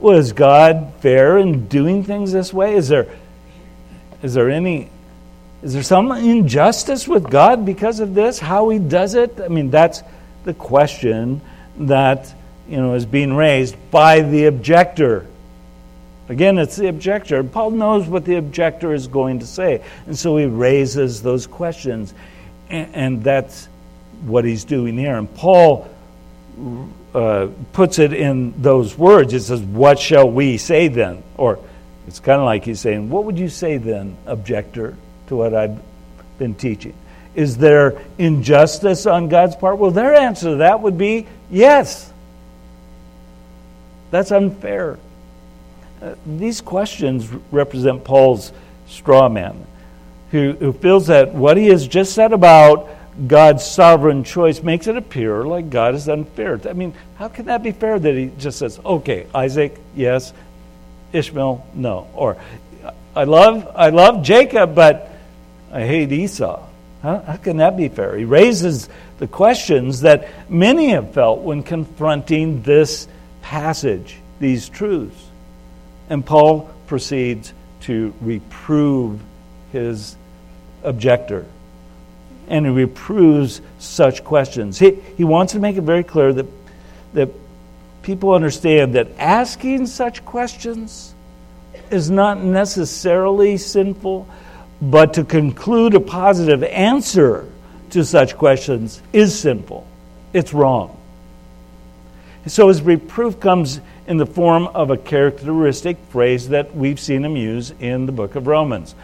well, 0.00 0.16
is 0.16 0.32
God 0.32 0.94
fair 1.00 1.38
in 1.38 1.68
doing 1.68 2.04
things 2.04 2.32
this 2.32 2.52
way? 2.52 2.74
Is 2.74 2.88
there, 2.88 3.06
is 4.22 4.34
there 4.34 4.50
any 4.50 4.90
is 5.62 5.74
there 5.74 5.82
some 5.82 6.10
injustice 6.12 7.06
with 7.06 7.28
God 7.28 7.66
because 7.66 8.00
of 8.00 8.14
this? 8.14 8.38
How 8.38 8.70
he 8.70 8.78
does 8.78 9.14
it? 9.14 9.40
I 9.40 9.48
mean, 9.48 9.70
that's 9.70 10.02
the 10.44 10.54
question 10.54 11.42
that 11.80 12.34
you 12.66 12.78
know 12.78 12.94
is 12.94 13.04
being 13.04 13.34
raised 13.34 13.76
by 13.90 14.22
the 14.22 14.46
objector. 14.46 15.26
Again, 16.30 16.58
it's 16.58 16.76
the 16.76 16.86
objector. 16.86 17.42
Paul 17.42 17.72
knows 17.72 18.06
what 18.06 18.24
the 18.24 18.36
objector 18.36 18.94
is 18.94 19.08
going 19.08 19.40
to 19.40 19.46
say, 19.46 19.82
and 20.06 20.16
so 20.16 20.36
he 20.36 20.46
raises 20.46 21.22
those 21.22 21.48
questions, 21.48 22.14
and, 22.68 22.94
and 22.94 23.24
that's 23.24 23.68
what 24.22 24.44
he's 24.44 24.62
doing 24.62 24.96
here. 24.96 25.16
And 25.16 25.34
Paul 25.34 25.90
uh, 27.12 27.48
puts 27.72 27.98
it 27.98 28.12
in 28.12 28.62
those 28.62 28.96
words. 28.96 29.34
It 29.34 29.40
says, 29.40 29.60
What 29.60 29.98
shall 29.98 30.30
we 30.30 30.56
say 30.56 30.86
then? 30.86 31.24
Or 31.36 31.58
it's 32.06 32.20
kind 32.20 32.40
of 32.40 32.44
like 32.44 32.64
he's 32.64 32.78
saying, 32.78 33.10
What 33.10 33.24
would 33.24 33.36
you 33.36 33.48
say 33.48 33.78
then, 33.78 34.16
objector, 34.24 34.96
to 35.26 35.34
what 35.34 35.52
I've 35.52 35.80
been 36.38 36.54
teaching? 36.54 36.94
Is 37.34 37.56
there 37.56 38.00
injustice 38.18 39.04
on 39.04 39.30
God's 39.30 39.56
part? 39.56 39.78
Well, 39.78 39.90
their 39.90 40.14
answer 40.14 40.50
to 40.50 40.56
that 40.58 40.80
would 40.80 40.96
be 40.96 41.26
yes. 41.50 42.12
That's 44.12 44.30
unfair. 44.30 44.96
These 46.26 46.60
questions 46.60 47.28
represent 47.50 48.04
Paul's 48.04 48.52
straw 48.86 49.28
man, 49.28 49.66
who, 50.30 50.52
who 50.52 50.72
feels 50.72 51.08
that 51.08 51.34
what 51.34 51.56
he 51.56 51.66
has 51.68 51.86
just 51.86 52.14
said 52.14 52.32
about 52.32 52.88
God's 53.26 53.64
sovereign 53.64 54.24
choice 54.24 54.62
makes 54.62 54.86
it 54.86 54.96
appear 54.96 55.44
like 55.44 55.68
God 55.68 55.94
is 55.94 56.08
unfair. 56.08 56.60
I 56.68 56.72
mean, 56.72 56.94
how 57.16 57.28
can 57.28 57.46
that 57.46 57.62
be 57.62 57.72
fair 57.72 57.98
that 57.98 58.14
he 58.14 58.30
just 58.38 58.58
says, 58.58 58.78
okay, 58.84 59.26
Isaac, 59.34 59.78
yes, 59.94 60.32
Ishmael, 61.12 61.66
no. 61.74 62.08
Or 62.14 62.36
I 63.14 63.24
love, 63.24 63.70
I 63.74 63.90
love 63.90 64.22
Jacob, 64.22 64.74
but 64.74 65.10
I 65.72 65.82
hate 65.82 66.12
Esau. 66.12 66.66
How 67.02 67.38
can 67.42 67.58
that 67.58 67.76
be 67.76 67.88
fair? 67.88 68.16
He 68.16 68.24
raises 68.24 68.88
the 69.18 69.26
questions 69.26 70.02
that 70.02 70.28
many 70.50 70.90
have 70.90 71.14
felt 71.14 71.40
when 71.40 71.62
confronting 71.62 72.62
this 72.62 73.08
passage, 73.40 74.16
these 74.38 74.68
truths. 74.68 75.29
And 76.10 76.26
Paul 76.26 76.68
proceeds 76.86 77.54
to 77.82 78.12
reprove 78.20 79.20
his 79.72 80.16
objector. 80.82 81.46
And 82.48 82.66
he 82.66 82.72
reproves 82.72 83.62
such 83.78 84.24
questions. 84.24 84.78
He, 84.78 84.90
he 85.16 85.24
wants 85.24 85.52
to 85.52 85.60
make 85.60 85.76
it 85.76 85.82
very 85.82 86.02
clear 86.02 86.32
that, 86.32 86.46
that 87.14 87.30
people 88.02 88.34
understand 88.34 88.96
that 88.96 89.08
asking 89.18 89.86
such 89.86 90.24
questions 90.24 91.14
is 91.90 92.10
not 92.10 92.42
necessarily 92.42 93.56
sinful, 93.56 94.28
but 94.82 95.14
to 95.14 95.24
conclude 95.24 95.94
a 95.94 96.00
positive 96.00 96.64
answer 96.64 97.46
to 97.90 98.04
such 98.04 98.36
questions 98.36 99.00
is 99.12 99.38
sinful. 99.38 99.86
It's 100.32 100.52
wrong. 100.52 100.96
So 102.46 102.68
his 102.68 102.82
reproof 102.82 103.38
comes 103.38 103.80
in 104.10 104.16
the 104.16 104.26
form 104.26 104.66
of 104.66 104.90
a 104.90 104.96
characteristic 104.96 105.96
phrase 106.08 106.48
that 106.48 106.74
we've 106.74 106.98
seen 106.98 107.24
him 107.24 107.36
use 107.36 107.72
in 107.78 108.06
the 108.06 108.12
book 108.12 108.34
of 108.34 108.48
Romans. 108.48 108.96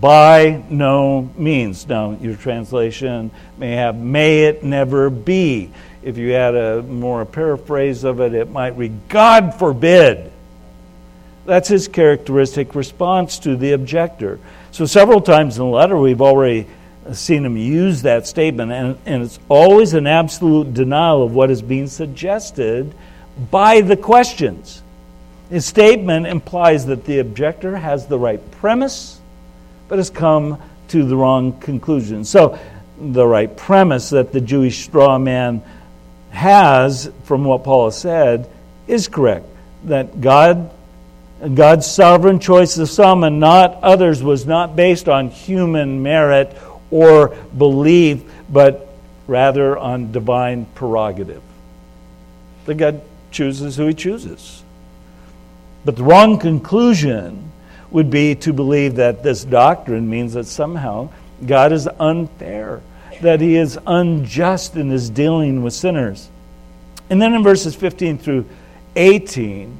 By 0.00 0.64
no 0.68 1.30
means. 1.36 1.86
Now, 1.86 2.18
your 2.20 2.34
translation 2.34 3.30
may 3.58 3.76
have, 3.76 3.94
may 3.94 4.46
it 4.46 4.64
never 4.64 5.08
be. 5.08 5.70
If 6.02 6.18
you 6.18 6.32
had 6.32 6.56
a 6.56 6.82
more 6.82 7.24
paraphrase 7.24 8.02
of 8.02 8.18
it, 8.18 8.34
it 8.34 8.50
might 8.50 8.76
read, 8.76 9.08
God 9.08 9.54
forbid. 9.56 10.32
That's 11.46 11.68
his 11.68 11.86
characteristic 11.86 12.74
response 12.74 13.38
to 13.40 13.54
the 13.54 13.70
objector. 13.70 14.40
So, 14.72 14.84
several 14.84 15.20
times 15.20 15.58
in 15.58 15.64
the 15.64 15.70
letter, 15.70 15.96
we've 15.96 16.22
already 16.22 16.66
seen 17.12 17.44
him 17.44 17.56
use 17.56 18.02
that 18.02 18.26
statement, 18.26 18.72
and, 18.72 18.98
and 19.06 19.22
it's 19.22 19.38
always 19.48 19.94
an 19.94 20.08
absolute 20.08 20.74
denial 20.74 21.22
of 21.22 21.32
what 21.32 21.52
is 21.52 21.62
being 21.62 21.86
suggested 21.86 22.92
by 23.50 23.80
the 23.80 23.96
questions. 23.96 24.82
His 25.48 25.66
statement 25.66 26.26
implies 26.26 26.86
that 26.86 27.04
the 27.04 27.18
objector 27.18 27.76
has 27.76 28.06
the 28.06 28.18
right 28.18 28.50
premise, 28.52 29.20
but 29.88 29.98
has 29.98 30.10
come 30.10 30.60
to 30.88 31.04
the 31.04 31.16
wrong 31.16 31.58
conclusion. 31.60 32.24
So, 32.24 32.58
the 33.00 33.26
right 33.26 33.56
premise 33.56 34.10
that 34.10 34.32
the 34.32 34.40
Jewish 34.40 34.84
straw 34.84 35.18
man 35.18 35.62
has, 36.30 37.10
from 37.24 37.44
what 37.44 37.64
Paul 37.64 37.86
has 37.86 37.98
said, 37.98 38.48
is 38.86 39.08
correct. 39.08 39.46
That 39.84 40.20
God 40.20 40.70
God's 41.54 41.90
sovereign 41.90 42.38
choice 42.38 42.76
of 42.76 42.90
some 42.90 43.24
and 43.24 43.40
not 43.40 43.82
others 43.82 44.22
was 44.22 44.44
not 44.44 44.76
based 44.76 45.08
on 45.08 45.30
human 45.30 46.02
merit 46.02 46.54
or 46.90 47.34
belief, 47.56 48.22
but 48.50 48.92
rather 49.26 49.78
on 49.78 50.12
divine 50.12 50.66
prerogative. 50.74 51.42
That 52.66 52.74
God 52.74 53.00
chooses 53.30 53.76
who 53.76 53.86
he 53.86 53.94
chooses. 53.94 54.62
But 55.84 55.96
the 55.96 56.04
wrong 56.04 56.38
conclusion 56.38 57.50
would 57.90 58.10
be 58.10 58.34
to 58.36 58.52
believe 58.52 58.96
that 58.96 59.22
this 59.22 59.44
doctrine 59.44 60.08
means 60.08 60.34
that 60.34 60.46
somehow 60.46 61.10
God 61.44 61.72
is 61.72 61.88
unfair, 61.98 62.80
that 63.22 63.40
he 63.40 63.56
is 63.56 63.78
unjust 63.86 64.76
in 64.76 64.90
his 64.90 65.10
dealing 65.10 65.62
with 65.62 65.72
sinners. 65.72 66.28
And 67.08 67.20
then 67.20 67.34
in 67.34 67.42
verses 67.42 67.74
15 67.74 68.18
through 68.18 68.46
18, 68.94 69.76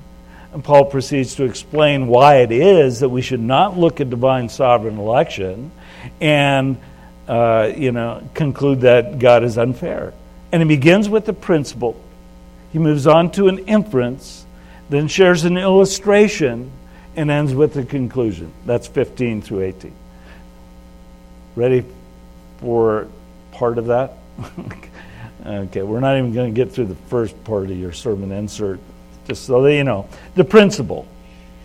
and 0.53 0.65
Paul 0.65 0.87
proceeds 0.87 1.37
to 1.37 1.45
explain 1.45 2.09
why 2.09 2.39
it 2.39 2.51
is 2.51 3.01
that 3.01 3.09
we 3.09 3.23
should 3.23 3.41
not 3.41 3.79
look 3.79 4.01
at 4.01 4.11
divine 4.11 4.49
sovereign 4.49 4.99
election 4.99 5.71
and 6.21 6.77
uh, 7.29 7.73
you 7.77 7.93
know, 7.93 8.29
conclude 8.35 8.81
that 8.81 9.21
God 9.21 9.45
is 9.45 9.57
unfair. 9.57 10.13
And 10.51 10.61
he 10.61 10.67
begins 10.67 11.09
with 11.09 11.27
the 11.27 11.33
principle. 11.33 12.01
He 12.73 12.79
moves 12.79 13.07
on 13.07 13.31
to 13.33 13.49
an 13.49 13.59
inference, 13.61 14.45
then 14.89 15.09
shares 15.09 15.45
an 15.45 15.57
illustration, 15.57 16.71
and 17.17 17.31
ends 17.31 17.53
with 17.53 17.75
the 17.75 17.85
conclusion. 17.85 18.53
That's 18.67 18.87
15 18.87 19.43
through 19.43 19.63
18. 19.63 19.93
Ready 21.57 21.85
for 22.59 23.09
part 23.53 23.79
of 23.79 23.87
that? 23.87 24.15
okay, 25.47 25.83
we're 25.83 26.01
not 26.01 26.17
even 26.17 26.33
going 26.33 26.55
to 26.55 26.65
get 26.65 26.73
through 26.73 26.87
the 26.87 26.95
first 26.95 27.43
part 27.45 27.65
of 27.65 27.77
your 27.77 27.93
sermon 27.93 28.31
insert 28.33 28.79
just 29.27 29.45
so 29.45 29.63
that 29.63 29.75
you 29.75 29.85
know. 29.85 30.09
The 30.35 30.45
principle 30.45 31.07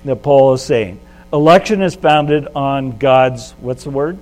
that 0.03 0.17
Paul 0.17 0.53
is 0.53 0.61
saying 0.61 0.99
election 1.33 1.81
is 1.81 1.95
founded 1.95 2.47
on 2.55 2.97
God's, 2.97 3.51
what's 3.53 3.83
the 3.83 3.89
word? 3.89 4.19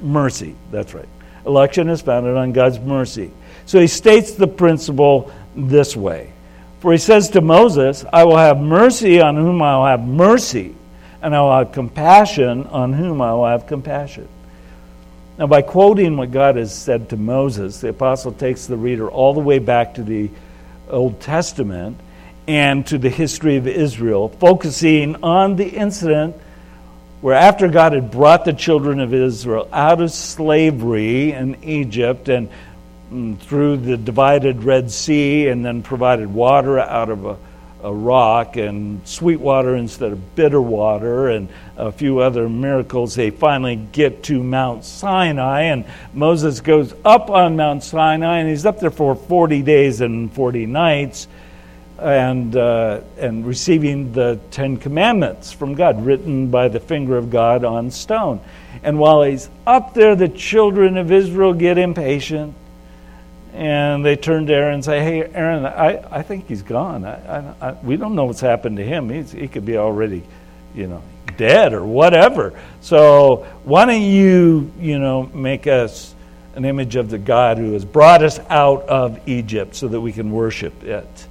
Mercy. 0.00 0.54
That's 0.70 0.94
right. 0.94 1.08
Election 1.44 1.88
is 1.88 2.02
founded 2.02 2.36
on 2.36 2.52
God's 2.52 2.78
mercy. 2.78 3.32
So 3.66 3.80
he 3.80 3.88
states 3.88 4.32
the 4.32 4.46
principle 4.46 5.32
this 5.54 5.96
way. 5.96 6.32
For 6.80 6.92
he 6.92 6.98
says 6.98 7.30
to 7.30 7.40
Moses, 7.40 8.04
I 8.12 8.24
will 8.24 8.36
have 8.36 8.58
mercy 8.58 9.20
on 9.20 9.36
whom 9.36 9.62
I 9.62 9.76
will 9.76 9.86
have 9.86 10.00
mercy, 10.00 10.74
and 11.22 11.34
I 11.34 11.40
will 11.40 11.56
have 11.56 11.72
compassion 11.72 12.66
on 12.66 12.92
whom 12.92 13.20
I 13.22 13.32
will 13.34 13.46
have 13.46 13.66
compassion. 13.66 14.28
Now, 15.38 15.46
by 15.46 15.62
quoting 15.62 16.16
what 16.16 16.30
God 16.30 16.56
has 16.56 16.74
said 16.74 17.08
to 17.10 17.16
Moses, 17.16 17.80
the 17.80 17.88
apostle 17.88 18.32
takes 18.32 18.66
the 18.66 18.76
reader 18.76 19.10
all 19.10 19.32
the 19.32 19.40
way 19.40 19.58
back 19.58 19.94
to 19.94 20.02
the 20.02 20.30
Old 20.90 21.20
Testament 21.20 21.98
and 22.46 22.86
to 22.88 22.98
the 22.98 23.08
history 23.08 23.56
of 23.56 23.66
Israel, 23.66 24.28
focusing 24.28 25.22
on 25.22 25.56
the 25.56 25.68
incident 25.68 26.36
where, 27.20 27.34
after 27.34 27.68
God 27.68 27.92
had 27.92 28.10
brought 28.10 28.44
the 28.44 28.52
children 28.52 28.98
of 28.98 29.14
Israel 29.14 29.68
out 29.72 30.02
of 30.02 30.10
slavery 30.10 31.32
in 31.32 31.62
Egypt 31.62 32.28
and 32.28 32.48
through 33.40 33.76
the 33.78 33.96
divided 33.96 34.64
Red 34.64 34.90
Sea, 34.90 35.48
and 35.48 35.64
then 35.64 35.82
provided 35.82 36.32
water 36.32 36.78
out 36.78 37.10
of 37.10 37.26
a, 37.26 37.36
a 37.82 37.92
rock 37.92 38.56
and 38.56 39.06
sweet 39.06 39.40
water 39.40 39.76
instead 39.76 40.12
of 40.12 40.34
bitter 40.34 40.60
water, 40.60 41.28
and 41.28 41.48
a 41.76 41.92
few 41.92 42.20
other 42.20 42.48
miracles, 42.48 43.14
they 43.14 43.30
finally 43.30 43.76
get 43.76 44.22
to 44.24 44.42
Mount 44.42 44.84
Sinai. 44.84 45.62
And 45.62 45.84
Moses 46.14 46.60
goes 46.60 46.94
up 47.04 47.30
on 47.30 47.56
Mount 47.56 47.82
Sinai, 47.82 48.38
and 48.38 48.48
he's 48.48 48.64
up 48.64 48.80
there 48.80 48.90
for 48.90 49.14
40 49.14 49.62
days 49.62 50.00
and 50.00 50.32
40 50.32 50.66
nights 50.66 51.28
and, 51.98 52.56
uh, 52.56 53.00
and 53.18 53.46
receiving 53.46 54.12
the 54.12 54.38
Ten 54.50 54.76
Commandments 54.76 55.52
from 55.52 55.74
God, 55.74 56.04
written 56.04 56.50
by 56.50 56.68
the 56.68 56.80
finger 56.80 57.16
of 57.16 57.30
God 57.30 57.64
on 57.64 57.90
stone. 57.90 58.40
And 58.82 58.98
while 58.98 59.22
he's 59.22 59.48
up 59.66 59.94
there, 59.94 60.16
the 60.16 60.28
children 60.28 60.96
of 60.96 61.12
Israel 61.12 61.52
get 61.52 61.78
impatient 61.78 62.54
and 63.52 64.04
they 64.04 64.16
turn 64.16 64.46
to 64.46 64.52
Aaron 64.54 64.74
and 64.74 64.84
say, 64.84 65.00
Hey, 65.00 65.24
Aaron, 65.34 65.66
I, 65.66 66.04
I 66.10 66.22
think 66.22 66.48
he's 66.48 66.62
gone. 66.62 67.04
I, 67.04 67.54
I, 67.60 67.72
we 67.82 67.96
don't 67.96 68.14
know 68.14 68.24
what's 68.24 68.40
happened 68.40 68.78
to 68.78 68.84
him. 68.84 69.08
He's, 69.08 69.32
he 69.32 69.48
could 69.48 69.66
be 69.66 69.76
already, 69.76 70.22
you 70.74 70.86
know, 70.86 71.02
dead 71.36 71.72
or 71.72 71.84
whatever. 71.84 72.58
So 72.80 73.46
why 73.64 73.86
don't 73.86 74.02
you, 74.02 74.72
you 74.78 74.98
know, 74.98 75.24
make 75.24 75.66
us 75.66 76.14
an 76.54 76.64
image 76.64 76.96
of 76.96 77.10
the 77.10 77.18
God 77.18 77.58
who 77.58 77.72
has 77.72 77.84
brought 77.84 78.22
us 78.22 78.38
out 78.50 78.82
of 78.88 79.28
Egypt 79.28 79.74
so 79.74 79.88
that 79.88 80.00
we 80.00 80.12
can 80.12 80.30
worship 80.30 80.82
it? 80.84 81.26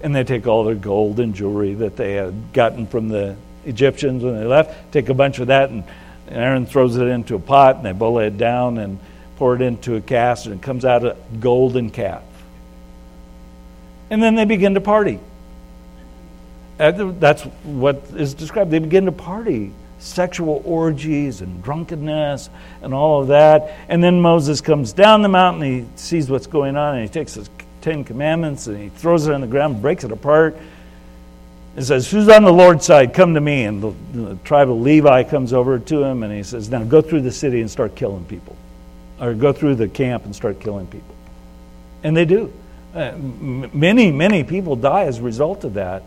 and 0.00 0.14
they 0.14 0.24
take 0.24 0.46
all 0.46 0.64
their 0.64 0.74
gold 0.74 1.20
and 1.20 1.34
jewelry 1.34 1.74
that 1.74 1.96
they 1.96 2.14
had 2.14 2.52
gotten 2.52 2.86
from 2.86 3.08
the 3.08 3.36
Egyptians 3.64 4.22
when 4.22 4.38
they 4.38 4.44
left, 4.44 4.92
take 4.92 5.08
a 5.08 5.14
bunch 5.14 5.38
of 5.40 5.48
that, 5.48 5.70
and 5.70 5.84
Aaron 6.28 6.66
throws 6.66 6.96
it 6.96 7.06
into 7.06 7.34
a 7.34 7.40
pot, 7.40 7.76
and 7.76 7.84
they 7.84 7.92
boil 7.92 8.18
it 8.20 8.38
down 8.38 8.78
and 8.78 8.98
pour 9.38 9.54
it 9.54 9.62
into 9.62 9.94
a 9.94 10.00
cast, 10.00 10.46
and 10.46 10.56
it 10.56 10.62
comes 10.62 10.84
out 10.84 11.04
a 11.04 11.16
golden 11.38 11.90
calf. 11.90 12.24
And 14.10 14.20
then 14.20 14.34
they 14.34 14.44
begin 14.44 14.74
to 14.74 14.80
party. 14.80 15.20
That's 16.76 17.42
what 17.62 18.02
is 18.16 18.34
described. 18.34 18.70
They 18.70 18.80
begin 18.80 19.04
to 19.06 19.12
party 19.12 19.72
sexual 20.00 20.62
orgies 20.64 21.40
and 21.40 21.62
drunkenness 21.62 22.50
and 22.82 22.92
all 22.92 23.22
of 23.22 23.28
that. 23.28 23.76
And 23.88 24.02
then 24.02 24.20
Moses 24.20 24.60
comes 24.60 24.92
down 24.92 25.22
the 25.22 25.28
mountain, 25.28 25.62
he 25.62 25.86
sees 25.96 26.30
what's 26.30 26.46
going 26.46 26.76
on, 26.76 26.96
and 26.96 27.02
he 27.02 27.08
takes 27.08 27.34
his 27.34 27.48
Ten 27.80 28.02
Commandments 28.02 28.66
and 28.66 28.76
he 28.76 28.88
throws 28.88 29.28
it 29.28 29.32
on 29.32 29.40
the 29.40 29.46
ground, 29.46 29.80
breaks 29.80 30.02
it 30.02 30.10
apart, 30.10 30.56
and 31.76 31.84
says, 31.84 32.10
Who's 32.10 32.28
on 32.28 32.42
the 32.42 32.52
Lord's 32.52 32.84
side? 32.84 33.14
Come 33.14 33.34
to 33.34 33.40
me. 33.40 33.64
And 33.64 33.80
the, 33.80 33.94
the 34.12 34.36
tribe 34.44 34.68
of 34.68 34.80
Levi 34.80 35.22
comes 35.24 35.52
over 35.52 35.78
to 35.78 36.02
him 36.02 36.24
and 36.24 36.32
he 36.32 36.42
says, 36.42 36.68
Now 36.70 36.82
go 36.82 37.00
through 37.00 37.20
the 37.20 37.32
city 37.32 37.60
and 37.60 37.70
start 37.70 37.94
killing 37.94 38.24
people. 38.24 38.56
Or 39.20 39.34
go 39.34 39.52
through 39.52 39.76
the 39.76 39.88
camp 39.88 40.24
and 40.24 40.34
start 40.34 40.60
killing 40.60 40.86
people. 40.86 41.14
And 42.02 42.16
they 42.16 42.24
do. 42.24 42.52
Uh, 42.94 43.12
many, 43.16 44.12
many 44.12 44.44
people 44.44 44.76
die 44.76 45.04
as 45.04 45.18
a 45.18 45.22
result 45.22 45.64
of 45.64 45.74
that. 45.74 46.02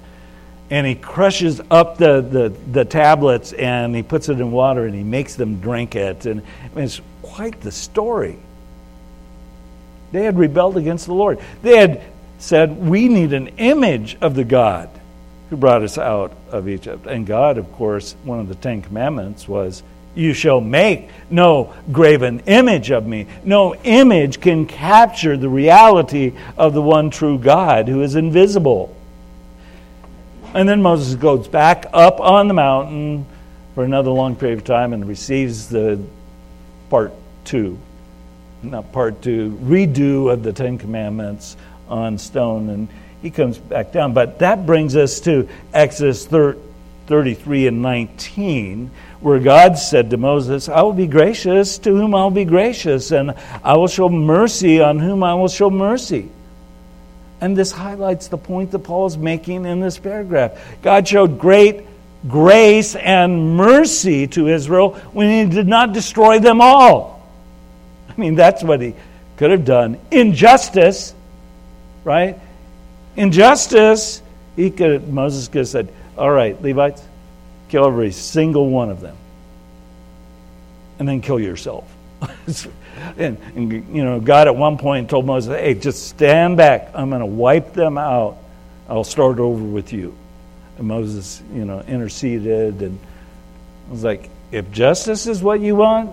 and 0.72 0.88
he 0.88 0.96
crushes 0.96 1.62
up 1.70 1.98
the, 1.98 2.22
the, 2.22 2.54
the 2.72 2.86
tablets 2.86 3.52
and 3.52 3.94
he 3.94 4.02
puts 4.02 4.30
it 4.30 4.40
in 4.40 4.52
water 4.54 4.86
and 4.86 4.96
he 4.96 5.04
makes 5.04 5.36
them 5.36 5.60
drink 5.60 5.96
it. 5.96 6.26
And 6.26 6.42
I 6.42 6.76
mean, 6.76 6.86
it's 6.86 7.02
quite 7.22 7.60
the 7.60 7.74
story. 7.74 8.40
They 10.14 10.24
had 10.24 10.38
rebelled 10.38 10.78
against 10.78 11.08
the 11.08 11.14
Lord. 11.14 11.40
They 11.62 11.78
had 11.78 12.02
said, 12.40 12.78
We 12.78 13.10
need 13.10 13.34
an 13.34 13.50
image 13.58 14.18
of 14.22 14.34
the 14.34 14.46
God 14.46 14.90
who 15.50 15.58
brought 15.58 15.84
us 15.84 15.98
out 15.98 16.34
of 16.50 16.70
Egypt. 16.70 17.06
And 17.06 17.28
God, 17.28 17.58
of 17.58 17.70
course, 17.74 18.16
one 18.24 18.40
of 18.40 18.48
the 18.48 18.56
Ten 18.56 18.82
Commandments 18.82 19.50
was, 19.50 19.84
You 20.14 20.34
shall 20.34 20.60
make 20.60 21.10
no 21.30 21.74
graven 21.92 22.42
image 22.42 22.92
of 22.92 23.08
me. 23.08 23.28
No 23.46 23.76
image 23.76 24.42
can 24.42 24.66
capture 24.66 25.38
the 25.38 25.48
reality 25.48 26.34
of 26.58 26.74
the 26.74 26.82
one 26.82 27.10
true 27.10 27.40
God 27.40 27.88
who 27.88 28.02
is 28.02 28.16
invisible. 28.16 28.96
And 30.54 30.68
then 30.68 30.82
Moses 30.82 31.16
goes 31.16 31.48
back 31.48 31.86
up 31.94 32.20
on 32.20 32.50
the 32.50 32.54
mountain 32.54 33.26
for 33.74 33.86
another 33.86 34.12
long 34.12 34.36
period 34.36 34.60
of 34.60 34.66
time 34.66 34.92
and 34.92 35.08
receives 35.08 35.70
the 35.70 36.04
part 36.90 37.14
two, 37.46 37.80
not 38.62 38.92
part 38.92 39.22
two, 39.22 39.58
redo 39.64 40.32
of 40.32 40.44
the 40.44 40.52
Ten 40.52 40.78
Commandments 40.78 41.56
on 41.88 42.18
stone. 42.18 42.70
And 42.70 42.90
he 43.22 43.32
comes 43.32 43.58
back 43.58 43.94
down. 43.94 44.14
But 44.14 44.40
that 44.40 44.66
brings 44.66 44.98
us 44.98 45.22
to 45.22 45.48
Exodus 45.74 46.26
33 46.26 47.68
and 47.68 47.82
19, 47.82 48.92
where 49.22 49.40
God 49.40 49.78
said 49.78 50.10
to 50.10 50.18
Moses, 50.18 50.68
I 50.68 50.82
will 50.82 50.94
be 50.94 51.08
gracious 51.08 51.78
to 51.80 51.96
whom 51.96 52.14
I 52.16 52.24
will 52.24 52.32
be 52.32 52.46
gracious, 52.46 53.12
and 53.12 53.34
I 53.64 53.78
will 53.78 53.88
show 53.88 54.10
mercy 54.10 54.82
on 54.82 55.00
whom 55.00 55.24
I 55.24 55.36
will 55.36 55.48
show 55.48 55.70
mercy. 55.70 56.30
And 57.40 57.56
this 57.56 57.72
highlights 57.72 58.28
the 58.28 58.38
point 58.38 58.72
that 58.72 58.80
Paul 58.80 59.08
is 59.08 59.18
making 59.18 59.66
in 59.66 59.80
this 59.80 59.98
paragraph. 59.98 60.60
God 60.82 61.08
showed 61.08 61.40
great 61.40 61.86
grace 62.28 62.96
and 62.96 63.56
mercy 63.56 64.28
to 64.28 64.48
Israel 64.48 64.94
when 65.12 65.30
he 65.30 65.56
did 65.56 65.68
not 65.68 65.94
destroy 65.94 66.40
them 66.40 66.62
all. 66.62 67.28
I 68.10 68.20
mean, 68.20 68.36
that's 68.36 68.64
what 68.64 68.82
he 68.82 68.94
could 69.38 69.52
have 69.52 69.66
done. 69.66 70.00
Injustice, 70.12 71.16
right? 72.04 72.38
Injustice, 73.16 74.22
he 74.56 74.70
could 74.70 75.08
Moses 75.08 75.48
could 75.48 75.60
have 75.60 75.68
said, 75.68 75.94
All 76.18 76.30
right, 76.30 76.62
Levites, 76.62 77.02
kill 77.72 77.88
every 77.88 78.12
single 78.12 78.70
one 78.70 78.92
of 78.92 79.00
them. 79.00 79.16
And 81.00 81.08
then 81.08 81.22
kill 81.22 81.40
yourself. 81.40 81.92
and, 83.18 83.38
and, 83.56 83.72
you 83.96 84.04
know, 84.04 84.20
God 84.20 84.48
at 84.48 84.56
one 84.56 84.78
point 84.78 85.10
told 85.10 85.26
Moses, 85.26 85.58
hey, 85.58 85.74
just 85.74 86.08
stand 86.10 86.58
back. 86.58 86.92
I'm 86.94 87.10
going 87.10 87.22
to 87.22 87.26
wipe 87.26 87.74
them 87.74 87.98
out. 87.98 88.38
I'll 88.88 89.06
start 89.06 89.40
over 89.40 89.64
with 89.64 89.94
you. 89.94 90.16
And 90.78 90.88
Moses, 90.88 91.42
you 91.54 91.66
know, 91.66 91.80
interceded. 91.80 92.82
And 92.82 93.00
I 93.88 93.92
was 93.92 94.04
like, 94.04 94.30
if 94.52 94.70
justice 94.72 95.26
is 95.26 95.42
what 95.42 95.62
you 95.62 95.78
want, 95.78 96.12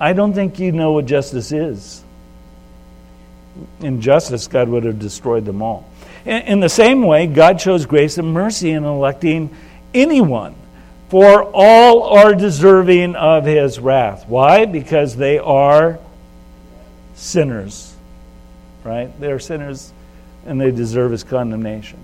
I 0.00 0.12
don't 0.12 0.34
think 0.34 0.58
you 0.58 0.72
know 0.72 0.92
what 0.92 1.06
justice 1.06 1.52
is. 1.52 2.02
In 3.80 4.02
justice, 4.02 4.48
God 4.48 4.68
would 4.68 4.84
have 4.84 4.98
destroyed 4.98 5.46
them 5.46 5.62
all. 5.62 5.88
In, 6.26 6.42
in 6.42 6.60
the 6.60 6.68
same 6.68 7.02
way, 7.02 7.26
God 7.26 7.60
shows 7.60 7.86
grace 7.86 8.18
and 8.18 8.34
mercy 8.34 8.72
in 8.72 8.84
electing 8.84 9.56
anyone 9.94 10.54
for 11.08 11.44
all 11.54 12.02
are 12.04 12.34
deserving 12.34 13.14
of 13.14 13.44
his 13.44 13.78
wrath. 13.78 14.26
Why? 14.26 14.64
Because 14.64 15.16
they 15.16 15.38
are 15.38 15.98
sinners. 17.14 17.94
Right? 18.84 19.18
They 19.20 19.30
are 19.30 19.38
sinners 19.38 19.92
and 20.46 20.60
they 20.60 20.70
deserve 20.70 21.12
his 21.12 21.24
condemnation. 21.24 21.98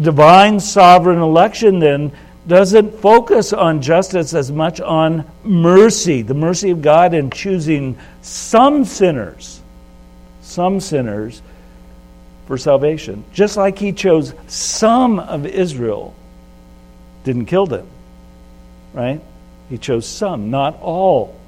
Divine 0.00 0.60
sovereign 0.60 1.18
election 1.18 1.78
then 1.78 2.12
doesn't 2.46 2.98
focus 3.00 3.52
on 3.52 3.80
justice 3.80 4.34
as 4.34 4.52
much 4.52 4.80
on 4.80 5.30
mercy, 5.44 6.20
the 6.22 6.34
mercy 6.34 6.70
of 6.70 6.82
God 6.82 7.14
in 7.14 7.30
choosing 7.30 7.96
some 8.20 8.84
sinners, 8.84 9.62
some 10.42 10.80
sinners 10.80 11.40
for 12.46 12.58
salvation. 12.58 13.24
Just 13.32 13.56
like 13.56 13.78
he 13.78 13.92
chose 13.92 14.34
some 14.46 15.18
of 15.18 15.46
Israel, 15.46 16.14
didn't 17.24 17.46
kill 17.46 17.66
them 17.66 17.86
right? 18.94 19.20
He 19.68 19.76
chose 19.76 20.06
some, 20.06 20.50
not 20.50 20.80
all. 20.80 21.38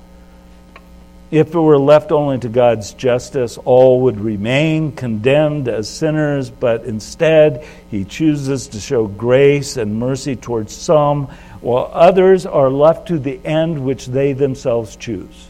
If 1.31 1.55
it 1.55 1.59
were 1.59 1.79
left 1.79 2.13
only 2.13 2.39
to 2.41 2.49
God's 2.49 2.93
justice, 2.93 3.59
all 3.59 4.03
would 4.03 4.21
remain 4.21 4.93
condemned 4.93 5.67
as 5.67 5.89
sinners, 5.89 6.51
but 6.51 6.85
instead, 6.85 7.67
He 7.91 8.05
chooses 8.05 8.69
to 8.69 8.81
show 8.81 9.07
grace 9.07 9.77
and 9.77 9.99
mercy 9.99 10.37
towards 10.37 10.75
some, 10.75 11.27
while 11.61 11.91
others 11.93 12.47
are 12.47 12.71
left 12.71 13.09
to 13.09 13.19
the 13.19 13.41
end 13.45 13.85
which 13.85 14.07
they 14.07 14.35
themselves 14.35 14.95
choose. 14.95 15.49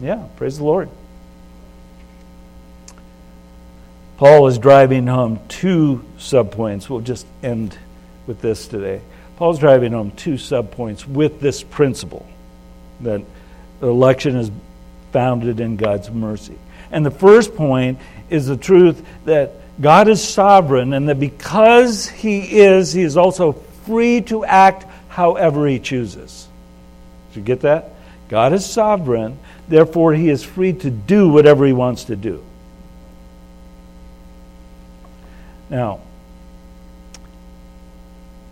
Yeah, 0.00 0.26
praise 0.36 0.58
the 0.58 0.64
Lord. 0.64 0.88
Paul 4.16 4.46
is 4.48 4.58
driving 4.58 5.06
home 5.06 5.40
two 5.48 6.04
subpoints. 6.18 6.88
We'll 6.88 7.00
just 7.00 7.26
end 7.42 7.76
with 8.26 8.40
this 8.40 8.66
today. 8.66 9.00
Paul's 9.36 9.58
driving 9.58 9.92
home 9.92 10.12
two 10.12 10.34
subpoints 10.34 11.06
with 11.06 11.40
this 11.40 11.62
principle 11.62 12.26
that 13.00 13.22
election 13.82 14.36
is 14.36 14.50
founded 15.12 15.60
in 15.60 15.76
God's 15.76 16.10
mercy. 16.10 16.58
And 16.90 17.04
the 17.04 17.10
first 17.10 17.56
point 17.56 17.98
is 18.30 18.46
the 18.46 18.56
truth 18.56 19.04
that 19.24 19.52
God 19.80 20.08
is 20.08 20.22
sovereign 20.22 20.92
and 20.92 21.08
that 21.08 21.18
because 21.18 22.08
He 22.08 22.58
is, 22.60 22.92
He 22.92 23.02
is 23.02 23.16
also 23.16 23.52
free 23.86 24.20
to 24.22 24.44
act 24.44 24.86
however 25.08 25.66
He 25.66 25.80
chooses. 25.80 26.46
Did 27.30 27.40
you 27.40 27.44
get 27.44 27.60
that? 27.62 27.90
God 28.28 28.52
is 28.52 28.64
sovereign, 28.64 29.38
therefore, 29.68 30.14
He 30.14 30.28
is 30.28 30.44
free 30.44 30.72
to 30.72 30.90
do 30.90 31.28
whatever 31.28 31.66
He 31.66 31.72
wants 31.72 32.04
to 32.04 32.16
do. 32.16 32.44
Now, 35.68 36.00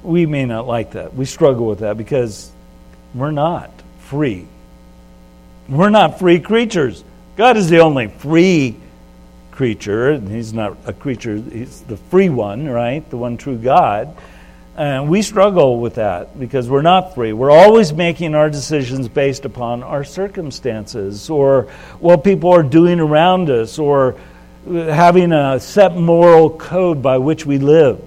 we 0.02 0.26
may 0.26 0.44
not 0.44 0.66
like 0.66 0.92
that. 0.92 1.14
We 1.14 1.24
struggle 1.24 1.66
with 1.66 1.80
that 1.80 1.96
because 1.96 2.50
we're 3.14 3.30
not 3.30 3.70
free. 4.00 4.46
We're 5.68 5.90
not 5.90 6.18
free 6.18 6.40
creatures. 6.40 7.04
God 7.36 7.56
is 7.56 7.70
the 7.70 7.80
only 7.80 8.08
free 8.08 8.76
creature. 9.52 10.18
He's 10.18 10.52
not 10.52 10.76
a 10.86 10.92
creature, 10.92 11.36
He's 11.36 11.82
the 11.82 11.96
free 11.96 12.28
one, 12.28 12.68
right? 12.68 13.08
The 13.08 13.16
one 13.16 13.36
true 13.36 13.56
God. 13.56 14.16
And 14.74 15.10
we 15.10 15.20
struggle 15.20 15.80
with 15.80 15.96
that 15.96 16.38
because 16.38 16.68
we're 16.68 16.82
not 16.82 17.14
free. 17.14 17.34
We're 17.34 17.50
always 17.50 17.92
making 17.92 18.34
our 18.34 18.48
decisions 18.48 19.06
based 19.06 19.44
upon 19.44 19.82
our 19.82 20.02
circumstances 20.02 21.28
or 21.28 21.64
what 22.00 22.24
people 22.24 22.50
are 22.52 22.62
doing 22.62 22.98
around 22.98 23.50
us 23.50 23.78
or 23.78 24.16
having 24.66 25.32
a 25.32 25.60
set 25.60 25.94
moral 25.94 26.48
code 26.48 27.02
by 27.02 27.18
which 27.18 27.44
we 27.44 27.58
live. 27.58 28.02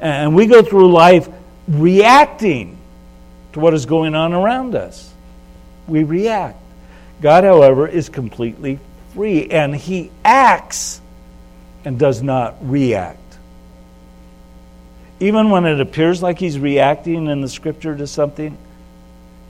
And 0.00 0.34
we 0.34 0.46
go 0.46 0.62
through 0.62 0.92
life 0.92 1.28
reacting 1.68 2.76
to 3.52 3.60
what 3.60 3.74
is 3.74 3.86
going 3.86 4.14
on 4.14 4.32
around 4.32 4.74
us. 4.74 5.12
We 5.86 6.04
react. 6.04 6.60
God, 7.20 7.44
however, 7.44 7.88
is 7.88 8.08
completely 8.08 8.78
free, 9.14 9.46
and 9.48 9.74
He 9.74 10.10
acts 10.24 11.00
and 11.84 11.98
does 11.98 12.22
not 12.22 12.56
react. 12.60 13.20
Even 15.18 15.48
when 15.48 15.64
it 15.64 15.80
appears 15.80 16.22
like 16.22 16.38
He's 16.38 16.58
reacting 16.58 17.26
in 17.26 17.40
the 17.40 17.48
Scripture 17.48 17.96
to 17.96 18.06
something, 18.06 18.58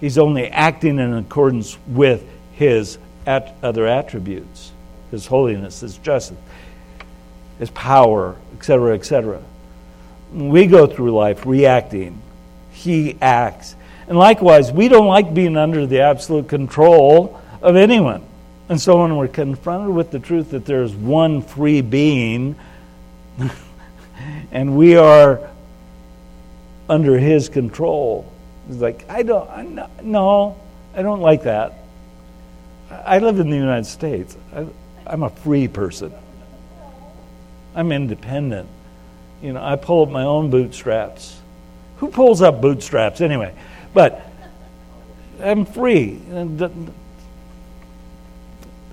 He's 0.00 0.18
only 0.18 0.46
acting 0.46 0.98
in 0.98 1.14
accordance 1.14 1.76
with 1.88 2.24
His 2.52 2.98
at 3.26 3.56
other 3.62 3.88
attributes 3.88 4.70
His 5.10 5.26
holiness, 5.26 5.80
His 5.80 5.98
justice, 5.98 6.38
His 7.58 7.70
power, 7.70 8.36
etc., 8.54 8.94
etc 8.94 9.42
we 10.32 10.66
go 10.66 10.86
through 10.86 11.12
life 11.12 11.46
reacting. 11.46 12.20
He 12.72 13.16
acts. 13.20 13.74
And 14.08 14.16
likewise, 14.16 14.70
we 14.70 14.88
don't 14.88 15.06
like 15.06 15.34
being 15.34 15.56
under 15.56 15.86
the 15.86 16.00
absolute 16.00 16.48
control 16.48 17.40
of 17.62 17.76
anyone. 17.76 18.24
And 18.68 18.80
so 18.80 19.02
when 19.02 19.16
we're 19.16 19.28
confronted 19.28 19.94
with 19.94 20.10
the 20.10 20.18
truth 20.18 20.50
that 20.50 20.64
there's 20.64 20.94
one 20.94 21.42
free 21.42 21.80
being 21.80 22.56
and 24.52 24.76
we 24.76 24.96
are 24.96 25.50
under 26.88 27.18
his 27.18 27.48
control, 27.48 28.32
it's 28.68 28.78
like, 28.78 29.08
I 29.08 29.22
don't, 29.22 29.48
I, 29.48 29.88
no, 30.02 30.56
I 30.94 31.02
don't 31.02 31.20
like 31.20 31.44
that. 31.44 31.74
I 32.90 33.18
live 33.18 33.40
in 33.40 33.50
the 33.50 33.56
United 33.56 33.86
States. 33.86 34.36
I, 34.54 34.66
I'm 35.06 35.22
a 35.22 35.30
free 35.30 35.68
person. 35.68 36.12
I'm 37.74 37.92
independent. 37.92 38.68
You 39.42 39.52
know, 39.52 39.62
I 39.62 39.76
pull 39.76 40.02
up 40.02 40.10
my 40.10 40.24
own 40.24 40.50
bootstraps. 40.50 41.40
Who 41.98 42.08
pulls 42.08 42.42
up 42.42 42.60
bootstraps 42.60 43.20
anyway? 43.20 43.54
But 43.94 44.26
I'm 45.42 45.64
free. 45.64 46.18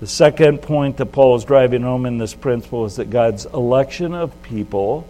The 0.00 0.06
second 0.06 0.62
point 0.62 0.98
that 0.98 1.06
Paul 1.06 1.36
is 1.36 1.44
driving 1.44 1.82
home 1.82 2.04
in 2.04 2.18
this 2.18 2.34
principle 2.34 2.84
is 2.84 2.96
that 2.96 3.10
God's 3.10 3.46
election 3.46 4.12
of 4.14 4.42
people 4.42 5.08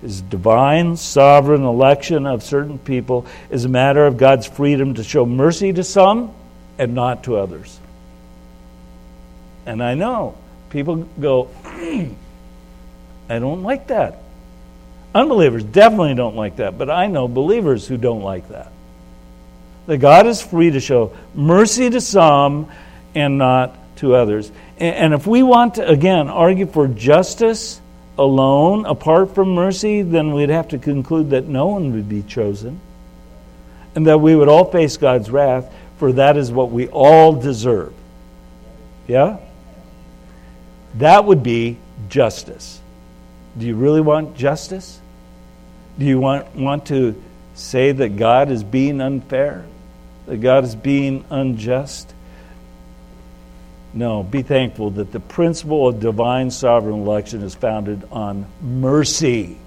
His 0.00 0.20
divine, 0.22 0.96
sovereign 0.96 1.62
election 1.62 2.26
of 2.26 2.42
certain 2.42 2.78
people 2.78 3.26
is 3.50 3.64
a 3.64 3.68
matter 3.68 4.06
of 4.06 4.16
God's 4.16 4.46
freedom 4.46 4.94
to 4.94 5.04
show 5.04 5.26
mercy 5.26 5.72
to 5.72 5.84
some 5.84 6.34
and 6.78 6.94
not 6.94 7.24
to 7.24 7.36
others. 7.36 7.78
And 9.66 9.82
I 9.82 9.94
know 9.94 10.36
people 10.70 10.96
go, 11.20 11.50
I 11.64 13.38
don't 13.38 13.62
like 13.62 13.88
that. 13.88 14.21
Unbelievers 15.14 15.64
definitely 15.64 16.14
don't 16.14 16.36
like 16.36 16.56
that, 16.56 16.78
but 16.78 16.88
I 16.88 17.06
know 17.06 17.28
believers 17.28 17.86
who 17.86 17.96
don't 17.96 18.22
like 18.22 18.48
that. 18.48 18.72
That 19.86 19.98
God 19.98 20.26
is 20.26 20.40
free 20.40 20.70
to 20.70 20.80
show 20.80 21.12
mercy 21.34 21.90
to 21.90 22.00
some 22.00 22.70
and 23.14 23.36
not 23.36 23.76
to 23.96 24.14
others. 24.14 24.50
And 24.78 25.12
if 25.12 25.26
we 25.26 25.42
want 25.42 25.74
to, 25.74 25.86
again, 25.86 26.28
argue 26.28 26.66
for 26.66 26.88
justice 26.88 27.80
alone, 28.16 28.86
apart 28.86 29.34
from 29.34 29.54
mercy, 29.54 30.02
then 30.02 30.32
we'd 30.32 30.48
have 30.48 30.68
to 30.68 30.78
conclude 30.78 31.30
that 31.30 31.46
no 31.46 31.66
one 31.66 31.92
would 31.92 32.08
be 32.08 32.22
chosen 32.22 32.80
and 33.94 34.06
that 34.06 34.18
we 34.18 34.34
would 34.34 34.48
all 34.48 34.64
face 34.64 34.96
God's 34.96 35.30
wrath, 35.30 35.70
for 35.98 36.12
that 36.12 36.38
is 36.38 36.50
what 36.50 36.70
we 36.70 36.88
all 36.88 37.34
deserve. 37.34 37.92
Yeah? 39.06 39.38
That 40.94 41.26
would 41.26 41.42
be 41.42 41.78
justice. 42.08 42.80
Do 43.58 43.66
you 43.66 43.76
really 43.76 44.00
want 44.00 44.34
justice? 44.34 45.00
Do 45.98 46.06
you 46.06 46.18
want, 46.18 46.54
want 46.54 46.86
to 46.86 47.20
say 47.54 47.92
that 47.92 48.16
God 48.16 48.50
is 48.50 48.64
being 48.64 49.00
unfair? 49.00 49.64
That 50.26 50.38
God 50.38 50.64
is 50.64 50.74
being 50.74 51.24
unjust? 51.30 52.14
No, 53.94 54.22
be 54.22 54.42
thankful 54.42 54.90
that 54.92 55.12
the 55.12 55.20
principle 55.20 55.88
of 55.88 56.00
divine 56.00 56.50
sovereign 56.50 57.00
election 57.02 57.42
is 57.42 57.54
founded 57.54 58.02
on 58.10 58.46
mercy 58.62 59.58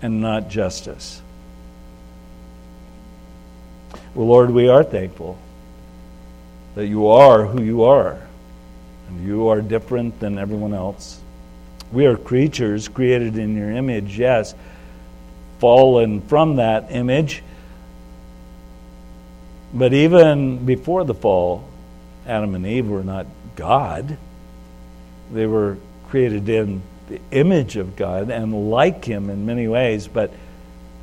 and 0.00 0.20
not 0.20 0.48
justice. 0.48 1.20
Well, 4.14 4.26
Lord, 4.26 4.50
we 4.50 4.68
are 4.68 4.84
thankful 4.84 5.38
that 6.74 6.86
you 6.86 7.08
are 7.08 7.44
who 7.44 7.62
you 7.62 7.84
are, 7.84 8.18
and 9.08 9.26
you 9.26 9.48
are 9.48 9.60
different 9.60 10.20
than 10.20 10.38
everyone 10.38 10.74
else. 10.74 11.20
We 11.92 12.06
are 12.06 12.16
creatures 12.16 12.88
created 12.88 13.36
in 13.36 13.56
your 13.56 13.70
image, 13.70 14.18
yes, 14.18 14.54
fallen 15.62 16.20
from 16.22 16.56
that 16.56 16.90
image. 16.90 17.40
But 19.72 19.94
even 19.94 20.66
before 20.66 21.04
the 21.04 21.14
fall, 21.14 21.62
Adam 22.26 22.56
and 22.56 22.66
Eve 22.66 22.88
were 22.88 23.04
not 23.04 23.26
God. 23.54 24.18
They 25.32 25.46
were 25.46 25.78
created 26.08 26.48
in 26.48 26.82
the 27.08 27.20
image 27.30 27.76
of 27.76 27.94
God 27.94 28.28
and 28.28 28.72
like 28.72 29.04
Him 29.04 29.30
in 29.30 29.46
many 29.46 29.68
ways, 29.68 30.08
but 30.08 30.32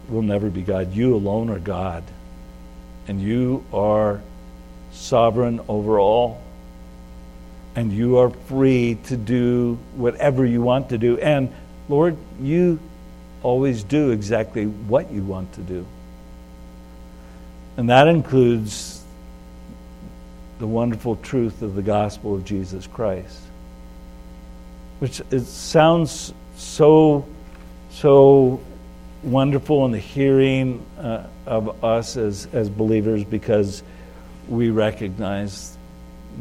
will 0.10 0.24
never 0.24 0.49
be 0.49 0.62
God. 0.62 0.93
You 0.93 1.16
alone 1.16 1.49
are 1.49 1.60
God. 1.60 2.03
And 3.07 3.22
you 3.22 3.64
are 3.74 4.20
sovereign 4.91 5.62
over 5.70 6.01
all. 6.01 6.43
And 7.78 7.93
you 7.93 8.18
are 8.18 8.30
free 8.30 8.97
to 9.05 9.16
do 9.16 9.80
whatever 9.95 10.45
you 10.45 10.62
want 10.62 10.89
to 10.89 10.97
do. 10.97 11.18
And 11.18 11.55
Lord, 11.88 12.18
you 12.41 12.78
always 13.44 13.84
do 13.84 14.12
exactly 14.12 14.66
what 14.66 15.12
you 15.12 15.24
want 15.24 15.54
to 15.54 15.62
do. 15.62 15.86
And 17.78 17.90
that 17.90 18.08
includes 18.08 19.04
the 20.60 20.68
wonderful 20.68 21.16
truth 21.18 21.62
of 21.62 21.76
the 21.76 21.82
gospel 21.82 22.36
of 22.36 22.44
Jesus 22.44 22.86
Christ. 22.88 23.40
Which 25.00 25.22
it 25.32 25.46
sounds 25.46 26.34
so, 26.58 27.26
so 27.92 28.60
wonderful 29.24 29.86
in 29.86 29.92
the 29.92 30.00
hearing 30.00 30.86
uh, 30.98 31.28
of 31.46 31.84
us 31.84 32.18
as, 32.18 32.48
as 32.52 32.70
believers 32.70 33.24
because 33.24 33.84
we 34.50 34.70
recognize 34.70 35.78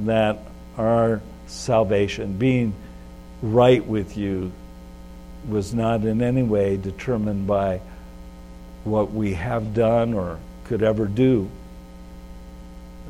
that 0.05 0.39
our 0.77 1.21
salvation, 1.47 2.37
being 2.37 2.75
right 3.43 3.85
with 3.87 4.17
you, 4.17 4.51
was 5.49 5.75
not 5.75 6.05
in 6.05 6.23
any 6.23 6.43
way 6.43 6.77
determined 6.77 7.47
by 7.47 7.81
what 8.85 9.13
we 9.13 9.35
have 9.35 9.75
done 9.75 10.15
or 10.15 10.39
could 10.65 10.83
ever 10.83 11.07
do. 11.07 11.49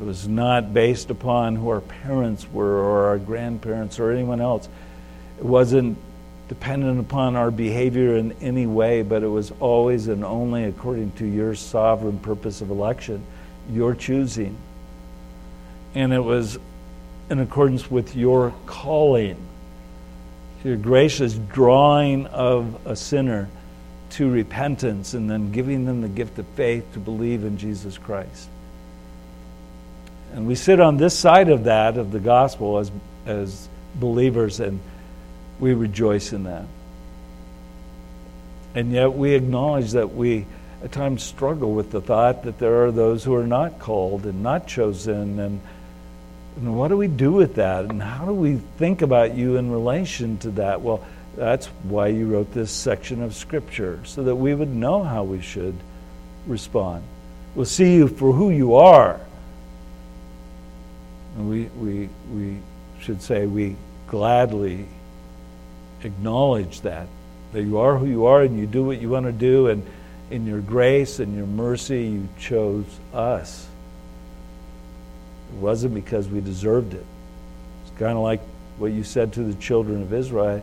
It 0.00 0.04
was 0.04 0.28
not 0.28 0.72
based 0.72 1.10
upon 1.10 1.56
who 1.56 1.68
our 1.70 1.80
parents 1.80 2.46
were 2.52 2.78
or 2.78 3.08
our 3.08 3.18
grandparents 3.18 3.98
or 3.98 4.12
anyone 4.12 4.40
else. 4.40 4.68
It 5.38 5.44
wasn't 5.44 5.98
dependent 6.48 7.00
upon 7.00 7.36
our 7.36 7.50
behavior 7.50 8.16
in 8.16 8.32
any 8.40 8.66
way, 8.66 9.02
but 9.02 9.22
it 9.22 9.28
was 9.28 9.52
always 9.60 10.08
and 10.08 10.24
only 10.24 10.64
according 10.64 11.12
to 11.12 11.26
your 11.26 11.54
sovereign 11.54 12.18
purpose 12.20 12.60
of 12.60 12.70
election, 12.70 13.22
your 13.70 13.94
choosing. 13.94 14.56
And 15.94 16.12
it 16.12 16.20
was 16.20 16.58
in 17.28 17.40
accordance 17.40 17.90
with 17.90 18.16
your 18.16 18.54
calling, 18.66 19.36
your 20.64 20.76
gracious 20.76 21.34
drawing 21.34 22.26
of 22.26 22.86
a 22.86 22.96
sinner 22.96 23.48
to 24.10 24.30
repentance 24.30 25.14
and 25.14 25.30
then 25.30 25.52
giving 25.52 25.84
them 25.84 26.00
the 26.00 26.08
gift 26.08 26.38
of 26.38 26.46
faith 26.48 26.92
to 26.94 26.98
believe 26.98 27.44
in 27.44 27.58
Jesus 27.58 27.98
Christ. 27.98 28.48
And 30.32 30.46
we 30.46 30.54
sit 30.54 30.80
on 30.80 30.96
this 30.96 31.16
side 31.16 31.48
of 31.48 31.64
that, 31.64 31.96
of 31.96 32.10
the 32.12 32.20
gospel, 32.20 32.78
as, 32.78 32.90
as 33.26 33.68
believers, 33.94 34.60
and 34.60 34.80
we 35.58 35.74
rejoice 35.74 36.32
in 36.32 36.44
that. 36.44 36.64
And 38.74 38.92
yet 38.92 39.14
we 39.14 39.34
acknowledge 39.34 39.92
that 39.92 40.14
we 40.14 40.46
at 40.82 40.92
times 40.92 41.22
struggle 41.22 41.72
with 41.72 41.90
the 41.90 42.00
thought 42.00 42.44
that 42.44 42.58
there 42.58 42.84
are 42.84 42.92
those 42.92 43.24
who 43.24 43.34
are 43.34 43.46
not 43.46 43.78
called 43.78 44.26
and 44.26 44.42
not 44.42 44.66
chosen. 44.66 45.38
And, 45.38 45.60
and 46.58 46.76
what 46.76 46.88
do 46.88 46.96
we 46.96 47.08
do 47.08 47.32
with 47.32 47.54
that? 47.56 47.86
And 47.86 48.02
how 48.02 48.24
do 48.24 48.32
we 48.32 48.56
think 48.78 49.02
about 49.02 49.34
you 49.34 49.56
in 49.56 49.70
relation 49.70 50.38
to 50.38 50.50
that? 50.52 50.82
Well, 50.82 51.04
that's 51.36 51.66
why 51.84 52.08
you 52.08 52.26
wrote 52.26 52.52
this 52.52 52.70
section 52.70 53.22
of 53.22 53.34
Scripture, 53.34 54.00
so 54.04 54.24
that 54.24 54.36
we 54.36 54.54
would 54.54 54.74
know 54.74 55.02
how 55.02 55.24
we 55.24 55.40
should 55.40 55.76
respond. 56.46 57.04
We'll 57.54 57.64
see 57.64 57.94
you 57.94 58.08
for 58.08 58.32
who 58.32 58.50
you 58.50 58.74
are 58.74 59.20
and 61.38 61.48
we, 61.48 61.64
we, 61.80 62.08
we 62.34 62.58
should 63.00 63.22
say 63.22 63.46
we 63.46 63.76
gladly 64.08 64.86
acknowledge 66.02 66.80
that, 66.80 67.06
that 67.52 67.62
you 67.62 67.78
are 67.78 67.96
who 67.96 68.06
you 68.06 68.26
are 68.26 68.42
and 68.42 68.58
you 68.58 68.66
do 68.66 68.84
what 68.84 69.00
you 69.00 69.10
want 69.10 69.26
to 69.26 69.32
do, 69.32 69.68
and 69.68 69.86
in 70.30 70.46
your 70.46 70.60
grace 70.60 71.20
and 71.20 71.36
your 71.36 71.46
mercy, 71.46 72.06
you 72.06 72.28
chose 72.38 72.84
us. 73.14 73.68
It 75.52 75.54
wasn't 75.60 75.94
because 75.94 76.28
we 76.28 76.40
deserved 76.40 76.94
it. 76.94 77.06
It's 77.82 77.98
kind 77.98 78.16
of 78.16 78.22
like 78.22 78.40
what 78.78 78.92
you 78.92 79.04
said 79.04 79.32
to 79.34 79.42
the 79.42 79.54
children 79.54 80.02
of 80.02 80.12
Israel 80.12 80.62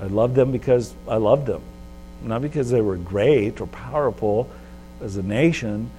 I 0.00 0.06
loved 0.06 0.34
them 0.34 0.50
because 0.50 0.94
I 1.06 1.16
loved 1.16 1.46
them, 1.46 1.60
not 2.22 2.40
because 2.40 2.70
they 2.70 2.80
were 2.80 2.96
great 2.96 3.60
or 3.60 3.66
powerful 3.66 4.48
as 5.02 5.16
a 5.16 5.22
nation. 5.22 5.90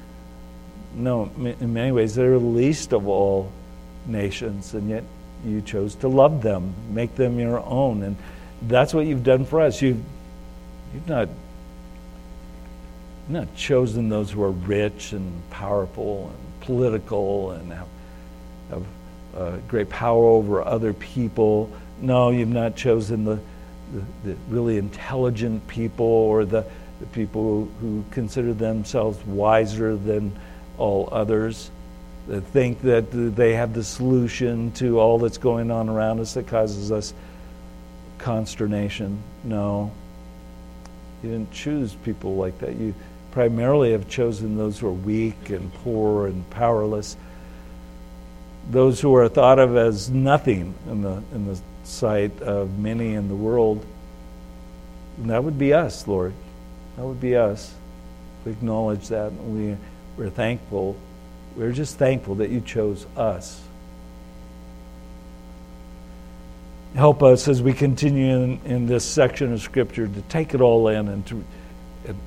No, 0.95 1.31
in 1.37 1.73
many 1.73 1.91
ways, 1.91 2.15
they're 2.15 2.31
the 2.31 2.39
least 2.39 2.93
of 2.93 3.07
all 3.07 3.51
nations, 4.07 4.73
and 4.73 4.89
yet 4.89 5.03
you 5.45 5.61
chose 5.61 5.95
to 5.95 6.07
love 6.07 6.41
them, 6.41 6.73
make 6.89 7.15
them 7.15 7.39
your 7.39 7.59
own. 7.59 8.01
And 8.01 8.17
that's 8.63 8.93
what 8.93 9.05
you've 9.05 9.23
done 9.23 9.45
for 9.45 9.61
us. 9.61 9.81
You've, 9.81 10.01
you've 10.93 11.07
not, 11.07 11.29
not 13.29 13.55
chosen 13.55 14.09
those 14.09 14.31
who 14.31 14.41
are 14.41 14.51
rich 14.51 15.13
and 15.13 15.47
powerful 15.51 16.33
and 16.35 16.61
political 16.61 17.51
and 17.51 17.71
have 17.71 17.87
uh, 19.35 19.57
great 19.67 19.89
power 19.89 20.25
over 20.25 20.61
other 20.61 20.93
people. 20.93 21.71
No, 22.01 22.29
you've 22.29 22.49
not 22.49 22.75
chosen 22.75 23.23
the, 23.23 23.39
the, 23.93 24.03
the 24.31 24.37
really 24.49 24.77
intelligent 24.77 25.67
people 25.67 26.05
or 26.05 26.45
the, 26.45 26.65
the 26.99 27.05
people 27.07 27.65
who 27.79 28.03
consider 28.11 28.53
themselves 28.53 29.23
wiser 29.25 29.95
than 29.95 30.31
all 30.77 31.09
others 31.11 31.71
that 32.27 32.41
think 32.41 32.81
that 32.81 33.11
they 33.11 33.53
have 33.53 33.73
the 33.73 33.83
solution 33.83 34.71
to 34.73 34.99
all 34.99 35.17
that's 35.17 35.37
going 35.37 35.71
on 35.71 35.89
around 35.89 36.19
us 36.19 36.33
that 36.35 36.47
causes 36.47 36.91
us 36.91 37.13
consternation. 38.17 39.21
No. 39.43 39.91
You 41.23 41.29
didn't 41.29 41.51
choose 41.51 41.93
people 41.93 42.35
like 42.35 42.57
that. 42.59 42.75
You 42.75 42.93
primarily 43.31 43.91
have 43.91 44.07
chosen 44.07 44.57
those 44.57 44.79
who 44.79 44.87
are 44.87 44.93
weak 44.93 45.49
and 45.49 45.73
poor 45.75 46.27
and 46.27 46.47
powerless, 46.49 47.17
those 48.69 49.01
who 49.01 49.15
are 49.15 49.27
thought 49.27 49.59
of 49.59 49.75
as 49.75 50.09
nothing 50.09 50.73
in 50.89 51.01
the, 51.01 51.23
in 51.33 51.47
the 51.47 51.59
sight 51.83 52.41
of 52.41 52.77
many 52.77 53.13
in 53.13 53.27
the 53.27 53.35
world. 53.35 53.85
And 55.17 55.29
that 55.29 55.43
would 55.43 55.57
be 55.57 55.73
us, 55.73 56.07
Lord. 56.07 56.33
That 56.97 57.03
would 57.03 57.19
be 57.19 57.35
us. 57.35 57.73
We 58.45 58.51
acknowledge 58.51 59.09
that. 59.09 59.33
We, 59.33 59.77
we're 60.17 60.29
thankful 60.29 60.95
we're 61.55 61.71
just 61.71 61.97
thankful 61.97 62.35
that 62.35 62.49
you 62.49 62.61
chose 62.61 63.05
us. 63.17 63.61
help 66.95 67.23
us 67.23 67.47
as 67.47 67.61
we 67.61 67.71
continue 67.71 68.43
in, 68.43 68.59
in 68.65 68.85
this 68.85 69.05
section 69.05 69.53
of 69.53 69.61
Scripture 69.61 70.09
to 70.09 70.21
take 70.23 70.53
it 70.53 70.59
all 70.59 70.89
in 70.89 71.07
and 71.07 71.25
to 71.25 71.43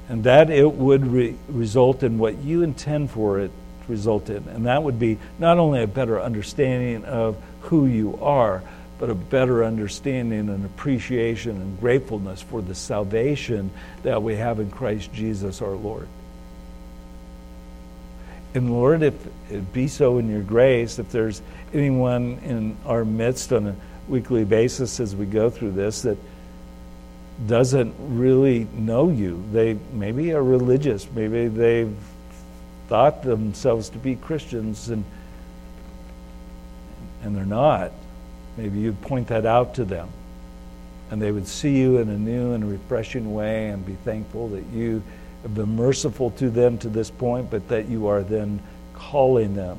and 0.08 0.24
that 0.24 0.48
it 0.48 0.72
would 0.72 1.06
re- 1.06 1.36
result 1.48 2.02
in 2.02 2.16
what 2.16 2.38
you 2.38 2.62
intend 2.62 3.10
for 3.10 3.40
it 3.40 3.50
result 3.88 4.30
in. 4.30 4.48
And 4.48 4.66
that 4.66 4.82
would 4.82 4.98
be 4.98 5.18
not 5.38 5.58
only 5.58 5.82
a 5.82 5.86
better 5.86 6.20
understanding 6.20 7.04
of 7.04 7.36
who 7.62 7.86
you 7.86 8.18
are, 8.22 8.62
but 8.98 9.10
a 9.10 9.14
better 9.14 9.64
understanding 9.64 10.48
and 10.48 10.64
appreciation 10.64 11.60
and 11.60 11.80
gratefulness 11.80 12.40
for 12.42 12.62
the 12.62 12.74
salvation 12.74 13.70
that 14.02 14.22
we 14.22 14.36
have 14.36 14.60
in 14.60 14.70
Christ 14.70 15.12
Jesus 15.12 15.60
our 15.60 15.74
Lord. 15.74 16.08
And 18.54 18.72
Lord, 18.72 19.02
if 19.02 19.14
it 19.50 19.72
be 19.72 19.88
so 19.88 20.18
in 20.18 20.30
your 20.30 20.42
grace, 20.42 21.00
if 21.00 21.10
there's 21.10 21.42
anyone 21.72 22.38
in 22.44 22.76
our 22.86 23.04
midst 23.04 23.52
on 23.52 23.66
a 23.66 23.76
weekly 24.06 24.44
basis 24.44 25.00
as 25.00 25.16
we 25.16 25.26
go 25.26 25.50
through 25.50 25.72
this 25.72 26.02
that 26.02 26.16
doesn't 27.48 27.94
really 27.98 28.68
know 28.74 29.10
you, 29.10 29.44
they 29.52 29.76
maybe 29.92 30.32
are 30.32 30.42
religious, 30.42 31.08
maybe 31.10 31.48
they've 31.48 31.96
thought 32.88 33.22
themselves 33.22 33.88
to 33.90 33.98
be 33.98 34.16
Christians 34.16 34.88
and 34.90 35.04
and 37.24 37.34
they're 37.34 37.46
not. 37.46 37.90
Maybe 38.56 38.78
you'd 38.78 39.00
point 39.00 39.28
that 39.28 39.46
out 39.46 39.74
to 39.76 39.84
them. 39.84 40.08
And 41.10 41.20
they 41.20 41.32
would 41.32 41.48
see 41.48 41.78
you 41.78 41.98
in 41.98 42.08
a 42.08 42.18
new 42.18 42.52
and 42.52 42.70
refreshing 42.70 43.34
way 43.34 43.68
and 43.68 43.84
be 43.84 43.94
thankful 44.04 44.48
that 44.48 44.64
you 44.66 45.02
have 45.42 45.54
been 45.54 45.74
merciful 45.76 46.30
to 46.32 46.50
them 46.50 46.78
to 46.78 46.88
this 46.88 47.10
point, 47.10 47.50
but 47.50 47.68
that 47.68 47.88
you 47.88 48.06
are 48.08 48.22
then 48.22 48.62
calling 48.94 49.54
them, 49.54 49.78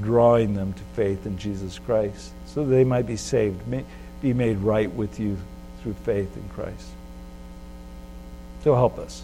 drawing 0.00 0.54
them 0.54 0.72
to 0.72 0.82
faith 0.94 1.26
in 1.26 1.38
Jesus 1.38 1.78
Christ, 1.78 2.32
so 2.46 2.64
they 2.64 2.84
might 2.84 3.06
be 3.06 3.16
saved, 3.16 3.60
be 4.20 4.32
made 4.32 4.58
right 4.58 4.92
with 4.92 5.20
you 5.20 5.36
through 5.82 5.94
faith 6.04 6.36
in 6.36 6.48
Christ. 6.50 6.88
So 8.64 8.74
help 8.74 8.98
us. 8.98 9.22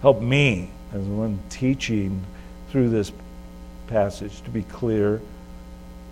Help 0.00 0.22
me 0.22 0.70
as 0.92 1.02
one 1.02 1.38
teaching 1.50 2.24
through 2.70 2.90
this 2.90 3.12
passage 3.86 4.42
to 4.42 4.50
be 4.50 4.62
clear 4.62 5.20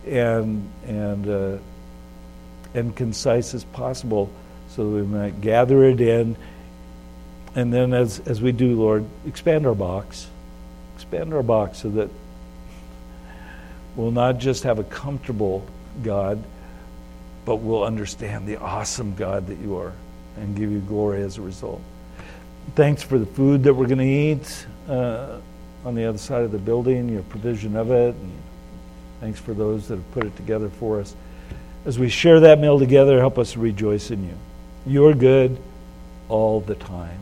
and 0.06 0.68
and 0.86 1.28
uh, 1.28 1.58
and 2.74 2.94
concise 2.94 3.54
as 3.54 3.64
possible, 3.64 4.30
so 4.68 4.84
that 4.84 4.90
we 4.90 5.02
might 5.02 5.40
gather 5.40 5.84
it 5.84 6.00
in 6.00 6.36
and 7.54 7.72
then 7.72 7.92
as, 7.92 8.20
as 8.20 8.40
we 8.40 8.52
do, 8.52 8.78
Lord, 8.78 9.04
expand 9.26 9.66
our 9.66 9.74
box. 9.74 10.28
Expand 10.94 11.32
our 11.34 11.42
box 11.42 11.78
so 11.78 11.90
that 11.90 12.10
we'll 13.96 14.10
not 14.10 14.38
just 14.38 14.62
have 14.64 14.78
a 14.78 14.84
comfortable 14.84 15.66
God, 16.02 16.42
but 17.44 17.56
we'll 17.56 17.84
understand 17.84 18.46
the 18.46 18.56
awesome 18.60 19.14
God 19.14 19.46
that 19.48 19.58
you 19.58 19.76
are 19.76 19.92
and 20.36 20.56
give 20.56 20.70
you 20.70 20.78
glory 20.80 21.22
as 21.22 21.38
a 21.38 21.42
result. 21.42 21.80
Thanks 22.74 23.02
for 23.02 23.18
the 23.18 23.26
food 23.26 23.62
that 23.64 23.74
we're 23.74 23.86
going 23.86 23.98
to 23.98 24.04
eat 24.04 24.66
uh, 24.88 25.38
on 25.84 25.94
the 25.94 26.04
other 26.04 26.18
side 26.18 26.42
of 26.42 26.52
the 26.52 26.58
building, 26.58 27.08
your 27.08 27.22
provision 27.24 27.76
of 27.76 27.90
it. 27.90 28.14
And 28.14 28.32
thanks 29.20 29.40
for 29.40 29.54
those 29.54 29.88
that 29.88 29.96
have 29.96 30.12
put 30.12 30.24
it 30.24 30.36
together 30.36 30.68
for 30.68 31.00
us. 31.00 31.14
As 31.84 31.98
we 31.98 32.08
share 32.08 32.40
that 32.40 32.58
meal 32.58 32.78
together, 32.78 33.18
help 33.18 33.38
us 33.38 33.56
rejoice 33.56 34.10
in 34.10 34.24
you. 34.24 34.36
You're 34.86 35.14
good 35.14 35.58
all 36.28 36.60
the 36.60 36.74
time. 36.74 37.18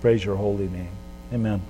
Praise 0.00 0.24
your 0.24 0.36
holy 0.36 0.68
name. 0.68 0.92
Amen. 1.32 1.60